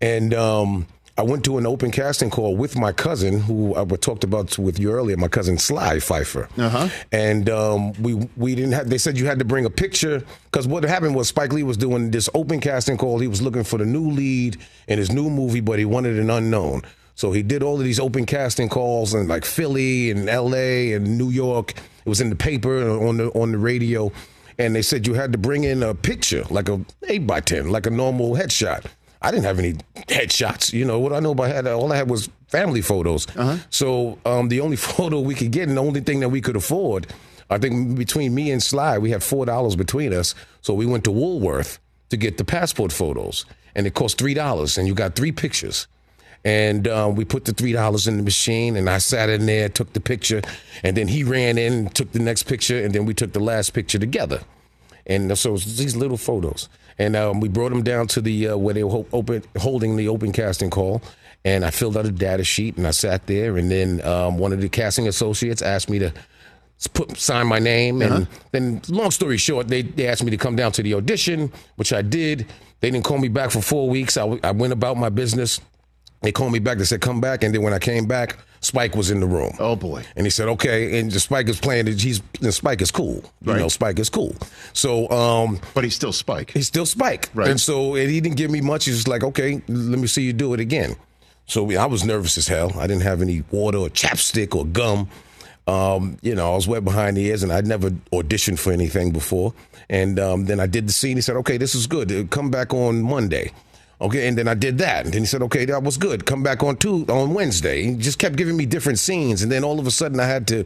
And 0.00 0.34
um, 0.34 0.86
I 1.18 1.22
went 1.22 1.44
to 1.46 1.56
an 1.56 1.66
open 1.66 1.90
casting 1.90 2.28
call 2.28 2.56
with 2.56 2.76
my 2.76 2.92
cousin, 2.92 3.40
who 3.40 3.74
I 3.74 3.84
talked 3.96 4.22
about 4.22 4.58
with 4.58 4.78
you 4.78 4.92
earlier, 4.92 5.16
my 5.16 5.28
cousin 5.28 5.56
Sly 5.56 5.98
Pfeiffer. 5.98 6.46
Uh-huh. 6.58 6.88
And 7.10 7.48
um, 7.48 7.94
we 8.02 8.28
we 8.36 8.54
didn't 8.54 8.72
have. 8.72 8.90
They 8.90 8.98
said 8.98 9.18
you 9.18 9.24
had 9.24 9.38
to 9.38 9.44
bring 9.44 9.64
a 9.64 9.70
picture 9.70 10.22
because 10.44 10.68
what 10.68 10.84
happened 10.84 11.14
was 11.14 11.28
Spike 11.28 11.54
Lee 11.54 11.62
was 11.62 11.78
doing 11.78 12.10
this 12.10 12.28
open 12.34 12.60
casting 12.60 12.98
call. 12.98 13.18
He 13.18 13.28
was 13.28 13.40
looking 13.40 13.64
for 13.64 13.78
the 13.78 13.86
new 13.86 14.10
lead 14.10 14.58
in 14.88 14.98
his 14.98 15.10
new 15.10 15.30
movie, 15.30 15.60
but 15.60 15.78
he 15.78 15.86
wanted 15.86 16.18
an 16.18 16.28
unknown. 16.28 16.82
So 17.14 17.32
he 17.32 17.42
did 17.42 17.62
all 17.62 17.78
of 17.78 17.84
these 17.84 17.98
open 17.98 18.26
casting 18.26 18.68
calls 18.68 19.14
in 19.14 19.26
like 19.26 19.46
Philly 19.46 20.10
and 20.10 20.28
L.A. 20.28 20.92
and 20.92 21.16
New 21.16 21.30
York. 21.30 21.70
It 21.70 22.08
was 22.08 22.20
in 22.20 22.28
the 22.28 22.36
paper 22.36 22.76
and 22.76 23.08
on 23.08 23.16
the 23.16 23.28
on 23.30 23.52
the 23.52 23.58
radio, 23.58 24.12
and 24.58 24.74
they 24.76 24.82
said 24.82 25.06
you 25.06 25.14
had 25.14 25.32
to 25.32 25.38
bring 25.38 25.64
in 25.64 25.82
a 25.82 25.94
picture, 25.94 26.44
like 26.50 26.68
a 26.68 26.78
eight 27.08 27.26
by 27.26 27.40
ten, 27.40 27.70
like 27.70 27.86
a 27.86 27.90
normal 27.90 28.34
headshot. 28.34 28.84
I 29.26 29.32
didn't 29.32 29.44
have 29.46 29.58
any 29.58 29.72
headshots. 30.06 30.72
You 30.72 30.84
know 30.84 31.00
what 31.00 31.12
I 31.12 31.18
know 31.18 31.32
about 31.32 31.48
head? 31.48 31.66
All 31.66 31.92
I 31.92 31.96
had 31.96 32.08
was 32.08 32.30
family 32.46 32.80
photos. 32.80 33.26
So 33.70 34.20
um, 34.24 34.48
the 34.48 34.60
only 34.60 34.76
photo 34.92 35.18
we 35.18 35.34
could 35.34 35.50
get, 35.50 35.66
and 35.68 35.76
the 35.76 35.82
only 35.82 36.00
thing 36.00 36.20
that 36.20 36.28
we 36.28 36.40
could 36.40 36.54
afford, 36.54 37.08
I 37.50 37.58
think 37.58 37.98
between 37.98 38.36
me 38.36 38.52
and 38.52 38.62
Sly, 38.62 38.98
we 38.98 39.10
had 39.10 39.24
four 39.24 39.44
dollars 39.44 39.74
between 39.74 40.12
us. 40.12 40.36
So 40.62 40.74
we 40.74 40.86
went 40.86 41.02
to 41.04 41.10
Woolworth 41.10 41.80
to 42.10 42.16
get 42.16 42.38
the 42.38 42.44
passport 42.44 42.92
photos, 42.92 43.44
and 43.74 43.84
it 43.84 43.94
cost 43.94 44.16
three 44.16 44.34
dollars, 44.34 44.78
and 44.78 44.86
you 44.86 44.94
got 44.94 45.16
three 45.16 45.32
pictures. 45.32 45.88
And 46.44 46.86
um, 46.86 47.16
we 47.16 47.24
put 47.24 47.46
the 47.46 47.52
three 47.52 47.72
dollars 47.72 48.06
in 48.06 48.18
the 48.18 48.22
machine, 48.22 48.76
and 48.76 48.88
I 48.88 48.98
sat 48.98 49.28
in 49.28 49.46
there, 49.46 49.68
took 49.68 49.92
the 49.92 50.00
picture, 50.00 50.40
and 50.84 50.96
then 50.96 51.08
he 51.08 51.24
ran 51.24 51.58
in, 51.58 51.72
and 51.72 51.94
took 51.94 52.12
the 52.12 52.20
next 52.20 52.44
picture, 52.44 52.78
and 52.80 52.94
then 52.94 53.04
we 53.04 53.12
took 53.14 53.32
the 53.32 53.40
last 53.40 53.74
picture 53.74 53.98
together. 53.98 54.42
And 55.04 55.36
so 55.36 55.56
these 55.56 55.96
little 55.96 56.16
photos, 56.16 56.68
and 56.98 57.16
um, 57.16 57.40
we 57.40 57.48
brought 57.48 57.70
them 57.70 57.82
down 57.82 58.06
to 58.08 58.20
the 58.20 58.48
uh, 58.48 58.56
where 58.56 58.74
they 58.74 58.84
were 58.84 59.04
open, 59.12 59.42
holding 59.58 59.96
the 59.96 60.08
open 60.08 60.32
casting 60.32 60.70
call, 60.70 61.02
and 61.44 61.64
I 61.64 61.70
filled 61.70 61.96
out 61.96 62.06
a 62.06 62.10
data 62.10 62.44
sheet, 62.44 62.76
and 62.76 62.86
I 62.86 62.90
sat 62.92 63.26
there, 63.26 63.56
and 63.56 63.70
then 63.70 64.00
um, 64.06 64.38
one 64.38 64.52
of 64.52 64.60
the 64.60 64.68
casting 64.68 65.06
associates 65.08 65.62
asked 65.62 65.88
me 65.90 65.98
to 66.00 66.12
put 66.92 67.16
sign 67.16 67.46
my 67.46 67.58
name, 67.58 68.02
and 68.02 68.26
then 68.52 68.82
long 68.88 69.10
story 69.10 69.36
short, 69.38 69.68
they 69.68 69.82
they 69.82 70.06
asked 70.08 70.22
me 70.24 70.30
to 70.30 70.36
come 70.36 70.56
down 70.56 70.72
to 70.72 70.82
the 70.82 70.94
audition, 70.94 71.52
which 71.76 71.92
I 71.92 72.02
did. 72.02 72.46
They 72.80 72.90
didn't 72.90 73.04
call 73.06 73.18
me 73.18 73.28
back 73.28 73.50
for 73.50 73.62
four 73.62 73.88
weeks. 73.88 74.16
I, 74.18 74.20
w- 74.20 74.40
I 74.44 74.50
went 74.50 74.72
about 74.74 74.98
my 74.98 75.08
business. 75.08 75.60
They 76.22 76.32
called 76.32 76.52
me 76.52 76.58
back. 76.58 76.78
They 76.78 76.84
said, 76.84 77.00
come 77.00 77.20
back. 77.20 77.44
And 77.44 77.54
then 77.54 77.62
when 77.62 77.72
I 77.74 77.78
came 77.78 78.06
back, 78.06 78.38
Spike 78.60 78.96
was 78.96 79.10
in 79.10 79.20
the 79.20 79.26
room. 79.26 79.52
Oh, 79.60 79.76
boy. 79.76 80.02
And 80.16 80.26
he 80.26 80.30
said, 80.30 80.48
okay. 80.48 80.98
And 80.98 81.10
the 81.12 81.20
Spike 81.20 81.48
is 81.48 81.60
playing. 81.60 81.86
He's 81.86 82.20
and 82.42 82.52
Spike 82.52 82.80
is 82.80 82.90
cool. 82.90 83.22
You 83.42 83.52
Right. 83.52 83.60
know, 83.60 83.68
Spike 83.68 83.98
is 83.98 84.08
cool. 84.08 84.34
So 84.72 85.08
um, 85.10 85.60
But 85.74 85.84
he's 85.84 85.94
still 85.94 86.12
Spike. 86.12 86.50
he's 86.52 86.66
still 86.66 86.86
Spike. 86.86 87.28
Right. 87.34 87.48
And 87.50 87.60
so 87.60 87.94
and 87.94 88.10
he 88.10 88.20
didn't 88.20 88.36
give 88.38 88.50
me 88.50 88.60
much. 88.60 88.86
He's 88.86 88.96
was 88.96 89.08
like, 89.08 89.22
okay, 89.22 89.62
let 89.68 89.98
me 89.98 90.06
see 90.06 90.22
you 90.22 90.32
do 90.32 90.52
it 90.54 90.58
again. 90.60 90.96
So 91.46 91.70
I 91.78 91.86
was 91.86 92.02
nervous 92.04 92.36
as 92.38 92.48
hell. 92.48 92.72
I 92.76 92.86
didn't 92.88 93.02
have 93.04 93.22
any 93.22 93.44
water 93.52 93.78
or 93.78 93.88
chapstick 93.88 94.54
or 94.56 94.64
gum. 94.64 95.08
Um, 95.68 96.16
you 96.22 96.34
know, 96.34 96.52
I 96.52 96.54
was 96.54 96.66
wet 96.68 96.84
behind 96.84 97.16
the 97.16 97.24
ears, 97.26 97.42
and 97.42 97.52
I'd 97.52 97.66
never 97.66 97.90
auditioned 98.12 98.58
for 98.60 98.72
anything 98.72 99.10
before. 99.12 99.52
And 99.88 100.18
um, 100.18 100.44
then 100.46 100.60
I 100.60 100.66
did 100.66 100.88
the 100.88 100.92
scene. 100.92 101.16
He 101.16 101.20
said, 101.20 101.36
"Okay, 101.36 101.56
this 101.56 101.74
is 101.74 101.86
good. 101.86 102.30
Come 102.30 102.50
back 102.50 102.72
on 102.72 103.02
Monday." 103.02 103.50
Okay, 103.98 104.28
and 104.28 104.36
then 104.36 104.46
I 104.46 104.54
did 104.54 104.78
that, 104.78 105.06
and 105.06 105.14
then 105.14 105.22
he 105.22 105.26
said, 105.26 105.42
"Okay, 105.42 105.64
that 105.64 105.82
was 105.82 105.96
good. 105.96 106.26
Come 106.26 106.42
back 106.42 106.62
on 106.62 106.76
two 106.76 107.06
on 107.08 107.32
Wednesday." 107.32 107.82
He 107.82 107.94
just 107.94 108.18
kept 108.18 108.36
giving 108.36 108.56
me 108.56 108.66
different 108.66 108.98
scenes, 108.98 109.42
and 109.42 109.50
then 109.50 109.64
all 109.64 109.80
of 109.80 109.86
a 109.86 109.90
sudden, 109.90 110.20
I 110.20 110.26
had 110.26 110.46
to 110.48 110.64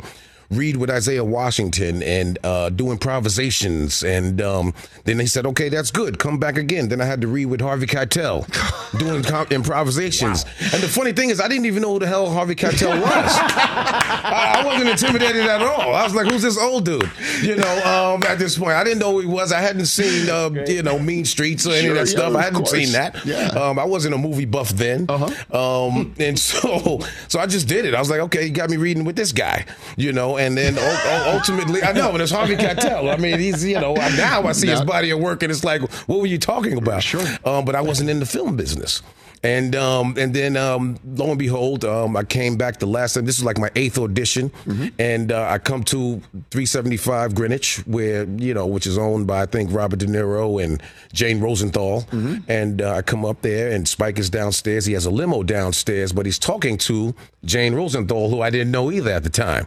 read 0.50 0.76
with 0.76 0.90
Isaiah 0.90 1.24
Washington 1.24 2.02
and 2.02 2.38
uh, 2.44 2.68
do 2.70 2.90
improvisations. 2.90 4.02
And 4.02 4.40
um, 4.42 4.74
then 5.04 5.16
they 5.16 5.26
said, 5.26 5.46
okay, 5.46 5.68
that's 5.68 5.90
good. 5.90 6.18
Come 6.18 6.38
back 6.38 6.56
again. 6.58 6.88
Then 6.88 7.00
I 7.00 7.04
had 7.04 7.20
to 7.20 7.28
read 7.28 7.46
with 7.46 7.60
Harvey 7.60 7.86
Keitel 7.86 8.46
doing 8.98 9.22
com- 9.22 9.46
improvisations. 9.50 10.44
And 10.72 10.82
the 10.82 10.88
funny 10.88 11.12
thing 11.12 11.30
is, 11.30 11.40
I 11.40 11.48
didn't 11.48 11.66
even 11.66 11.82
know 11.82 11.92
who 11.92 11.98
the 12.00 12.06
hell 12.08 12.28
Harvey 12.30 12.54
Keitel 12.56 13.00
was. 13.00 13.10
I, 13.12 14.60
I 14.60 14.66
wasn't 14.66 14.88
intimidated 14.90 15.42
at 15.46 15.62
all. 15.62 15.94
I 15.94 16.02
was 16.02 16.14
like, 16.14 16.26
who's 16.26 16.42
this 16.42 16.58
old 16.58 16.84
dude? 16.84 17.08
You 17.42 17.56
know, 17.56 18.14
um, 18.14 18.22
at 18.24 18.38
this 18.38 18.58
point, 18.58 18.72
I 18.72 18.82
didn't 18.84 18.98
know 18.98 19.12
who 19.12 19.20
he 19.20 19.26
was. 19.26 19.52
I 19.52 19.60
hadn't 19.60 19.86
seen, 19.86 20.28
uh, 20.28 20.50
you 20.66 20.82
know, 20.82 20.98
Mean 20.98 21.24
Streets 21.24 21.66
or 21.66 21.70
any 21.72 21.82
Sure, 21.82 21.90
of 21.92 21.96
that 21.96 22.06
yeah, 22.08 22.16
stuff. 22.18 22.30
of 22.30 22.36
I 22.36 22.42
hadn't 22.42 22.58
course. 22.58 22.70
seen 22.72 22.92
that. 22.92 23.24
Yeah. 23.24 23.46
Um, 23.48 23.78
I 23.78 23.84
wasn't 23.84 24.14
a 24.14 24.18
movie 24.18 24.44
buff 24.46 24.70
then. 24.70 25.06
Uh-huh. 25.08 25.86
Um, 25.88 26.14
and 26.18 26.38
so, 26.38 27.00
so 27.28 27.38
I 27.38 27.46
just 27.46 27.68
did 27.68 27.84
it. 27.84 27.94
I 27.94 27.98
was 28.00 28.10
like, 28.10 28.20
okay, 28.20 28.44
you 28.46 28.50
got 28.50 28.68
me 28.70 28.76
reading 28.76 29.04
with 29.04 29.16
this 29.16 29.32
guy, 29.32 29.64
you 29.96 30.12
know, 30.12 30.36
and 30.40 30.56
then 30.56 30.76
ul- 30.78 30.84
ul- 30.84 31.34
ultimately, 31.34 31.82
I 31.82 31.92
know, 31.92 32.10
but 32.12 32.20
it's 32.20 32.32
Harvey 32.32 32.56
Keitel. 32.56 33.12
I 33.12 33.16
mean, 33.16 33.38
he's, 33.38 33.64
you 33.64 33.80
know, 33.80 33.94
now 33.94 34.42
I 34.44 34.52
see 34.52 34.68
his 34.68 34.80
body 34.82 35.10
of 35.10 35.18
work 35.20 35.42
and 35.42 35.50
it's 35.52 35.64
like, 35.64 35.82
what 36.08 36.20
were 36.20 36.26
you 36.26 36.38
talking 36.38 36.76
about? 36.76 37.02
Sure. 37.02 37.24
Um, 37.44 37.64
but 37.64 37.74
I 37.74 37.80
wasn't 37.80 38.10
in 38.10 38.18
the 38.20 38.26
film 38.26 38.56
business. 38.56 39.02
And 39.42 39.74
um, 39.74 40.16
and 40.18 40.34
then 40.34 40.54
um, 40.58 40.98
lo 41.16 41.30
and 41.30 41.38
behold, 41.38 41.82
um, 41.86 42.14
I 42.14 42.24
came 42.24 42.58
back 42.58 42.78
the 42.78 42.84
last 42.86 43.14
time. 43.14 43.24
This 43.24 43.38
is 43.38 43.42
like 43.44 43.56
my 43.56 43.70
eighth 43.74 43.96
audition, 43.96 44.52
and 44.98 45.32
uh, 45.32 45.48
I 45.48 45.56
come 45.56 45.82
to 45.84 46.20
375 46.50 47.34
Greenwich, 47.34 47.78
where 47.86 48.24
you 48.24 48.52
know, 48.52 48.66
which 48.66 48.86
is 48.86 48.98
owned 48.98 49.26
by 49.26 49.40
I 49.40 49.46
think 49.46 49.72
Robert 49.72 49.98
De 49.98 50.04
Niro 50.06 50.62
and 50.62 50.82
Jane 51.14 51.40
Rosenthal. 51.40 52.04
And 52.48 52.82
uh, 52.82 52.96
I 52.96 53.00
come 53.02 53.24
up 53.24 53.40
there, 53.40 53.70
and 53.72 53.88
Spike 53.88 54.18
is 54.18 54.28
downstairs. 54.28 54.84
He 54.84 54.92
has 54.92 55.06
a 55.06 55.10
limo 55.10 55.42
downstairs, 55.42 56.12
but 56.12 56.26
he's 56.26 56.38
talking 56.38 56.76
to 56.78 57.14
Jane 57.42 57.74
Rosenthal, 57.74 58.28
who 58.28 58.42
I 58.42 58.50
didn't 58.50 58.72
know 58.72 58.90
either 58.92 59.10
at 59.10 59.22
the 59.22 59.30
time 59.30 59.66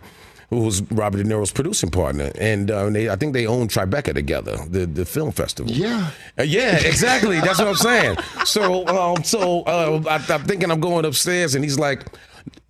who 0.53 0.65
was 0.65 0.81
Robert 0.91 1.17
De 1.17 1.23
Niro's 1.23 1.51
producing 1.51 1.89
partner, 1.89 2.31
and 2.39 2.69
uh, 2.69 2.89
they, 2.89 3.09
I 3.09 3.15
think 3.15 3.33
they 3.33 3.47
own 3.47 3.67
Tribeca 3.67 4.13
together, 4.13 4.57
the 4.69 4.85
the 4.85 5.05
film 5.05 5.31
festival. 5.31 5.71
Yeah. 5.71 6.11
Uh, 6.37 6.43
yeah, 6.43 6.77
exactly. 6.77 7.39
That's 7.39 7.59
what 7.59 7.67
I'm 7.67 7.75
saying. 7.75 8.17
So, 8.45 8.87
um, 8.87 9.23
so 9.23 9.61
uh, 9.63 10.01
I, 10.07 10.33
I'm 10.33 10.43
thinking 10.43 10.71
I'm 10.71 10.79
going 10.79 11.05
upstairs, 11.05 11.55
and 11.55 11.63
he's 11.63 11.79
like, 11.79 12.05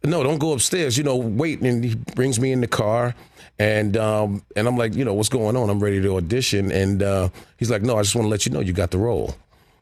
"No, 0.04 0.24
don't 0.24 0.40
go 0.40 0.54
upstairs. 0.54 0.98
You 0.98 1.04
know, 1.04 1.18
wait." 1.18 1.62
And 1.62 1.84
he 1.84 1.96
brings 2.16 2.40
me 2.40 2.52
in 2.52 2.62
the 2.62 2.68
car, 2.68 3.16
and 3.60 3.98
um, 3.98 4.44
and 4.56 4.68
I'm 4.68 4.78
like, 4.78 4.96
you 4.96 5.06
know, 5.06 5.14
what's 5.14 5.30
going 5.30 5.56
on? 5.56 5.70
I'm 5.70 5.80
ready 5.80 6.02
to 6.02 6.16
audition, 6.18 6.72
and 6.72 7.04
uh, 7.04 7.30
he's 7.58 7.70
like, 7.70 7.82
"No, 7.82 7.98
I 7.98 8.02
just 8.02 8.16
want 8.16 8.26
to 8.26 8.30
let 8.30 8.46
you 8.46 8.52
know 8.52 8.62
you 8.62 8.74
got 8.74 8.92
the 8.92 8.98
role." 9.00 9.36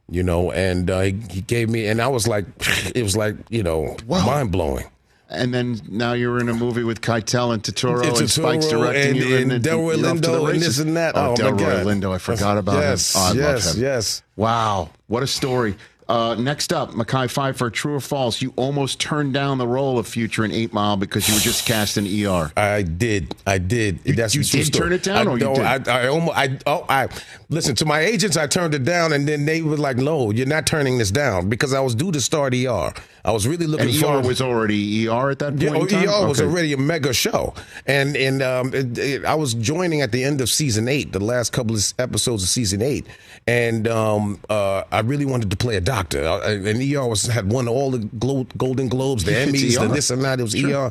You 0.10 0.24
know, 0.24 0.52
and 0.52 0.90
uh, 0.90 1.02
he, 1.02 1.12
he 1.30 1.42
gave 1.42 1.70
me, 1.70 1.88
and 1.88 2.02
I 2.02 2.08
was 2.08 2.28
like, 2.28 2.46
it 2.96 3.04
was 3.04 3.16
like, 3.16 3.36
you 3.50 3.64
know, 3.64 3.96
mind 4.08 4.52
blowing. 4.52 4.86
And 5.32 5.54
then 5.54 5.80
now 5.90 6.12
you're 6.14 6.40
in 6.40 6.50
a 6.50 6.54
movie 6.54 6.84
with 6.84 7.00
Keitel 7.02 7.54
and 7.54 7.64
Turturro 7.64 8.04
and, 8.04 8.12
Turturro 8.12 8.30
Spike's 8.30 8.68
directing 8.68 9.08
and- 9.12 9.16
you 9.18 9.38
and 9.38 9.52
and, 9.54 9.64
Delroy 9.64 9.98
you're 9.98 10.08
off 10.10 10.16
to 10.16 10.22
the 10.22 10.38
Lindo 10.40 10.52
and 10.54 10.62
this 10.62 10.80
and 10.80 10.98
that. 10.98 11.16
Oh, 11.16 11.32
Oh, 11.32 11.36
Delroy. 11.36 11.84
Lindo, 11.86 12.14
I 12.14 12.18
forgot 12.18 12.58
about 12.58 12.76
Yes, 12.76 13.16
him. 13.16 13.22
Oh, 13.22 13.26
I 13.26 13.34
yes, 13.34 13.66
love 13.68 13.76
him. 13.78 13.82
yes. 13.84 14.24
Wow, 14.36 14.90
what 15.08 15.24
a 15.24 15.28
story. 15.28 15.76
Uh, 16.10 16.36
next 16.36 16.74
up, 16.74 16.92
Mekhi 16.92 17.28
Phifer, 17.32 17.72
true 17.72 17.96
or 17.96 18.02
false? 18.02 18.42
You 18.42 18.52
almost 18.58 19.00
turned 19.00 19.34
down 19.34 19.58
the 19.60 19.68
role 19.68 19.98
of 19.98 20.06
Future 20.06 20.44
in 20.44 20.52
Eight 20.52 20.74
Mile 20.74 20.98
because 20.98 21.26
you 21.30 21.36
were 21.36 21.40
just 21.40 21.66
cast 21.66 21.98
in 21.98 22.06
ER. 22.06 22.52
I 22.58 22.82
did. 22.82 23.34
I 23.48 23.60
did. 23.60 24.04
That's 24.04 24.36
you 24.36 24.44
did 24.44 24.66
story. 24.66 24.90
turn 24.90 24.92
it 24.94 25.04
down, 25.04 25.26
I, 25.30 25.32
or 25.32 25.38
you 25.38 25.46
no, 25.46 25.56
didn't? 25.56 25.88
I, 25.88 26.02
I 26.04 26.08
almost. 26.10 26.38
I 26.38 26.58
oh, 26.68 26.86
I 26.90 27.08
listen 27.48 27.76
to 27.76 27.86
my 27.86 28.02
agents. 28.02 28.36
I 28.36 28.46
turned 28.48 28.74
it 28.74 28.84
down, 28.84 29.14
and 29.14 29.26
then 29.26 29.46
they 29.46 29.62
were 29.62 29.78
like, 29.78 29.96
"No, 29.96 30.32
you're 30.32 30.48
not 30.48 30.66
turning 30.68 30.98
this 30.98 31.12
down," 31.12 31.48
because 31.48 31.74
I 31.74 31.80
was 31.80 31.96
due 31.96 32.12
to 32.12 32.20
start 32.20 32.54
ER. 32.54 32.94
I 33.24 33.32
was 33.32 33.48
really 33.48 33.68
looking 33.68 33.88
And 33.90 33.96
ER 33.98 34.02
forward. 34.02 34.26
was 34.26 34.42
already 34.42 35.08
ER 35.08 35.30
at 35.32 35.40
that 35.40 35.52
point. 35.52 35.62
Yeah, 35.62 35.76
in 35.76 35.88
time? 35.88 36.10
ER 36.10 36.28
was 36.28 36.42
already 36.42 36.74
a 36.74 36.78
mega 36.78 37.14
show, 37.14 37.54
and 37.86 38.16
and 38.18 38.42
um, 38.42 38.74
it, 38.74 38.98
it, 38.98 39.26
I 39.26 39.36
was 39.36 39.54
joining 39.54 40.02
at 40.02 40.12
the 40.12 40.24
end 40.24 40.42
of 40.42 40.50
season 40.50 40.88
eight, 40.88 41.12
the 41.12 41.20
last 41.20 41.52
couple 41.54 41.76
of 41.76 41.94
episodes 42.00 42.44
of 42.44 42.50
season 42.50 42.82
eight, 42.82 43.06
and 43.48 43.88
um, 43.88 44.40
uh, 44.50 44.84
I 44.92 45.02
really 45.02 45.26
wanted 45.26 45.52
to 45.52 45.58
play 45.58 45.76
a 45.76 45.82
doctor. 45.82 46.28
I, 46.28 46.54
and 46.54 46.82
ER 46.82 47.08
was 47.08 47.28
had 47.28 47.52
won 47.52 47.68
all 47.68 47.92
the 47.92 48.00
Glo- 48.00 48.48
Golden 48.58 48.90
Globes, 48.90 49.24
the 49.24 49.32
Emmys, 49.44 49.78
the 49.78 49.86
ER. 49.86 49.88
this 49.88 50.10
and 50.10 50.24
that. 50.24 50.40
It 50.40 50.44
was 50.44 50.56
ER, 50.56 50.90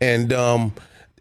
and 0.00 0.32
um, 0.32 0.72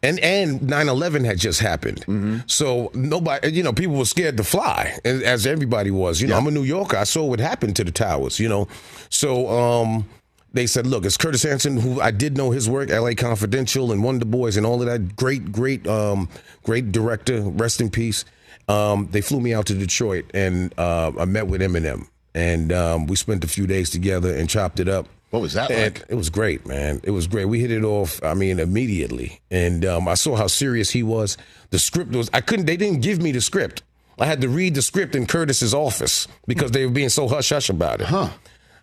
and 0.03 0.19
and 0.19 0.59
9-11 0.61 1.25
had 1.25 1.39
just 1.39 1.59
happened 1.59 2.01
Mm-hmm. 2.07 2.37
so 2.45 2.91
nobody 2.93 3.51
you 3.51 3.63
know 3.63 3.73
people 3.73 3.95
were 3.95 4.05
scared 4.05 4.37
to 4.37 4.43
fly 4.43 4.97
as 5.03 5.21
as 5.23 5.47
everybody 5.47 5.89
was 5.89 6.21
you 6.21 6.27
know 6.27 6.35
Yeah. 6.35 6.39
i'm 6.41 6.47
a 6.47 6.51
new 6.51 6.61
yorker 6.63 6.97
i 6.97 7.03
saw 7.03 7.25
what 7.25 7.39
happened 7.39 7.75
to 7.77 7.83
the 7.83 7.91
towers 7.91 8.39
you 8.39 8.47
know 8.47 8.67
so 9.09 9.49
um 9.49 10.05
they 10.53 10.67
said, 10.67 10.87
look, 10.87 11.05
it's 11.05 11.17
Curtis 11.17 11.43
Hanson, 11.43 11.77
who 11.77 12.01
I 12.01 12.11
did 12.11 12.37
know 12.37 12.51
his 12.51 12.69
work, 12.69 12.89
LA 12.89 13.11
Confidential 13.15 13.91
and 13.91 14.03
Wonder 14.03 14.25
Boys 14.25 14.57
and 14.57 14.65
all 14.65 14.81
of 14.81 14.87
that. 14.87 15.15
Great, 15.15 15.51
great, 15.51 15.85
um, 15.87 16.29
great 16.63 16.91
director. 16.91 17.41
Rest 17.41 17.81
in 17.81 17.89
peace. 17.89 18.25
Um, 18.67 19.07
they 19.11 19.21
flew 19.21 19.39
me 19.39 19.53
out 19.53 19.65
to 19.67 19.73
Detroit 19.73 20.25
and 20.33 20.73
uh, 20.77 21.11
I 21.19 21.25
met 21.25 21.47
with 21.47 21.61
Eminem. 21.61 22.07
And 22.33 22.71
um, 22.71 23.07
we 23.07 23.15
spent 23.15 23.43
a 23.43 23.47
few 23.47 23.65
days 23.65 23.89
together 23.89 24.35
and 24.35 24.49
chopped 24.49 24.79
it 24.79 24.87
up. 24.87 25.07
What 25.29 25.41
was 25.41 25.53
that 25.53 25.69
And 25.69 25.95
like? 25.95 26.05
It 26.07 26.15
was 26.15 26.29
great, 26.29 26.65
man. 26.65 27.01
It 27.03 27.11
was 27.11 27.27
great. 27.27 27.45
We 27.45 27.59
hit 27.59 27.71
it 27.71 27.83
off. 27.83 28.23
I 28.23 28.33
mean, 28.33 28.59
immediately, 28.59 29.41
and 29.51 29.83
um, 29.83 30.07
I 30.07 30.13
saw 30.13 30.37
how 30.37 30.47
serious 30.47 30.91
he 30.91 31.03
was. 31.03 31.37
The 31.69 31.79
script 31.79 32.13
was. 32.15 32.29
I 32.33 32.39
couldn't. 32.39 32.65
They 32.65 32.77
didn't 32.77 33.01
give 33.01 33.21
me 33.21 33.33
the 33.33 33.41
script. 33.41 33.83
I 34.19 34.25
had 34.25 34.39
to 34.41 34.49
read 34.49 34.73
the 34.75 34.81
script 34.81 35.15
in 35.15 35.25
Curtis's 35.25 35.73
office 35.73 36.27
because 36.47 36.71
they 36.71 36.85
were 36.85 36.91
being 36.91 37.09
so 37.09 37.27
hush 37.27 37.49
hush 37.49 37.69
about 37.69 38.01
it. 38.01 38.07
Huh. 38.07 38.29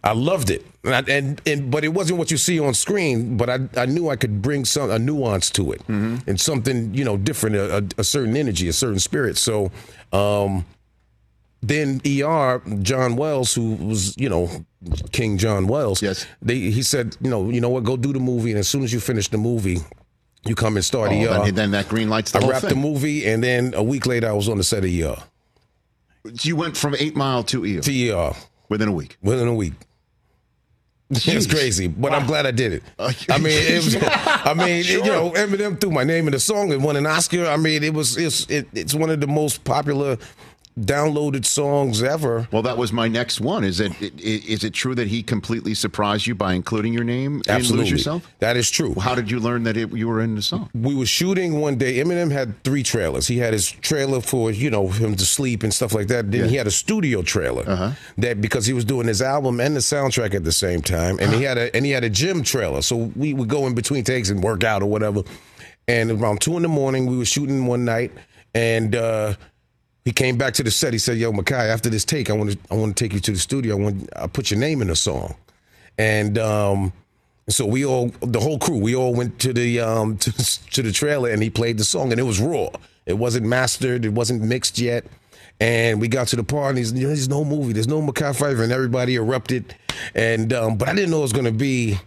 I 0.04 0.12
loved 0.12 0.50
it, 0.50 0.64
and, 0.84 1.08
and 1.08 1.40
and 1.46 1.70
but 1.70 1.82
it 1.82 1.88
wasn't 1.88 2.18
what 2.18 2.30
you 2.30 2.36
see 2.36 2.60
on 2.60 2.74
screen. 2.74 3.36
But 3.38 3.48
I 3.48 3.58
I 3.76 3.86
knew 3.86 4.10
I 4.10 4.16
could 4.16 4.42
bring 4.42 4.64
some 4.66 4.90
a 4.90 4.98
nuance 4.98 5.48
to 5.52 5.72
it 5.72 5.80
and 5.88 6.38
something 6.40 6.92
you 6.94 7.04
know 7.04 7.16
different, 7.16 7.56
a, 7.56 7.78
a, 7.78 7.82
a 7.98 8.04
certain 8.04 8.36
energy, 8.36 8.68
a 8.68 8.72
certain 8.72 8.98
spirit. 9.00 9.36
So. 9.38 9.70
um 10.12 10.64
then 11.66 12.02
ER 12.04 12.60
John 12.82 13.16
Wells, 13.16 13.54
who 13.54 13.76
was 13.76 14.14
you 14.18 14.28
know 14.28 14.50
King 15.12 15.38
John 15.38 15.66
Wells, 15.66 16.02
Yes. 16.02 16.26
they 16.42 16.58
he 16.58 16.82
said 16.82 17.16
you 17.22 17.30
know 17.30 17.48
you 17.48 17.58
know 17.58 17.70
what 17.70 17.84
go 17.84 17.96
do 17.96 18.12
the 18.12 18.20
movie 18.20 18.50
and 18.50 18.58
as 18.58 18.68
soon 18.68 18.82
as 18.84 18.92
you 18.92 19.00
finish 19.00 19.28
the 19.28 19.38
movie, 19.38 19.78
you 20.44 20.54
come 20.54 20.76
and 20.76 20.84
start 20.84 21.10
Oh, 21.10 21.14
ER. 21.14 21.44
then, 21.46 21.54
then 21.54 21.70
that 21.70 21.88
green 21.88 22.10
lights 22.10 22.32
the 22.32 22.40
I 22.40 22.48
wrapped 22.48 22.66
thing. 22.66 22.74
the 22.74 22.76
movie 22.88 23.24
and 23.26 23.42
then 23.42 23.72
a 23.72 23.82
week 23.82 24.04
later 24.04 24.28
I 24.28 24.32
was 24.34 24.46
on 24.46 24.58
the 24.58 24.62
set 24.64 24.84
of 24.84 24.90
ER. 24.90 25.16
You 26.42 26.56
went 26.56 26.76
from 26.76 26.94
Eight 26.98 27.16
Mile 27.16 27.42
to 27.44 27.64
ER 27.64 27.80
To 27.80 28.10
ER 28.10 28.34
within 28.68 28.88
a 28.88 28.92
week. 28.92 29.16
within 29.22 29.48
a 29.48 29.54
week. 29.54 29.72
It's 31.10 31.26
Jeez. 31.26 31.50
crazy, 31.50 31.86
but 31.86 32.12
I'm 32.12 32.26
glad 32.26 32.46
I 32.46 32.50
did 32.50 32.72
it. 32.72 32.82
I 32.98 33.38
mean, 33.38 33.52
it 33.52 33.84
was, 33.84 33.96
I 34.02 34.54
mean, 34.54 34.82
Sure. 34.82 35.04
you 35.04 35.10
know, 35.10 35.30
Eminem 35.32 35.78
threw 35.80 35.90
my 35.90 36.02
name 36.02 36.26
in 36.26 36.32
the 36.32 36.40
song 36.40 36.72
and 36.72 36.82
won 36.82 36.96
an 36.96 37.06
Oscar. 37.06 37.46
I 37.46 37.56
mean, 37.58 37.84
it 37.84 37.92
was 37.92 38.16
it's 38.16 38.48
it, 38.48 38.66
it's 38.72 38.94
one 38.94 39.10
of 39.10 39.20
the 39.20 39.26
most 39.26 39.64
popular 39.64 40.16
downloaded 40.78 41.44
songs 41.44 42.02
ever. 42.02 42.48
Well, 42.50 42.62
that 42.62 42.76
was 42.76 42.92
my 42.92 43.06
next 43.06 43.40
one. 43.40 43.62
Is 43.62 43.78
it, 43.78 43.92
i- 44.02 44.06
i- 44.06 44.10
it 44.66 44.74
true 44.74 44.94
that 44.96 45.06
he 45.08 45.22
completely 45.22 45.72
surprised 45.74 46.26
you 46.26 46.34
by 46.34 46.54
including 46.54 46.92
your 46.92 47.04
name 47.04 47.42
in 47.46 47.52
Absolutely, 47.54 47.84
Lose 47.84 47.92
Yourself? 47.92 48.28
that 48.40 48.56
is 48.56 48.70
true. 48.70 48.94
How 48.98 49.14
did 49.14 49.30
you 49.30 49.38
learn 49.38 49.62
that 49.64 49.76
it, 49.76 49.92
you 49.92 50.08
were 50.08 50.20
in 50.20 50.34
the 50.34 50.42
song? 50.42 50.70
we 50.74 50.94
were 50.94 51.06
shooting 51.06 51.60
one 51.60 51.76
day. 51.76 51.98
Eminem 51.98 52.32
had 52.32 52.60
three 52.64 52.82
trailers. 52.82 53.28
He 53.28 53.38
had 53.38 53.52
his 53.52 53.70
trailer 53.70 54.20
for 54.20 54.50
you 54.50 54.68
know 54.68 54.88
him 54.88 55.14
to 55.14 55.24
sleep 55.24 55.62
and 55.62 55.72
stuff 55.72 55.94
like 55.94 56.08
that. 56.08 56.32
Then 56.32 56.48
he 56.48 56.56
had 56.56 56.66
a 56.66 56.72
studio 56.72 57.22
trailer 57.22 57.62
Uh-huh. 57.68 57.90
that 58.18 58.40
because 58.40 58.66
he 58.66 58.72
was 58.72 58.84
doing 58.84 59.06
his 59.06 59.22
album 59.22 59.60
and 59.60 59.76
the 59.76 59.80
soundtrack 59.80 60.34
at 60.34 60.42
the 60.44 60.52
same 60.52 60.82
time, 60.82 61.18
and 61.20 61.32
he 61.34 61.42
had 61.44 61.56
a 61.56 61.74
and 61.76 61.84
he 61.86 61.92
had 61.92 62.02
a 62.04 62.10
gym 62.10 62.42
trailer. 62.42 62.82
So 62.82 63.12
we 63.14 63.32
would 63.32 63.48
go 63.48 63.66
in 63.68 63.74
between 63.74 64.02
takes 64.02 64.28
and 64.30 64.42
work 64.42 64.64
out 64.64 64.82
or 64.82 64.86
whatever. 64.86 65.22
And 65.86 66.10
around 66.10 66.40
two 66.40 66.56
in 66.56 66.62
the 66.62 66.68
morning, 66.68 67.06
we 67.06 67.16
were 67.18 67.26
shooting 67.26 67.66
one 67.66 67.84
night, 67.84 68.10
and 68.54 68.96
uh, 68.96 69.34
he 70.04 70.12
came 70.12 70.36
back 70.36 70.54
to 70.54 70.62
the 70.62 70.70
set. 70.70 70.92
He 70.92 70.98
said, 70.98 71.18
"Yo, 71.18 71.32
Mekhi, 71.32 71.52
after 71.52 71.88
this 71.88 72.04
take, 72.04 72.30
I 72.30 72.34
want 72.34 72.52
to 72.52 72.58
I 72.70 72.74
want 72.74 72.96
to 72.96 73.04
take 73.04 73.12
you 73.12 73.20
to 73.20 73.32
the 73.32 73.38
studio. 73.38 73.76
I 73.76 73.80
want 73.80 74.08
I 74.16 74.26
put 74.26 74.50
your 74.50 74.60
name 74.60 74.82
in 74.82 74.88
the 74.88 74.96
song." 74.96 75.34
And 75.96 76.38
um, 76.38 76.92
so 77.48 77.66
we 77.66 77.84
all, 77.84 78.08
the 78.20 78.40
whole 78.40 78.58
crew, 78.58 78.78
we 78.78 78.96
all 78.96 79.14
went 79.14 79.38
to 79.40 79.52
the 79.52 79.80
um, 79.80 80.16
to, 80.18 80.32
to 80.70 80.82
the 80.82 80.92
trailer, 80.92 81.30
and 81.30 81.42
he 81.42 81.50
played 81.50 81.78
the 81.78 81.84
song, 81.84 82.10
and 82.12 82.20
it 82.20 82.24
was 82.24 82.40
raw. 82.40 82.68
It 83.06 83.14
wasn't 83.14 83.46
mastered. 83.46 84.04
It 84.04 84.10
wasn't 84.10 84.42
mixed 84.42 84.78
yet. 84.78 85.04
And 85.60 86.00
we 86.00 86.08
got 86.08 86.28
to 86.28 86.36
the 86.36 86.42
part, 86.42 86.70
and 86.70 86.78
he's, 86.78 86.92
there's 86.92 87.28
no 87.28 87.44
movie, 87.44 87.72
there's 87.72 87.86
no 87.86 88.02
Mekhi 88.02 88.36
Phifer, 88.36 88.62
and 88.62 88.72
everybody 88.72 89.14
erupted. 89.14 89.74
And 90.14 90.52
um, 90.52 90.76
but 90.76 90.88
I 90.88 90.94
didn't 90.94 91.10
know 91.10 91.18
it 91.18 91.22
was 91.22 91.32
going 91.32 91.44
to 91.44 91.52
be. 91.52 91.98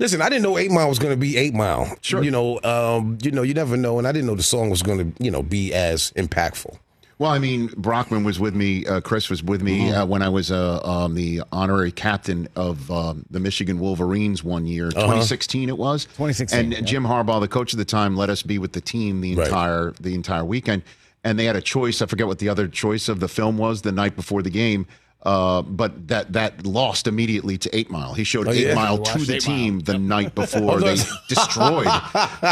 Listen, 0.00 0.22
I 0.22 0.28
didn't 0.28 0.42
know 0.42 0.58
Eight 0.58 0.72
Mile 0.72 0.88
was 0.88 0.98
going 0.98 1.12
to 1.12 1.20
be 1.20 1.36
Eight 1.36 1.54
Mile. 1.54 1.96
Sure. 2.00 2.22
You 2.22 2.30
know, 2.30 2.60
um, 2.64 3.18
you 3.22 3.30
know, 3.30 3.42
you 3.42 3.54
never 3.54 3.76
know, 3.76 3.98
and 3.98 4.08
I 4.08 4.12
didn't 4.12 4.26
know 4.26 4.34
the 4.34 4.42
song 4.42 4.70
was 4.70 4.82
going 4.82 5.12
to, 5.12 5.22
you 5.22 5.30
know, 5.30 5.42
be 5.42 5.72
as 5.72 6.12
impactful. 6.12 6.76
Well, 7.18 7.30
I 7.30 7.38
mean, 7.38 7.68
Brockman 7.76 8.24
was 8.24 8.40
with 8.40 8.54
me. 8.54 8.84
Uh, 8.86 9.00
Chris 9.00 9.30
was 9.30 9.42
with 9.42 9.62
me 9.62 9.82
Mm-hmm. 9.82 9.94
uh, 10.02 10.06
when 10.06 10.20
I 10.22 10.28
was 10.28 10.50
uh, 10.50 10.80
um, 10.84 11.14
the 11.14 11.42
honorary 11.52 11.92
captain 11.92 12.48
of 12.56 12.90
um, 12.90 13.24
the 13.30 13.38
Michigan 13.40 13.78
Wolverines 13.78 14.42
one 14.42 14.66
year, 14.66 14.88
Uh-huh. 14.88 15.00
2016 15.02 15.68
it 15.68 15.78
was. 15.78 16.06
2016, 16.06 16.58
And 16.58 16.72
yeah. 16.72 16.80
Jim 16.80 17.04
Harbaugh, 17.04 17.40
the 17.40 17.48
coach 17.48 17.72
at 17.72 17.78
the 17.78 17.84
time, 17.84 18.16
let 18.16 18.30
us 18.30 18.42
be 18.42 18.58
with 18.58 18.72
the 18.72 18.80
team 18.80 19.20
the 19.20 19.36
Right. 19.36 19.46
entire 19.46 19.92
the 20.00 20.14
entire 20.14 20.44
weekend. 20.44 20.82
And 21.22 21.38
they 21.38 21.44
had 21.46 21.56
a 21.56 21.62
choice. 21.62 22.02
I 22.02 22.06
forget 22.06 22.26
what 22.26 22.38
the 22.40 22.48
other 22.48 22.68
choice 22.68 23.08
of 23.08 23.20
the 23.20 23.28
film 23.28 23.56
was 23.58 23.82
the 23.82 23.92
night 23.92 24.14
before 24.16 24.42
the 24.42 24.50
game. 24.50 24.86
Uh, 25.24 25.62
but 25.62 26.06
that 26.08 26.32
that 26.34 26.66
lost 26.66 27.06
immediately 27.06 27.56
to 27.56 27.74
Eight 27.74 27.90
Mile. 27.90 28.12
He 28.12 28.24
showed 28.24 28.46
Eight 28.48 28.66
Oh, 28.66 28.68
yeah? 28.68 28.74
Mile 28.74 28.98
to 28.98 29.18
the 29.18 29.36
Eight 29.36 29.48
Mile. 29.48 29.56
team 29.56 29.78
the 29.80 29.98
night 29.98 30.34
before 30.42 30.80
they 30.80 30.96
destroyed 31.28 31.88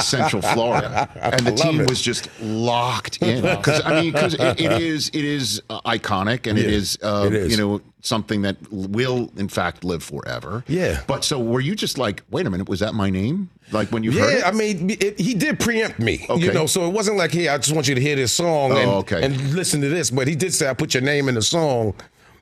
Central 0.02 0.40
Florida, 0.42 1.08
and 1.20 1.46
the 1.46 1.52
team 1.52 1.80
it. 1.82 1.90
was 1.90 2.00
just 2.00 2.30
locked 2.40 3.20
in. 3.22 3.42
Because 3.42 3.82
I 3.84 4.00
mean, 4.00 4.12
because 4.12 4.34
it, 4.34 4.60
it 4.60 4.72
is 4.82 5.08
it 5.10 5.24
is 5.24 5.60
uh, 5.70 5.80
iconic, 5.82 6.46
and 6.46 6.58
Yeah, 6.58 6.64
is, 6.64 6.98
uh, 7.02 7.24
it 7.26 7.34
is. 7.34 7.50
you 7.50 7.58
know 7.58 7.80
something 8.04 8.42
that 8.42 8.56
will 8.72 9.30
in 9.36 9.48
fact 9.48 9.84
live 9.84 10.02
forever. 10.02 10.64
Yeah. 10.66 11.02
But 11.06 11.24
so 11.24 11.38
were 11.38 11.60
you 11.60 11.76
just 11.76 11.98
like, 11.98 12.22
wait 12.30 12.46
a 12.46 12.50
minute, 12.50 12.68
was 12.68 12.80
that 12.80 12.94
my 12.94 13.10
name? 13.10 13.48
Like 13.70 13.90
when 13.92 14.02
you 14.02 14.10
heard 14.12 14.32
it? 14.34 14.38
Yeah, 14.40 14.48
I 14.48 14.50
mean, 14.52 14.90
it, 14.90 15.20
he 15.20 15.34
did 15.34 15.60
preempt 15.60 16.00
me. 16.00 16.26
Okay. 16.28 16.42
You 16.42 16.52
know, 16.52 16.66
so 16.66 16.84
it 16.88 16.92
wasn't 16.92 17.16
like, 17.16 17.30
hey, 17.32 17.46
I 17.48 17.56
just 17.58 17.72
want 17.72 17.86
you 17.86 17.94
to 17.94 18.00
hear 18.00 18.16
this 18.16 18.32
song 18.32 18.72
Oh, 18.72 18.76
and, 18.76 18.90
okay. 18.90 19.22
and 19.22 19.54
listen 19.54 19.80
to 19.82 19.88
this. 19.88 20.10
But 20.10 20.26
he 20.26 20.34
did 20.34 20.52
say, 20.52 20.68
I 20.68 20.74
put 20.74 20.94
your 20.94 21.02
name 21.04 21.28
in 21.28 21.36
the 21.36 21.42
song. 21.42 21.94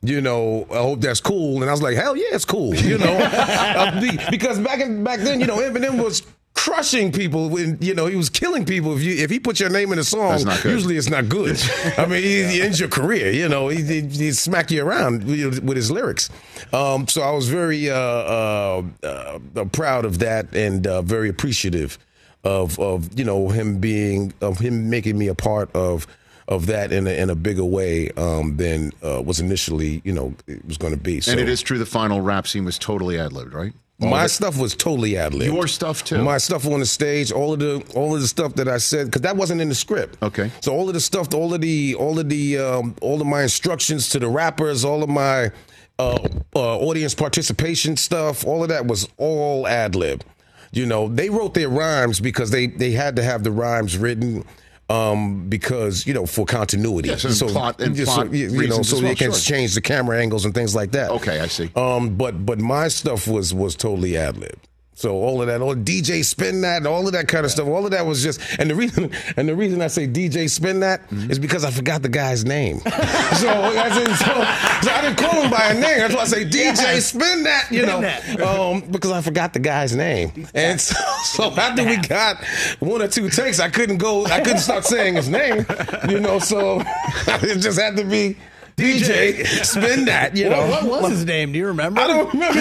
You 0.02 0.20
know, 0.22 0.66
I 0.70 0.78
hope 0.78 1.00
that's 1.00 1.20
cool. 1.20 1.60
And 1.60 1.68
I 1.68 1.72
was 1.72 1.82
like, 1.82 1.94
hell 1.96 2.16
yeah, 2.16 2.28
it's 2.32 2.46
cool. 2.46 2.74
You 2.74 2.98
know, 2.98 3.18
Uh, 3.30 4.30
because 4.30 4.58
back 4.58 4.80
in, 4.80 5.04
back 5.04 5.20
then, 5.20 5.40
you 5.40 5.46
know, 5.46 5.58
Eminem 5.58 6.02
was 6.02 6.22
crushing 6.54 7.12
people. 7.12 7.48
When 7.48 7.78
you 7.80 7.94
know 7.94 8.06
he 8.06 8.16
was 8.16 8.28
killing 8.30 8.64
people. 8.64 8.96
If 8.96 9.02
you 9.02 9.14
if 9.14 9.30
he 9.30 9.38
put 9.38 9.60
your 9.60 9.70
name 9.70 9.92
in 9.92 9.98
a 9.98 10.04
song, 10.04 10.30
That's 10.30 10.44
not 10.44 10.62
good. 10.62 10.72
usually 10.72 10.96
it's 10.96 11.08
not 11.10 11.28
good. 11.28 11.60
I 11.98 12.06
mean, 12.06 12.22
he, 12.22 12.44
he 12.44 12.62
ends 12.62 12.78
your 12.80 12.88
career. 12.88 13.30
You 13.30 13.48
know, 13.48 13.68
he, 13.68 13.82
he, 13.82 14.00
he 14.02 14.32
smack 14.32 14.70
you 14.70 14.82
around 14.84 15.24
with 15.24 15.62
with 15.62 15.76
his 15.76 15.90
lyrics. 15.90 16.28
Um, 16.72 17.06
so 17.08 17.22
I 17.22 17.30
was 17.32 17.48
very 17.48 17.90
uh, 17.90 17.94
uh, 17.96 18.82
uh, 19.02 19.64
proud 19.72 20.04
of 20.04 20.18
that 20.20 20.54
and 20.54 20.86
uh, 20.86 21.02
very 21.02 21.28
appreciative 21.28 21.98
of 22.44 22.78
of 22.78 23.18
you 23.18 23.24
know 23.24 23.48
him 23.50 23.78
being 23.78 24.32
of 24.40 24.58
him 24.58 24.88
making 24.90 25.18
me 25.18 25.28
a 25.28 25.34
part 25.34 25.70
of 25.74 26.06
of 26.50 26.66
that 26.66 26.92
in 26.92 27.06
a, 27.06 27.10
in 27.10 27.30
a 27.30 27.34
bigger 27.34 27.64
way 27.64 28.10
um, 28.18 28.56
than 28.58 28.92
uh, 29.02 29.22
was 29.22 29.40
initially 29.40 30.02
you 30.04 30.12
know 30.12 30.34
it 30.46 30.64
was 30.66 30.76
going 30.76 30.92
to 30.92 31.00
be. 31.00 31.20
So 31.20 31.32
And 31.32 31.40
it 31.40 31.48
is 31.48 31.62
true 31.62 31.78
the 31.78 31.86
final 31.86 32.20
rap 32.20 32.46
scene 32.46 32.64
was 32.64 32.78
totally 32.78 33.18
ad 33.18 33.32
libbed, 33.32 33.54
right? 33.54 33.72
All 34.02 34.08
my 34.08 34.26
stuff 34.28 34.58
was 34.58 34.74
totally 34.74 35.16
ad 35.18 35.34
lib. 35.34 35.52
Your 35.52 35.66
stuff, 35.66 36.02
too? 36.04 36.22
My 36.22 36.38
stuff 36.38 36.66
on 36.66 36.80
the 36.80 36.86
stage, 36.86 37.30
all 37.30 37.52
of 37.52 37.58
the 37.58 37.84
all 37.94 38.14
of 38.14 38.20
the 38.20 38.26
stuff 38.26 38.54
that 38.54 38.66
I 38.66 38.78
said 38.78 39.06
because 39.06 39.22
that 39.22 39.36
wasn't 39.36 39.60
in 39.60 39.68
the 39.68 39.74
script. 39.74 40.16
Okay. 40.22 40.50
So 40.60 40.72
all 40.72 40.88
of 40.88 40.94
the 40.94 41.00
stuff, 41.00 41.34
all 41.34 41.52
of 41.52 41.60
the 41.60 41.94
all 41.96 42.18
of 42.18 42.28
the 42.28 42.58
um, 42.58 42.96
all 43.02 43.20
of 43.20 43.26
my 43.26 43.42
instructions 43.42 44.08
to 44.10 44.18
the 44.18 44.28
rappers, 44.28 44.86
all 44.86 45.02
of 45.02 45.10
my 45.10 45.50
uh, 45.98 46.28
uh, 46.56 46.78
audience 46.78 47.14
participation 47.14 47.96
stuff, 47.96 48.46
all 48.46 48.62
of 48.62 48.70
that 48.70 48.86
was 48.86 49.06
all 49.18 49.66
ad 49.66 49.94
lib. 49.94 50.24
You 50.72 50.86
know, 50.86 51.08
they 51.08 51.28
wrote 51.28 51.52
their 51.52 51.68
rhymes 51.68 52.20
because 52.20 52.50
they 52.50 52.68
they 52.68 52.92
had 52.92 53.16
to 53.16 53.22
have 53.22 53.44
the 53.44 53.50
rhymes 53.52 53.98
written. 53.98 54.44
Um, 54.90 55.48
because 55.48 56.04
you 56.06 56.14
know, 56.14 56.26
for 56.26 56.44
continuity, 56.44 57.10
Yes, 57.10 57.24
and 57.24 57.50
plot- 57.50 57.80
and 57.80 57.96
yeah, 57.96 58.04
plot 58.06 58.32
you, 58.32 58.48
you 58.50 58.66
know, 58.66 58.82
so 58.82 58.96
well, 58.96 59.02
they 59.04 59.14
can 59.14 59.30
sure. 59.30 59.38
change 59.40 59.74
the 59.74 59.80
camera 59.80 60.18
angles 60.20 60.44
and 60.44 60.52
things 60.52 60.74
like 60.74 60.90
that. 60.92 61.10
Okay, 61.12 61.38
I 61.38 61.46
see. 61.46 61.70
Um, 61.76 62.16
but 62.16 62.44
but 62.44 62.58
my 62.58 62.88
stuff 62.88 63.28
was 63.28 63.54
was 63.54 63.76
totally 63.76 64.16
ad 64.16 64.36
lib. 64.36 64.58
So 65.00 65.14
all 65.14 65.40
of 65.40 65.46
that, 65.46 65.62
all 65.62 65.74
DJ 65.74 66.22
spin 66.22 66.60
that, 66.60 66.84
all 66.84 67.06
of 67.06 67.14
that 67.14 67.26
kind 67.26 67.46
of 67.46 67.50
stuff, 67.50 67.66
all 67.66 67.86
of 67.86 67.90
that 67.92 68.04
was 68.04 68.22
just. 68.22 68.38
And 68.60 68.68
the 68.68 68.74
reason 68.74 69.10
and 69.38 69.48
the 69.48 69.56
reason 69.56 69.80
I 69.80 69.86
say 69.86 70.06
DJ 70.06 70.50
spin 70.50 70.80
that 70.80 71.00
Mm-hmm. 71.08 71.30
is 71.30 71.38
because 71.38 71.64
I 71.64 71.70
forgot 71.70 72.02
the 72.02 72.10
guy's 72.10 72.44
name. 72.44 72.80
so, 72.80 72.90
as 72.90 73.96
in, 73.96 74.14
so, 74.16 74.26
so 74.26 74.90
I 74.92 75.00
didn't 75.00 75.16
call 75.16 75.40
him 75.40 75.50
by 75.50 75.68
a 75.70 75.72
name. 75.74 75.98
That's 76.00 76.14
why 76.14 76.20
I 76.20 76.24
say 76.26 76.44
DJ 76.44 77.00
spin 77.00 77.44
that. 77.44 77.68
You 77.70 77.86
know, 77.86 77.98
um, 78.74 78.82
because 78.90 79.10
I 79.10 79.22
forgot 79.22 79.54
the 79.54 79.58
guy's 79.60 79.96
name. 79.96 80.46
And 80.54 80.78
so, 80.78 80.94
so 81.24 81.44
after 81.52 81.82
we 81.82 81.96
got 81.96 82.44
one 82.80 83.00
or 83.00 83.08
two 83.08 83.30
takes, 83.30 83.58
I 83.58 83.70
couldn't 83.70 83.96
go. 83.98 84.26
I 84.26 84.40
couldn't 84.40 84.58
start 84.58 84.84
saying 84.84 85.14
his 85.14 85.30
name. 85.30 85.64
You 86.10 86.20
know, 86.20 86.38
so 86.38 86.82
it 87.26 87.58
just 87.60 87.80
had 87.80 87.96
to 87.96 88.04
be. 88.04 88.36
DJ, 88.76 89.44
spin 89.62 90.06
that, 90.06 90.34
you 90.34 90.48
know. 90.48 90.66
What, 90.66 90.84
what 90.84 91.02
was 91.02 91.10
his 91.10 91.24
name? 91.26 91.52
Do 91.52 91.58
you 91.58 91.66
remember? 91.66 92.00
I 92.00 92.06
don't 92.06 92.32
remember. 92.32 92.60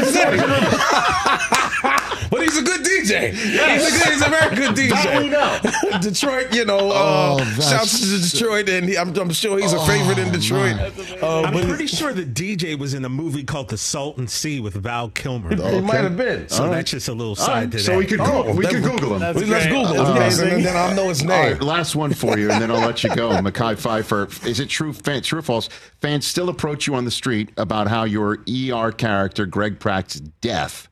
But 2.30 2.42
he's 2.44 2.58
a 2.58 2.62
good 2.62 2.82
DJ. 2.82 3.32
He's, 3.32 3.56
a 3.56 3.92
good, 3.98 4.14
he's 4.14 4.22
a 4.26 4.30
very 4.30 4.56
good 4.56 4.76
DJ. 4.76 4.90
That 4.90 5.22
we 5.22 5.30
know. 5.30 6.00
Detroit, 6.00 6.54
you 6.54 6.66
know, 6.66 6.78
Oh, 6.92 7.38
uh, 7.40 7.46
shouts 7.62 8.00
to 8.00 8.20
Detroit, 8.38 8.70
and 8.70 8.88
he, 8.88 8.98
I'm, 8.98 9.16
I'm 9.18 9.32
sure 9.32 9.58
he's 9.60 9.74
a 9.74 9.86
favorite 9.86 10.18
in 10.20 10.32
Detroit. 10.32 10.76
Uh, 11.22 11.42
I'm 11.42 11.54
pretty 11.68 11.88
sure 11.88 12.14
the 12.14 12.24
DJ 12.26 12.78
was 12.78 12.94
in 12.94 13.06
a 13.06 13.10
movie 13.10 13.44
called 13.44 13.70
The 13.70 13.78
Salton 13.78 14.28
Sea 14.28 14.60
with 14.60 14.76
Val 14.76 15.10
Kilmer. 15.10 15.56
he 15.56 15.82
might 15.82 15.96
have 16.02 16.18
been. 16.18 16.48
So 16.50 16.70
that's 16.70 16.92
just 16.92 17.08
a 17.08 17.14
little 17.14 17.36
side 17.36 17.50
right, 17.54 17.72
to 17.72 17.78
that. 17.78 17.84
so 17.84 17.98
we 17.98 18.06
could 18.06 18.20
Google, 18.20 18.44
Oh, 18.50 18.54
we 18.56 18.64
that- 18.66 18.72
can 18.74 18.82
Google 18.82 19.14
him. 19.16 19.20
Well, 19.22 19.34
Let's 19.34 19.46
great. 19.48 19.70
Google 19.70 20.06
him, 20.06 20.16
yes, 20.18 20.40
and 20.40 20.66
then 20.66 20.76
I'll 20.76 20.96
know 20.96 21.10
his 21.10 21.24
name. 21.24 21.54
right, 21.54 21.62
last 21.62 21.96
one 21.96 22.14
for 22.14 22.38
you, 22.38 22.52
and 22.52 22.62
then 22.62 22.70
I'll 22.72 22.80
let 22.86 23.04
you 23.04 23.16
go. 23.16 23.30
Mekhi 23.40 23.76
Phifer, 23.76 24.46
is 24.46 24.60
it 24.60 24.70
true, 24.70 24.94
fan, 24.94 25.22
true 25.22 25.40
or 25.40 25.42
false? 25.42 25.70
Fans 26.02 26.26
still 26.28 26.50
approach 26.50 26.86
you 26.88 26.96
on 26.96 27.06
the 27.06 27.12
street 27.12 27.50
about 27.58 27.88
how 27.88 28.04
your 28.04 28.40
ER 28.48 28.92
character, 28.92 29.46
Greg 29.46 29.80
Pratt's 29.80 30.20
death, 30.20 30.89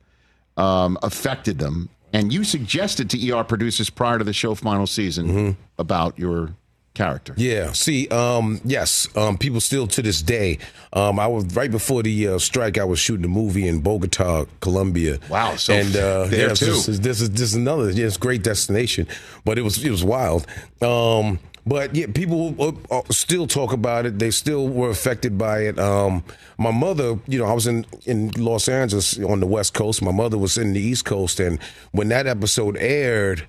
um, 0.58 0.98
affected 1.02 1.58
them, 1.58 1.88
and 2.12 2.32
you 2.32 2.44
suggested 2.44 3.08
to 3.10 3.30
ER 3.30 3.44
producers 3.44 3.88
prior 3.88 4.18
to 4.18 4.24
the 4.24 4.32
show 4.32 4.54
final 4.54 4.86
season 4.86 5.56
about 5.78 6.18
your 6.18 6.54
character. 6.98 7.32
Yeah. 7.36 7.72
See, 7.72 8.08
um, 8.08 8.60
yes, 8.64 9.08
um, 9.16 9.38
people 9.38 9.60
still 9.60 9.86
to 9.86 10.02
this 10.02 10.20
day. 10.20 10.58
Um, 10.92 11.20
I 11.20 11.28
was 11.28 11.44
right 11.54 11.70
before 11.70 12.02
the 12.02 12.28
uh, 12.28 12.38
strike. 12.38 12.76
I 12.76 12.84
was 12.84 12.98
shooting 12.98 13.24
a 13.24 13.28
movie 13.28 13.68
in 13.68 13.80
Bogota, 13.80 14.46
Colombia. 14.60 15.18
Wow, 15.30 15.54
so 15.54 15.74
and 15.74 15.94
uh, 15.94 16.26
there 16.26 16.48
yeah, 16.48 16.54
too. 16.54 16.66
This 16.66 16.88
is, 16.88 17.00
this 17.00 17.20
is 17.20 17.30
this 17.30 17.42
is 17.42 17.54
another. 17.54 17.90
Yeah, 17.90 18.06
it's 18.06 18.16
great 18.16 18.42
destination, 18.42 19.06
but 19.44 19.58
it 19.58 19.62
was 19.62 19.82
it 19.82 19.90
was 19.90 20.02
wild. 20.02 20.46
Um, 20.82 21.38
but 21.68 21.94
yeah, 21.94 22.06
people 22.12 22.54
uh, 22.58 22.72
uh, 22.90 23.02
still 23.10 23.46
talk 23.46 23.72
about 23.72 24.06
it. 24.06 24.18
They 24.18 24.30
still 24.30 24.68
were 24.68 24.90
affected 24.90 25.36
by 25.36 25.60
it. 25.60 25.78
Um, 25.78 26.24
my 26.58 26.70
mother, 26.70 27.18
you 27.26 27.38
know, 27.38 27.46
I 27.46 27.52
was 27.52 27.66
in 27.66 27.86
in 28.06 28.30
Los 28.30 28.68
Angeles 28.68 29.18
on 29.18 29.40
the 29.40 29.46
West 29.46 29.74
Coast. 29.74 30.02
My 30.02 30.12
mother 30.12 30.38
was 30.38 30.56
in 30.56 30.72
the 30.72 30.80
East 30.80 31.04
Coast, 31.04 31.40
and 31.40 31.60
when 31.92 32.08
that 32.08 32.26
episode 32.26 32.76
aired 32.78 33.46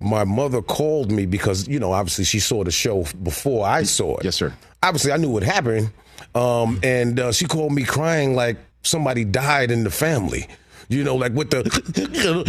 my 0.00 0.24
mother 0.24 0.60
called 0.60 1.10
me 1.10 1.26
because 1.26 1.66
you 1.68 1.78
know 1.78 1.92
obviously 1.92 2.24
she 2.24 2.38
saw 2.38 2.62
the 2.64 2.70
show 2.70 3.04
before 3.22 3.66
I 3.66 3.84
saw 3.84 4.16
it. 4.18 4.24
Yes, 4.24 4.36
sir. 4.36 4.52
Obviously, 4.82 5.12
I 5.12 5.16
knew 5.16 5.30
what 5.30 5.42
happened, 5.42 5.90
um, 6.34 6.78
and 6.82 7.18
uh, 7.18 7.32
she 7.32 7.46
called 7.46 7.72
me 7.72 7.84
crying 7.84 8.34
like 8.34 8.58
somebody 8.82 9.24
died 9.24 9.70
in 9.70 9.84
the 9.84 9.90
family. 9.90 10.46
You 10.88 11.02
know, 11.04 11.16
like 11.16 11.32
with 11.32 11.50
the, 11.50 11.62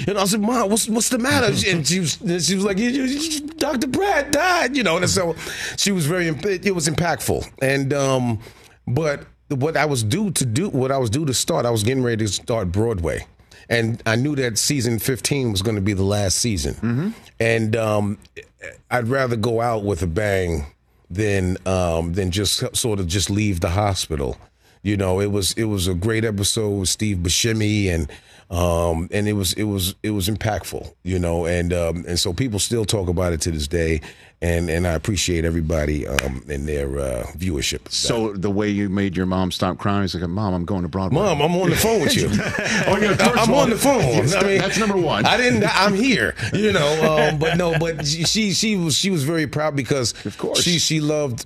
and 0.07 0.17
I 0.17 0.25
said, 0.25 0.41
"Mom, 0.41 0.69
what's 0.69 0.88
what's 0.88 1.09
the 1.09 1.17
matter?" 1.17 1.47
And 1.67 1.88
she 1.88 1.99
was, 1.99 2.21
and 2.21 2.41
she 2.41 2.55
was 2.55 2.63
like, 2.65 2.77
"You- 2.77 2.89
you- 2.89 3.47
"Dr. 3.57 3.88
Pratt 3.88 4.31
died," 4.31 4.77
you 4.77 4.83
know, 4.83 4.97
and 4.97 5.09
so 5.09 5.35
she 5.77 5.91
was 5.91 6.05
very, 6.05 6.27
it 6.27 6.75
was 6.75 6.88
impactful, 6.88 7.49
and 7.61 7.93
um, 7.93 8.39
but 8.88 9.25
what 9.49 9.75
I 9.77 9.85
was 9.85 10.03
due 10.03 10.29
to 10.31 10.45
do, 10.45 10.69
what 10.69 10.91
I 10.91 10.97
was 10.97 11.09
due 11.09 11.25
to 11.25 11.33
start, 11.33 11.65
I 11.65 11.71
was 11.71 11.81
getting 11.83 12.03
ready 12.03 12.25
to 12.25 12.31
start 12.31 12.71
Broadway 12.71 13.25
and 13.69 14.01
I 14.05 14.15
knew 14.17 14.35
that 14.38 14.57
season 14.57 14.97
15 14.99 15.51
was 15.51 15.61
going 15.61 15.75
to 15.75 15.81
be 15.81 15.91
the 15.93 16.03
last 16.03 16.38
season. 16.38 17.13
And 17.39 17.75
um, 17.75 18.17
I'd 18.91 19.07
rather 19.07 19.35
go 19.35 19.59
out 19.61 19.83
with 19.83 20.01
a 20.03 20.07
bang 20.07 20.65
than 21.09 21.57
um, 21.65 22.13
than 22.13 22.31
just 22.31 22.75
sort 22.75 22.99
of 22.99 23.07
just 23.07 23.29
leave 23.29 23.59
the 23.61 23.69
hospital. 23.69 24.38
You 24.84 24.97
know, 24.97 25.19
it 25.19 25.32
was 25.32 25.53
it 25.53 25.65
was 25.65 25.88
a 25.88 25.93
great 25.93 26.23
episode 26.25 26.80
with 26.80 26.89
Steve 26.89 27.17
Buscemi 27.17 27.88
and 27.93 28.09
um, 28.49 29.09
and 29.11 29.28
it 29.28 29.34
was 29.34 29.53
it 29.53 29.63
was 29.63 29.95
it 30.03 30.11
was 30.11 30.30
impactful. 30.30 30.93
You 31.03 31.19
know, 31.19 31.45
and 31.45 31.73
um, 31.73 32.05
and 32.07 32.17
so 32.19 32.34
people 32.34 32.59
still 32.59 32.86
talk 32.86 33.09
about 33.09 33.34
it 33.34 33.41
to 33.41 33.51
this 33.51 33.67
day. 33.67 34.01
And 34.39 34.69
and 34.69 34.86
I 34.86 34.91
appreciate 34.91 35.45
everybody 35.45 36.05
um, 36.07 36.45
and 36.47 36.67
their 36.67 36.99
uh, 36.99 37.23
viewership. 37.36 37.89
So 37.91 38.34
the 38.34 38.51
way 38.51 38.69
you 38.69 38.88
made 38.88 39.17
your 39.17 39.25
mom 39.25 39.49
stop 39.49 39.80
crying 39.80 40.03
is 40.03 40.13
like, 40.13 40.30
"Mom, 40.30 40.53
I'm 40.53 40.63
going 40.63 40.84
to 40.84 40.88
Broadway." 40.88 41.17
Mom, 41.23 41.41
I'm 41.41 41.55
on 41.55 41.71
the 41.71 41.75
phone 41.75 42.01
with 42.01 42.15
you. 42.15 42.30
Oh, 42.88 42.97
yeah, 43.01 43.17
I'm 43.19 43.51
all, 43.51 43.61
on 43.61 43.71
the 43.71 43.78
phone. 43.78 43.99
yes, 43.99 44.36
I 44.36 44.43
mean, 44.43 44.59
that's 44.59 44.78
number 44.78 44.95
one. 44.95 45.25
I 45.25 45.38
didn't. 45.38 45.63
I'm 45.65 45.95
here. 45.95 46.36
You 46.53 46.71
know, 46.71 47.30
um, 47.32 47.39
but 47.39 47.57
no, 47.57 47.80
but 47.80 48.05
she 48.05 48.53
she 48.53 48.75
was 48.78 48.95
she 48.95 49.09
was 49.09 49.23
very 49.23 49.47
proud 49.47 49.75
because 49.75 50.13
Of 50.23 50.38
course. 50.38 50.61
she 50.61 50.78
she 50.78 50.99
loved 51.01 51.43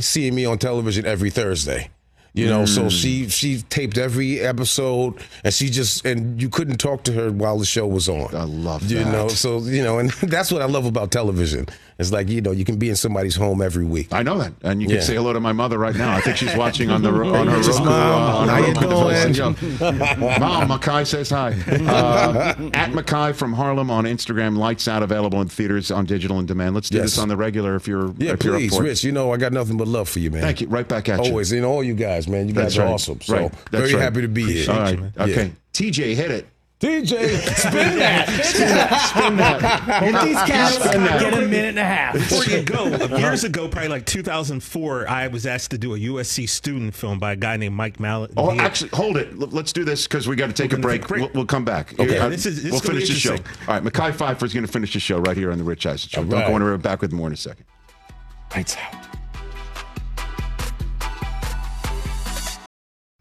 seeing 0.00 0.34
me 0.34 0.44
on 0.44 0.58
television 0.58 1.06
every 1.06 1.30
Thursday. 1.30 1.88
You 2.36 2.48
know, 2.48 2.62
Mm. 2.64 2.68
so 2.68 2.88
she 2.88 3.28
she 3.28 3.62
taped 3.70 3.96
every 3.96 4.40
episode, 4.40 5.14
and 5.44 5.54
she 5.54 5.70
just 5.70 6.04
and 6.04 6.42
you 6.42 6.48
couldn't 6.48 6.78
talk 6.78 7.04
to 7.04 7.12
her 7.12 7.30
while 7.30 7.58
the 7.58 7.64
show 7.64 7.86
was 7.86 8.08
on. 8.08 8.34
I 8.34 8.42
love 8.42 8.88
that. 8.88 8.92
You 8.94 9.04
know, 9.04 9.28
so 9.28 9.58
you 9.60 9.84
know, 9.84 10.00
and 10.00 10.10
that's 10.22 10.50
what 10.50 10.60
I 10.60 10.66
love 10.66 10.84
about 10.84 11.12
television. 11.12 11.66
It's 11.96 12.10
like 12.10 12.28
you 12.28 12.40
know, 12.40 12.50
you 12.50 12.64
can 12.64 12.76
be 12.76 12.88
in 12.90 12.96
somebody's 12.96 13.36
home 13.36 13.62
every 13.62 13.84
week. 13.84 14.08
I 14.12 14.24
know 14.24 14.36
that, 14.38 14.52
and 14.62 14.82
you 14.82 14.88
Yeah. 14.88 14.96
can 14.96 15.04
say 15.04 15.14
hello 15.14 15.32
to 15.32 15.38
my 15.38 15.52
mother 15.52 15.78
right 15.78 15.94
now. 15.94 16.12
I 16.16 16.20
think 16.22 16.36
she's 16.36 16.56
watching 16.56 16.90
on 16.90 17.02
the 17.02 17.10
on 17.12 17.46
her 17.46 17.56
Roku. 17.60 17.78
Mom, 17.84 17.88
uh, 17.88 17.92
on 17.92 18.48
her 18.48 18.54
how 18.54 18.60
you 18.60 18.72
Roku 18.72 18.88
device. 18.88 19.36
doing? 19.36 19.56
Yeah. 19.80 20.38
Mom, 20.40 20.68
Mekhi 20.70 21.06
says 21.06 21.30
hi. 21.30 21.50
Uh, 21.68 22.54
at 22.74 22.90
Mekhi 22.90 23.32
from 23.36 23.52
Harlem 23.52 23.90
on 23.92 24.04
Instagram. 24.06 24.56
Lights 24.56 24.88
out, 24.88 25.04
available 25.04 25.40
in 25.40 25.46
theaters 25.48 25.92
on 25.92 26.04
digital 26.04 26.40
and 26.40 26.48
demand. 26.48 26.74
Let's 26.74 26.88
do 26.90 26.96
Yes. 26.98 27.10
this 27.12 27.18
on 27.18 27.28
the 27.28 27.36
regular 27.36 27.76
if 27.76 27.86
you're 27.86 28.12
Yeah, 28.18 28.32
if 28.32 28.42
you're 28.44 28.54
up 28.54 28.60
please, 28.60 28.74
for 28.74 28.82
it. 28.84 28.88
Rich. 28.88 29.04
You 29.04 29.12
know, 29.12 29.32
I 29.32 29.36
got 29.36 29.52
nothing 29.52 29.76
but 29.76 29.86
love 29.86 30.08
for 30.08 30.18
you, 30.18 30.32
man. 30.32 30.42
Thank 30.42 30.62
you. 30.62 30.66
Right 30.66 30.88
back 30.88 31.08
at 31.08 31.20
you. 31.24 31.30
Always, 31.30 31.52
and 31.52 31.64
all 31.64 31.84
you 31.84 31.94
guys, 31.94 32.23
man. 32.28 32.48
You 32.48 32.54
That's 32.54 32.74
guys 32.74 32.78
are 32.78 32.84
right. 32.86 32.92
awesome. 32.94 33.20
So 33.20 33.34
Right. 33.36 33.50
That's 33.70 33.70
very 33.70 33.94
right. 33.94 34.02
happy 34.02 34.20
to 34.22 34.28
be 34.28 34.52
here. 34.52 34.70
All 34.72 34.78
right. 34.80 34.98
man. 34.98 35.12
Okay. 35.18 35.52
TJ, 35.72 36.14
hit 36.14 36.30
it. 36.30 36.46
DJ, 36.80 37.06
spin 37.56 37.98
that. 37.98 38.28
Spin 38.44 39.36
that. 39.36 40.02
Hit 40.02 40.22
these 40.22 40.36
caps. 40.42 40.74
Spin. 40.84 41.02
Get 41.04 41.32
a 41.32 41.40
minute 41.42 41.68
and 41.70 41.78
a 41.78 41.84
half. 41.84 42.12
Before 42.14 42.44
you 42.44 42.62
go, 42.62 42.86
years 43.16 43.42
ago, 43.44 43.68
probably 43.68 43.88
like 43.88 44.04
2004, 44.04 45.08
I 45.08 45.28
was 45.28 45.46
asked 45.46 45.70
to 45.70 45.78
do 45.78 45.94
a 45.94 45.98
USC 45.98 46.46
student 46.46 46.92
film 46.94 47.18
by 47.18 47.32
a 47.32 47.36
guy 47.36 47.56
named 47.56 47.74
Mike 47.74 48.00
Mallet. 48.00 48.32
Oh, 48.36 48.50
He- 48.50 48.58
actually, 48.58 48.90
hold 48.90 49.16
it. 49.16 49.28
L- 49.32 49.48
Let's 49.50 49.72
do 49.72 49.84
this 49.84 50.06
because 50.06 50.28
we 50.28 50.36
got 50.36 50.48
to 50.48 50.52
take 50.52 50.72
a 50.72 50.76
gonna 50.76 50.82
break. 50.82 51.00
take 51.02 51.04
a 51.04 51.08
break. 51.08 51.20
We'll, 51.22 51.30
we'll 51.32 51.46
come 51.46 51.64
back. 51.64 51.98
Okay. 51.98 52.18
Uh, 52.18 52.28
This 52.28 52.44
is- 52.44 52.62
this 52.62 52.72
we'll 52.72 52.80
gonna 52.80 52.94
be 52.98 53.06
finish 53.06 53.08
the 53.14 53.20
show. 53.20 53.34
interesting. 53.36 53.68
All 53.68 53.74
right. 53.80 53.84
Mekhi 53.84 54.12
Phifer 54.12 54.42
is 54.42 54.52
going 54.52 54.66
to 54.66 54.72
finish 54.72 54.92
the 54.92 55.00
show 55.00 55.18
right 55.20 55.36
here 55.36 55.52
on 55.52 55.58
the 55.58 55.64
Rich 55.64 55.86
Eisen 55.86 56.10
Show. 56.10 56.20
All 56.20 56.26
Don't 56.26 56.40
right. 56.40 56.48
go 56.48 56.56
anywhere. 56.56 56.76
Back 56.76 57.00
with 57.00 57.12
more 57.12 57.28
in 57.28 57.32
a 57.32 57.36
second. 57.36 57.64
Lights 58.54 58.76
out. 58.76 59.13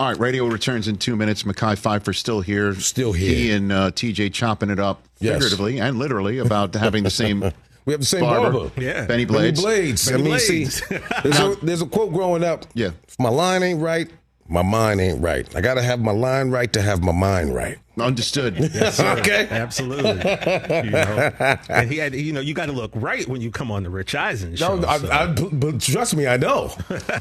All 0.00 0.06
right, 0.06 0.18
radio 0.20 0.46
returns 0.46 0.86
in 0.86 0.96
two 0.96 1.16
minutes. 1.16 1.42
Mekhi 1.42 1.74
Phifer 1.76 2.14
still 2.14 2.40
here. 2.40 2.72
Still 2.76 3.12
here. 3.12 3.34
He 3.34 3.50
and 3.50 3.72
uh, 3.72 3.90
TJ 3.90 4.32
chopping 4.32 4.70
it 4.70 4.78
up 4.78 5.02
Yes. 5.18 5.34
figuratively 5.34 5.80
and 5.80 5.98
literally 5.98 6.38
about 6.38 6.72
having 6.74 7.02
the 7.02 7.10
same 7.10 7.40
We 7.84 7.92
have 7.94 8.00
the 8.00 8.06
same 8.06 8.20
barber. 8.20 8.52
barber. 8.56 8.80
Yeah. 8.80 9.06
Benny 9.06 9.24
Blades. 9.24 9.60
Benny 9.64 9.76
Blades. 9.82 10.08
Benny 10.10 10.20
I 10.20 10.24
mean, 10.24 10.34
Blades. 10.34 10.74
see, 10.86 10.96
there's 11.24 11.40
a, 11.40 11.56
there's 11.62 11.82
a 11.82 11.86
quote 11.86 12.12
growing 12.12 12.44
up. 12.44 12.66
Yeah. 12.74 12.90
If 13.08 13.18
my 13.18 13.30
line 13.30 13.62
ain't 13.64 13.80
right, 13.80 14.08
my 14.46 14.62
mind 14.62 15.00
ain't 15.00 15.20
right. 15.20 15.52
I 15.56 15.60
got 15.62 15.74
to 15.74 15.82
have 15.82 15.98
my 15.98 16.12
line 16.12 16.50
right 16.50 16.72
to 16.74 16.80
have 16.82 17.02
my 17.02 17.10
mind 17.12 17.52
right. 17.54 17.78
Understood. 17.98 18.56
okay. 18.76 19.48
Absolutely. 19.50 20.10
you 20.10 20.90
know? 20.90 21.32
And 21.70 21.90
he 21.90 21.96
had, 21.98 22.14
you 22.14 22.32
know, 22.32 22.40
you 22.40 22.54
got 22.54 22.66
to 22.66 22.72
look 22.72 22.92
right 22.94 23.26
when 23.26 23.40
you 23.40 23.50
come 23.50 23.72
on 23.72 23.82
the 23.82 23.90
Rich 23.90 24.14
Eisen 24.14 24.54
show. 24.54 24.76
No, 24.76 24.86
I, 24.86 24.98
so- 24.98 25.10
I, 25.10 25.26
but 25.26 25.80
trust 25.80 26.14
me, 26.14 26.28
I 26.28 26.36
know. 26.36 26.70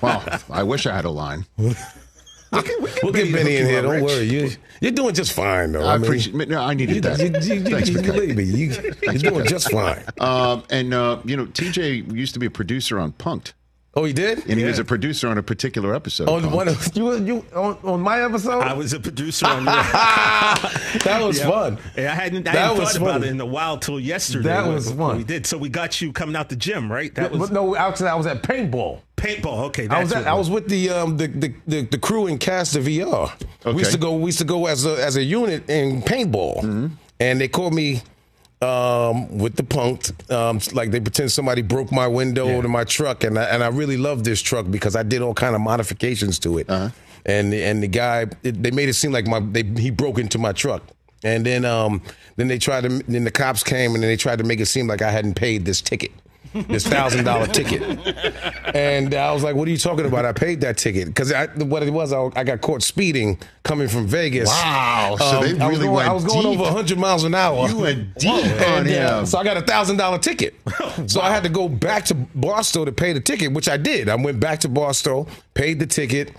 Well, 0.04 0.24
I 0.52 0.62
wish 0.64 0.86
I 0.86 0.96
had 0.96 1.06
a 1.06 1.10
line. 1.10 1.46
We 2.52 2.62
can, 2.62 2.82
we 2.82 2.90
can 2.90 3.00
We'll 3.04 3.14
get 3.14 3.34
Benny 3.34 3.58
in 3.58 3.66
here. 3.66 3.82
Don't 3.82 4.02
worry. 4.02 4.24
You, 4.24 4.52
you're 4.82 4.92
doing 4.92 5.14
just 5.14 5.34
fine, 5.34 5.74
though. 5.74 5.84
I, 5.84 5.94
I, 5.94 5.98
mean, 5.98 6.06
appreciate. 6.06 6.50
No, 6.50 6.62
I 6.62 6.74
needed 6.74 6.96
you, 6.96 7.02
that. 7.02 7.20
you, 7.20 7.26
you, 7.26 7.62
Thanks, 7.62 7.90
Mekhi. 7.90 8.06
believe 8.06 8.36
me. 8.38 8.44
You, 8.44 8.94
you're 9.04 9.32
doing 9.32 9.46
just 9.48 9.72
fine. 9.72 10.04
Um, 10.20 10.64
and 10.70 10.94
uh, 10.94 11.20
you 11.26 11.36
know, 11.36 11.46
TJ 11.48 12.14
used 12.14 12.34
to 12.34 12.40
be 12.40 12.46
a 12.46 12.52
producer 12.52 13.00
on 13.00 13.12
Punked, 13.14 13.54
Oh, 13.98 14.04
he 14.04 14.14
did? 14.14 14.46
and 14.48 14.60
he 14.60 14.64
was 14.66 14.78
a 14.78 14.86
producer 14.86 15.28
on 15.28 15.40
a 15.40 15.44
particular 15.44 15.96
episode. 15.96 16.30
On 16.30 16.52
one 16.52 16.68
of, 16.68 16.96
you, 16.96 17.16
you 17.26 17.46
on, 17.56 17.78
on 17.84 18.00
my 18.02 18.22
episode? 18.22 18.62
I 18.62 18.74
was 18.74 18.94
a 18.94 19.00
producer 19.00 19.48
on 19.48 19.66
your. 19.66 19.74
that 19.74 21.20
was 21.22 21.40
Yeah. 21.40 21.50
fun. 21.50 21.80
Yeah, 21.98 22.12
I 22.12 22.16
hadn't, 22.16 22.48
I 22.48 22.54
That 22.54 22.60
hadn't 22.68 22.78
was 22.80 22.92
thought 22.94 23.02
about 23.02 23.24
it 23.24 23.30
in 23.30 23.42
a 23.42 23.46
while 23.46 23.78
till 23.80 24.00
yesterday. 24.00 24.50
That 24.50 24.68
was 24.68 24.90
when 24.90 24.98
fun. 24.98 25.18
We 25.18 25.24
did. 25.24 25.46
So 25.48 25.58
we 25.58 25.70
got 25.70 26.00
you 26.00 26.12
coming 26.14 26.36
out 26.36 26.50
the 26.50 26.56
gym, 26.56 26.92
right? 26.92 27.14
That 27.16 27.32
was 27.32 27.40
but 27.50 27.52
no, 27.52 27.76
actually, 27.76 28.10
I 28.10 28.16
was 28.16 28.28
at 28.28 28.44
paintball. 28.44 29.02
paintball. 29.18 29.66
Okay, 29.70 29.88
that's 29.88 29.98
I 29.98 30.04
was 30.04 30.14
at, 30.14 30.28
I 30.28 30.34
was 30.36 30.50
with 30.50 30.68
the 30.70 30.90
um 30.92 31.18
the 31.18 31.28
the, 31.28 31.54
the, 31.66 31.82
the 31.82 31.98
crew 31.98 32.28
in 32.28 32.38
cast 32.38 32.76
of 32.76 32.84
VR. 32.86 33.32
Okay. 33.66 33.72
We 33.74 33.80
used 33.80 33.94
to 33.94 33.98
go 33.98 34.14
we 34.16 34.26
used 34.28 34.38
to 34.40 34.46
go 34.46 34.68
as 34.68 34.86
a 34.86 35.04
as 35.04 35.16
a 35.16 35.24
unit 35.24 35.68
in 35.70 36.02
paintball, 36.04 36.58
Mm-hmm. 36.62 36.88
and 37.20 37.42
they 37.42 37.48
called 37.48 37.74
me 37.74 38.02
um 38.62 39.38
with 39.38 39.56
the 39.56 39.62
punked 39.62 40.32
um 40.32 40.60
like 40.74 40.90
they 40.90 41.00
pretend 41.00 41.32
somebody 41.32 41.62
broke 41.62 41.92
my 41.92 42.08
window 42.08 42.60
to 42.60 42.68
my 42.68 42.84
truck 42.84 43.24
and 43.24 43.38
I, 43.38 43.44
and 43.44 43.64
I 43.64 43.68
really 43.68 43.98
loved 43.98 44.26
this 44.26 44.42
truck 44.42 44.66
because 44.72 44.96
I 44.96 45.04
did 45.04 45.22
all 45.22 45.36
kind 45.36 45.54
of 45.54 45.62
modifications 45.62 46.40
to 46.40 46.58
it. 46.58 46.68
Uh-huh. 46.68 46.90
and 47.28 47.54
and 47.54 47.84
the 47.84 47.88
guy 47.88 48.26
it, 48.42 48.64
they 48.64 48.72
made 48.72 48.90
it 48.90 48.96
seem 48.96 49.12
like 49.12 49.28
my 49.28 49.40
they 49.40 49.62
he 49.62 49.92
broke 49.92 50.18
into 50.18 50.40
my 50.40 50.54
truck. 50.54 50.82
And 51.24 51.46
then 51.46 51.66
um 51.66 52.02
then 52.36 52.48
they 52.48 52.58
tried 52.58 52.82
to 52.82 52.90
then 53.08 53.26
the 53.26 53.32
cops 53.32 53.64
came 53.64 53.94
and 53.94 54.02
then 54.04 54.10
they 54.10 54.18
tried 54.18 54.38
to 54.40 54.44
make 54.44 54.60
it 54.60 54.68
seem 54.68 54.88
like 54.88 55.02
I 55.04 55.12
hadn't 55.12 55.36
paid 55.36 55.66
this 55.66 55.82
ticket 55.82 56.12
this 56.64 56.86
thousand 56.88 57.26
dollar 57.26 57.48
ticket 57.48 57.82
and 58.76 59.14
I 59.14 59.32
was 59.34 59.44
like, 59.44 59.56
"What 59.56 59.68
are 59.68 59.72
you 59.72 59.78
talking 59.78 60.06
about? 60.06 60.26
I 60.26 60.32
paid 60.34 60.62
that 60.62 60.78
ticket 60.78 61.08
because 61.08 61.32
what 61.58 61.84
it 61.84 61.92
was, 61.92 62.14
I, 62.14 62.30
I 62.36 62.44
got 62.44 62.62
caught 62.62 62.84
speeding 62.84 63.40
coming 63.64 63.88
from 63.88 64.08
Vegas. 64.08 64.50
Wow, 64.50 65.16
so 65.20 65.42
they 65.42 65.60
I 65.60 65.68
was 65.68 65.78
really 65.78 65.88
going, 65.88 65.92
went 65.96 66.10
I 66.10 66.14
was 66.14 66.24
going 66.24 66.42
deep. 66.44 66.60
over 66.60 66.64
100 66.64 66.98
miles 66.98 67.24
an 67.24 67.36
hour. 67.36 67.68
You 67.70 67.78
went 67.78 68.16
deep 68.16 68.46
on 68.62 68.88
uh. 68.88 69.26
So 69.26 69.38
I 69.38 69.44
got 69.44 69.58
a 69.58 69.62
thousand 69.62 69.98
dollar 69.98 70.18
ticket. 70.20 70.56
So 71.06 71.22
I 71.22 71.30
had 71.30 71.44
to 71.44 71.50
go 71.50 71.70
back 71.70 72.06
to 72.06 72.16
Barstow 72.16 72.84
to 72.84 72.92
pay 72.92 73.14
the 73.14 73.20
ticket, 73.20 73.54
which 73.54 73.70
I 73.70 73.78
did. 73.78 74.10
I 74.10 74.16
went 74.16 74.40
back 74.40 74.60
to 74.62 74.70
Barstow, 74.70 75.28
paid 75.54 75.80
the 75.80 75.86
ticket. 75.86 76.36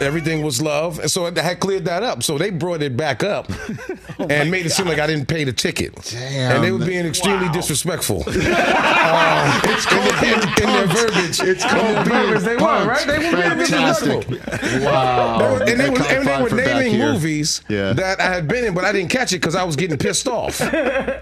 Everything 0.00 0.42
was 0.42 0.60
love, 0.60 0.98
and 0.98 1.10
so 1.10 1.26
I 1.26 1.40
had 1.40 1.58
cleared 1.58 1.86
that 1.86 2.02
up. 2.02 2.22
So 2.22 2.36
they 2.36 2.50
brought 2.50 2.82
it 2.82 2.96
back 2.96 3.22
up 3.24 3.48
and 4.18 4.50
made 4.50 4.66
it 4.66 4.70
seem 4.70 4.86
like 4.86 4.98
I 4.98 5.06
didn't 5.06 5.26
pay 5.26 5.44
the 5.44 5.52
ticket. 5.54 5.94
Damn. 6.10 6.56
and 6.56 6.64
they 6.64 6.70
were 6.70 6.84
being 6.84 7.06
extremely 7.06 7.48
disrespectful. 7.48 8.22
Um, 8.26 8.34
It's 9.66 9.84
in, 9.86 9.90
called 9.90 10.14
the- 10.14 10.26
in- 10.26 10.64
in 10.64 10.72
their 10.74 10.86
verbiage. 10.86 11.40
It's 11.40 11.64
In 11.64 11.70
called 11.70 11.82
their 11.82 12.04
being 12.04 12.26
verbiage, 12.34 12.42
They 12.44 12.54
were 12.56 12.60
punked. 12.60 12.86
right. 12.86 13.06
They 13.06 13.18
were 13.18 13.20
being 13.20 13.66
Fantastic. 13.66 14.28
disrespectful. 14.28 14.84
Wow. 14.84 15.56
And 15.66 15.80
they 15.80 15.90
were, 15.90 16.02
and 16.02 16.26
they 16.26 16.42
were 16.42 16.50
naming 16.50 16.98
movies 16.98 17.62
Yeah. 17.68 17.92
that 17.94 18.20
I 18.20 18.24
had 18.34 18.48
been 18.48 18.64
in, 18.64 18.74
but 18.74 18.84
I 18.84 18.92
didn't 18.92 19.10
catch 19.10 19.32
it 19.32 19.36
because 19.40 19.54
I 19.54 19.64
was 19.64 19.76
getting 19.76 19.96
pissed 19.98 20.28
off. 20.28 20.58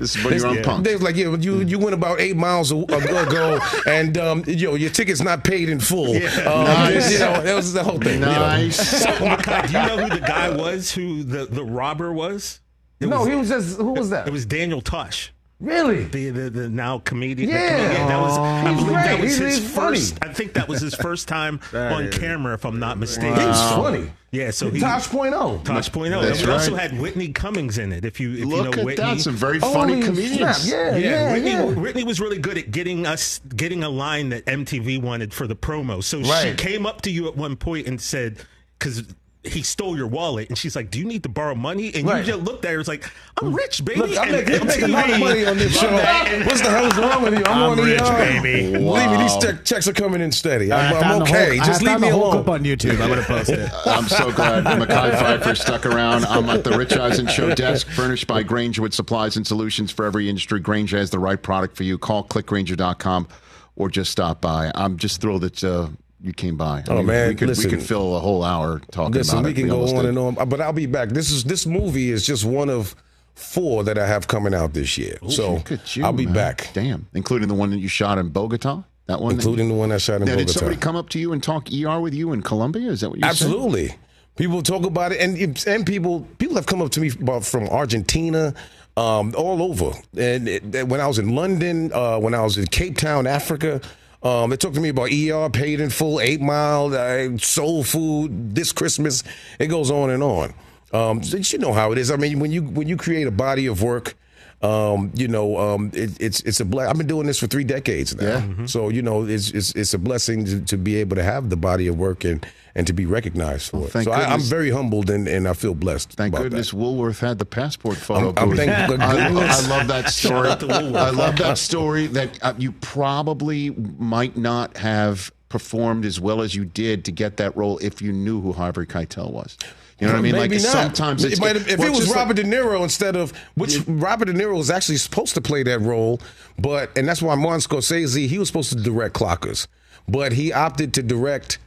This 0.01 0.17
is 0.17 0.25
when 0.25 0.35
you're 0.35 0.47
on 0.49 0.57
Punked. 0.57 0.85
They 0.85 0.93
was 0.95 1.03
like, 1.03 1.17
yeah, 1.17 1.35
you 1.37 1.61
you 1.63 1.79
went 1.79 1.95
about 1.95 2.21
eight 2.21 2.37
miles 2.37 2.73
a- 2.73 2.77
ago, 2.77 3.59
and 3.87 4.19
um, 4.19 4.43
yo, 4.47 4.75
your 4.75 4.91
ticket's 4.91 5.21
not 5.23 5.45
paid 5.45 5.69
in 5.69 5.79
full. 5.81 6.17
Um, 6.17 6.65
Nice. 6.65 7.13
You 7.13 7.19
know, 7.21 7.41
that 7.43 7.55
was 7.55 7.73
the 7.73 7.83
whole 7.85 7.99
thing. 7.99 8.15
you 8.21 8.27
know. 8.27 8.64
Nice. 8.67 9.05
Mekhi, 9.07 9.67
do 9.67 9.73
you 9.73 9.87
know 9.87 10.05
who 10.09 10.15
the 10.21 10.27
guy 10.27 10.51
was 10.51 10.93
who 10.93 11.23
the, 11.23 11.47
the 11.47 11.65
robber 11.65 12.13
was? 12.13 12.61
It 13.01 13.09
No, 13.09 13.21
was, 13.21 13.29
he 13.29 13.35
was 13.35 13.49
just 13.49 13.77
who 13.79 13.93
was 13.93 14.11
that? 14.11 14.27
It 14.29 14.33
was 14.33 14.47
Daniel 14.47 14.81
Tosh. 14.81 15.33
really. 15.61 16.05
The, 16.05 16.31
the, 16.31 16.51
the 16.51 16.69
now 16.69 16.99
comedian. 16.99 17.49
the 17.51 17.55
Yeah. 17.57 17.77
comedian. 17.87 18.09
That 18.09 18.21
was, 18.21 18.39
I 18.39 18.69
He's 18.73 18.79
believe 18.81 18.93
that 18.95 19.07
great. 19.17 19.21
was 19.23 19.37
He's- 19.39 19.55
his 19.55 19.59
he's 19.63 19.75
funny. 19.75 19.97
first. 19.99 20.19
I 20.23 20.33
think 20.33 20.53
that 20.55 20.69
was 20.69 20.81
his 20.81 20.95
first 20.95 21.29
time 21.29 21.61
on 21.75 22.11
camera, 22.11 22.55
if 22.55 22.65
I'm 22.65 22.79
not 22.79 22.99
mistaken. 22.99 23.39
He 23.41 23.47
was 23.47 23.61
funny. 23.73 24.11
Yeah, 24.31 24.51
so 24.51 24.69
he 24.69 24.81
Tosh 24.81 25.07
point 25.09 25.33
oh. 25.33 25.61
Tosh 25.65 25.93
Point 25.93 26.13
oh. 26.13 26.21
That's 26.21 26.41
And 26.41 26.49
we 26.49 26.53
also 26.55 26.75
had 26.75 26.99
Whitney 27.01 27.29
Cummings 27.29 27.79
in 27.79 27.93
it. 27.93 28.05
If 28.05 28.19
you 28.19 28.33
if 28.33 28.39
you 28.41 28.47
know 28.47 28.73
at 28.73 28.85
Whitney, 28.85 28.95
that. 28.97 29.21
Some 29.21 29.35
very 29.37 29.61
funny 29.61 29.93
Holy 29.95 30.03
comedians. 30.03 30.69
Yeah, 30.69 30.97
yeah, 30.97 30.97
yeah, 30.97 31.33
Whitney, 31.35 31.51
yeah. 31.51 31.65
Whitney 31.67 32.03
was 32.03 32.21
really 32.21 32.39
good 32.39 32.59
at 32.59 32.73
getting 32.73 33.07
us 33.07 33.39
getting 33.55 33.85
a 33.85 33.89
line 33.89 34.31
that 34.31 34.45
MTV 34.47 35.01
wanted 35.01 35.33
for 35.33 35.47
the 35.47 35.55
promo. 35.55 36.03
So 36.03 36.21
she 36.25 36.55
came 36.55 36.85
up 36.85 37.03
to 37.03 37.11
you 37.13 37.29
at 37.29 37.37
one 37.37 37.55
point 37.55 37.87
and 37.87 38.01
said, 38.01 38.39
because 38.79 39.03
he 39.47 39.63
stole 39.63 39.95
your 39.95 40.07
wallet, 40.07 40.49
and 40.49 40.57
she's 40.57 40.75
like, 40.75 40.91
"Do 40.91 40.99
you 40.99 41.05
need 41.05 41.23
to 41.25 41.29
borrow 41.29 41.55
money?" 41.55 41.93
And 41.95 42.07
Right. 42.09 42.25
you 42.25 42.33
just 42.33 42.45
looked 42.45 42.65
at 42.65 42.73
her, 42.73 42.79
it's 42.81 42.89
like, 42.89 43.05
"I'm 43.43 43.53
rich, 43.53 43.85
baby." 43.85 44.01
Look, 44.01 44.17
I'm 44.19 44.33
making, 44.33 44.55
I'm 44.55 44.69
a 44.91 44.93
lot 44.95 45.11
of 45.11 45.21
money 45.21 45.45
on 45.45 45.59
this 45.59 45.79
show. 45.79 45.85
loved 45.87 45.99
that. 45.99 46.29
And- 46.33 46.47
What's 46.47 46.63
the 46.63 46.71
hell 46.71 46.87
is 46.87 46.97
wrong 46.97 47.23
with 47.23 47.35
you? 47.35 47.45
I'm, 47.45 47.53
I'm 47.59 47.63
on 47.73 47.77
the 47.77 47.83
rich, 47.83 48.01
uh, 48.01 48.17
baby. 48.17 48.73
Believe 48.73 49.11
me, 49.11 49.17
these 49.19 49.33
Wow. 49.35 49.41
check, 49.43 49.65
checks 49.67 49.87
are 49.87 49.93
coming 49.93 50.23
in 50.23 50.33
steady. 50.33 50.73
I 50.73 50.89
I'm, 50.93 51.05
I'm 51.05 51.23
okay. 51.25 51.59
whole- 51.59 51.67
Just 51.67 51.83
I 51.87 51.93
leave 51.93 52.01
me 52.01 52.09
the 52.09 52.15
whole 52.15 52.23
alone. 52.25 52.33
clip 52.45 52.49
on 52.49 52.65
YouTube. 52.65 52.93
I'm 53.03 53.09
going 53.09 53.21
to 53.21 53.27
post 53.27 53.51
it. 53.51 53.71
I'm 53.87 54.09
so 54.09 54.33
glad 54.33 54.65
Mekhi 54.65 55.11
Phifer 55.13 55.57
stuck 55.59 55.85
around. 55.85 56.25
I'm 56.25 56.49
at 56.49 56.65
the 56.65 56.71
Rich 56.79 56.95
Eisen 56.97 57.27
Show 57.27 57.55
desk, 57.55 57.87
furnished 57.89 58.27
by 58.27 58.43
Grainger 58.45 58.81
with 58.81 58.95
supplies 58.95 59.37
and 59.37 59.47
solutions 59.47 59.91
for 59.91 60.07
every 60.07 60.31
industry. 60.31 60.59
Grainger 60.59 60.97
has 60.97 61.11
the 61.11 61.19
right 61.19 61.41
product 61.43 61.77
for 61.77 61.83
you. 61.83 61.99
Call 61.99 62.25
clickgranger.com 62.25 63.29
or 63.77 63.91
just 63.91 64.11
stop 64.11 64.41
by. 64.41 64.73
I'm 64.75 64.97
just 64.97 65.21
thrilled 65.21 65.43
that 65.43 65.63
uh, 65.63 65.89
you 66.25 66.33
came 66.33 66.57
by. 66.57 66.79
I 66.89 66.93
Oh, 66.93 67.03
man, 67.03 67.29
we 67.29 67.35
could, 67.35 67.49
listen. 67.49 67.71
we 67.71 67.77
could 67.77 67.87
fill 67.87 68.17
a 68.17 68.21
whole 68.21 68.43
hour 68.43 68.81
talking 68.91 69.13
Listen, 69.15 69.39
about 69.41 69.45
we 69.47 69.51
it. 69.53 69.55
can 69.55 69.69
go 69.69 69.83
on 69.83 69.95
did. 69.97 70.05
and 70.07 70.19
on, 70.19 70.35
but 70.49 70.61
I'll 70.61 70.73
be 70.73 70.87
back. 70.87 71.11
This 71.11 71.31
is 71.31 71.45
this 71.45 71.67
movie 71.67 72.11
is 72.11 72.27
just 72.27 72.45
one 72.45 72.71
of 72.71 72.97
four 73.35 73.85
that 73.85 73.99
I 73.99 74.07
have 74.07 74.27
coming 74.27 74.55
out 74.55 74.73
this 74.75 74.97
year. 74.97 75.19
so 75.29 75.63
you, 75.95 76.05
I'll 76.05 76.13
be 76.13 76.25
man. 76.25 76.35
back, 76.35 76.71
Damn, 76.73 77.07
including 77.15 77.49
the 77.49 77.55
one 77.55 77.71
that 77.71 77.79
you 77.79 77.89
shot 77.89 78.19
in 78.19 78.31
Bogota. 78.31 78.83
That 79.07 79.21
one, 79.21 79.37
that- 79.37 79.43
including 79.43 79.69
the 79.69 79.75
one 79.75 79.93
I 79.93 79.99
shot 79.99 80.23
in 80.23 80.27
Now, 80.27 80.37
did 80.37 80.47
Bogota. 80.47 80.59
somebody 80.61 80.81
come 80.81 80.97
up 80.97 81.11
to 81.11 81.19
you 81.19 81.33
and 81.35 81.43
talk 81.43 81.69
ER 81.71 82.01
with 82.01 82.15
you 82.15 82.33
in 82.33 82.41
Colombia? 82.43 82.91
Is 82.91 83.03
that 83.03 83.11
what 83.11 83.19
you 83.19 83.23
said? 83.25 83.31
Absolutely. 83.31 83.95
People 84.37 84.63
talk 84.63 84.85
about 84.87 85.13
it, 85.13 85.21
and 85.21 85.37
and 85.69 85.85
people 85.87 86.23
people 86.39 86.57
have 86.57 86.67
come 86.67 86.81
up 86.83 86.91
to 86.93 87.01
me 87.01 87.11
about, 87.21 87.45
from 87.45 87.69
Argentina, 87.69 88.53
um, 88.97 89.33
all 89.37 89.63
over. 89.63 89.93
And 90.17 90.49
it, 90.49 90.89
when 90.89 91.01
I 91.01 91.07
was 91.07 91.19
in 91.21 91.35
London, 91.37 91.93
uh, 91.93 92.19
when 92.19 92.35
I 92.35 92.43
was 92.43 92.57
in 92.59 92.67
Cape 92.67 92.97
Town, 92.97 93.27
Africa, 93.29 93.81
um, 94.25 94.51
they 94.51 94.57
talked 94.57 94.75
to 94.75 94.81
me 94.81 94.89
about 94.89 95.11
ER, 95.13 95.51
paid 95.51 95.81
in 95.81 95.91
full, 95.91 96.21
Eight 96.21 96.41
Mile, 96.41 96.95
uh, 96.95 97.37
Soul 97.39 97.85
Food, 97.85 98.55
this 98.55 98.73
Christmas. 98.73 99.23
It 99.59 99.67
goes 99.67 99.91
on 99.91 100.11
and 100.11 100.23
on. 100.23 100.55
Um, 100.93 101.21
you 101.23 101.59
know 101.59 101.73
how 101.73 101.93
it 101.93 101.99
is. 101.99 102.11
I 102.11 102.17
mean, 102.17 102.41
when 102.41 102.51
you 102.51 102.63
when 102.63 102.89
you 102.89 102.97
create 102.97 103.27
a 103.27 103.33
body 103.33 103.67
of 103.67 103.83
work. 103.83 104.17
Um, 104.65 105.11
you 105.15 105.29
know, 105.29 105.59
um, 105.59 105.91
it, 105.93 106.11
it's 106.21 106.41
it's 106.41 106.59
a 106.61 106.65
ble- 106.65 106.81
I've 106.89 106.97
been 106.97 107.07
doing 107.07 107.27
this 107.27 107.39
for 107.39 107.47
three 107.47 107.65
decades 107.65 108.17
now, 108.17 108.39
Yeah. 108.59 108.67
so 108.67 108.89
you 108.89 109.03
know, 109.03 109.25
it's 109.27 109.51
it's, 109.51 109.73
it's 109.75 109.93
a 109.93 109.99
blessing 109.99 110.45
to, 110.47 110.61
to 110.63 110.77
be 110.79 110.97
able 110.97 111.17
to 111.17 111.23
have 111.23 111.51
the 111.51 111.57
body 111.57 111.87
of 111.87 111.99
work 111.99 112.25
and 112.25 112.47
and 112.75 112.87
to 112.87 112.93
be 112.93 113.05
recognized 113.07 113.71
for 113.71 113.85
it. 113.85 113.91
thank 113.91 114.05
So 114.07 114.13
I, 114.13 114.25
I'm 114.33 114.41
very 114.41 114.71
humbled 114.71 115.09
and, 115.11 115.29
and 115.29 115.47
I 115.47 115.53
feel 115.53 115.75
blessed. 115.75 116.13
Thank 116.15 116.33
about 116.35 116.45
goodness 116.45 116.71
That. 116.71 116.77
Woolworth 116.79 117.21
had 117.21 117.39
the 117.39 117.45
passport 117.45 117.97
photo 117.99 118.29
I'm- 118.33 118.51
I'm 118.51 118.57
thank 118.57 118.89
goodness. 118.89 119.67
I 119.67 119.69
love 119.69 119.87
that 119.89 120.09
story. 120.21 120.49
out 120.49 120.61
to 120.61 120.67
Woolworth. 120.67 120.97
I 120.97 121.11
love 121.11 121.37
that 121.37 121.59
story 121.71 122.07
that 122.09 122.39
uh, 122.43 122.55
you 122.59 122.73
probably 122.73 123.71
might 123.99 124.37
not 124.37 124.77
have 124.79 125.31
performed 125.51 126.05
as 126.05 126.19
well 126.19 126.41
as 126.41 126.55
you 126.57 126.65
did 126.65 127.05
to 127.05 127.13
get 127.13 127.37
that 127.37 127.57
role 127.57 127.79
if 127.79 128.01
you 128.03 128.13
knew 128.13 128.41
who 128.41 128.53
Harvey 128.53 128.87
Keitel 128.87 129.31
was. 129.31 129.57
You 130.01 130.09
know 130.09 130.15
what 130.15 130.19
I 130.19 130.23
mean? 130.23 130.33
Maybe 130.33 130.57
like 130.57 130.65
not. 130.65 130.73
sometimes 130.73 131.25
it's, 131.25 131.39
it 131.39 131.41
might 131.41 131.57
if 131.57 131.79
well, 131.79 131.87
it 131.87 131.91
was 131.91 131.99
just 132.01 132.11
like- 132.11 132.19
Robert 132.19 132.35
De 132.35 132.45
Niro 132.45 132.83
instead 132.83 133.15
of 133.15 133.33
which 133.55 133.79
Robert 133.87 134.25
De 134.25 134.33
Niro 134.33 134.57
was 134.57 134.71
actually 134.71 134.97
supposed 134.97 135.35
to 135.35 135.41
play 135.41 135.63
that 135.63 135.81
role, 135.81 136.21
but 136.59 136.97
and 136.99 137.07
that's 137.07 137.23
why 137.23 137.35
Martin 137.37 137.61
Scorsese 137.61 138.27
he 138.27 138.39
was 138.39 138.49
supposed 138.49 138.71
to 138.71 138.77
direct 138.77 139.15
Clockers, 139.15 139.69
but 140.09 140.33
he 140.33 140.53
opted 140.53 140.95
to 140.95 141.03
direct 141.03 141.59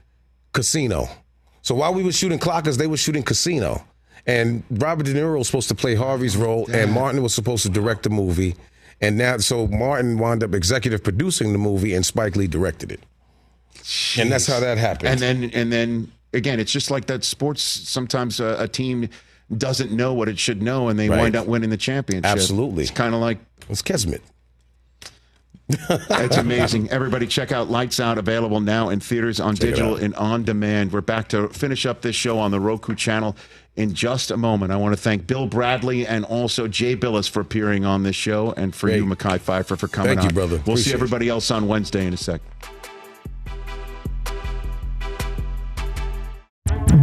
Casino. 0.53 1.07
So 1.61 1.75
while 1.75 1.93
we 1.93 2.03
were 2.03 2.11
shooting 2.11 2.39
Clockers, 2.39 2.77
they 2.77 2.87
were 2.87 2.97
shooting 2.97 3.23
Casino, 3.23 3.85
and 4.25 4.63
Robert 4.71 5.03
De 5.05 5.13
Niro 5.13 5.37
was 5.37 5.47
supposed 5.47 5.69
to 5.69 5.75
play 5.75 5.95
Harvey's 5.95 6.35
role, 6.35 6.69
and 6.71 6.91
Martin 6.91 7.23
was 7.23 7.33
supposed 7.33 7.63
to 7.63 7.69
direct 7.69 8.03
the 8.03 8.09
movie, 8.09 8.55
and 8.99 9.17
now 9.17 9.37
so 9.37 9.67
Martin 9.67 10.17
wound 10.19 10.43
up 10.43 10.53
executive 10.53 11.01
producing 11.01 11.53
the 11.53 11.59
movie, 11.59 11.93
and 11.93 12.05
Spike 12.05 12.35
Lee 12.35 12.47
directed 12.47 12.91
it, 12.91 12.99
and 14.19 14.29
that's 14.29 14.47
how 14.47 14.59
that 14.59 14.77
happened. 14.77 15.09
And 15.09 15.19
then 15.21 15.51
and 15.53 15.71
then 15.71 16.11
again, 16.33 16.59
it's 16.59 16.71
just 16.71 16.91
like 16.91 17.05
that. 17.07 17.23
Sports 17.23 17.61
sometimes 17.61 18.39
a, 18.39 18.55
a 18.59 18.67
team 18.67 19.09
doesn't 19.57 19.91
know 19.91 20.13
what 20.13 20.27
it 20.27 20.37
should 20.37 20.61
know, 20.61 20.89
and 20.89 20.99
they 20.99 21.09
Right. 21.09 21.21
wind 21.21 21.35
up 21.35 21.47
winning 21.47 21.69
the 21.69 21.77
championship. 21.77 22.25
Absolutely. 22.29 22.83
it's 22.83 22.91
kind 22.91 23.13
of 23.15 23.21
like 23.21 23.39
it's 23.69 23.81
Kesmet. 23.81 24.21
It's 25.69 26.37
amazing. 26.37 26.89
Everybody, 26.91 27.27
check 27.27 27.51
out 27.51 27.69
Lights 27.69 27.99
Out, 27.99 28.17
available 28.17 28.61
now 28.61 28.87
in 28.87 29.01
theaters, 29.01 29.41
on 29.41 29.55
Check 29.55 29.71
digital, 29.71 29.95
and 29.97 30.15
on 30.15 30.43
demand. 30.45 30.93
We're 30.93 31.01
back 31.01 31.27
to 31.29 31.49
finish 31.49 31.85
up 31.85 32.01
this 32.01 32.15
show 32.15 32.39
on 32.39 32.51
the 32.51 32.59
Roku 32.59 32.95
channel 32.95 33.35
in 33.75 33.93
just 33.93 34.31
a 34.31 34.37
moment. 34.37 34.71
I 34.71 34.77
want 34.77 34.95
to 34.95 35.01
thank 35.01 35.27
Bill 35.27 35.45
Bradley 35.45 36.07
and 36.07 36.23
also 36.23 36.69
Jay 36.69 36.95
Bilas 36.95 37.29
for 37.29 37.41
appearing 37.41 37.83
on 37.83 38.03
this 38.03 38.15
show, 38.15 38.53
and 38.55 38.73
for 38.73 38.89
you. 38.89 39.05
Mekhi 39.05 39.39
Phifer, 39.39 39.77
for 39.77 39.89
coming 39.89 40.11
out. 40.11 40.21
Thank 40.21 40.31
you, 40.31 40.33
brother. 40.33 40.55
We'll 40.65 40.77
see 40.77 40.91
Appreciate 40.91 40.91
it. 40.93 40.95
everybody 40.95 41.29
else 41.29 41.51
on 41.51 41.67
Wednesday 41.67 42.05
in 42.07 42.13
a 42.13 42.17
sec. 42.17 42.39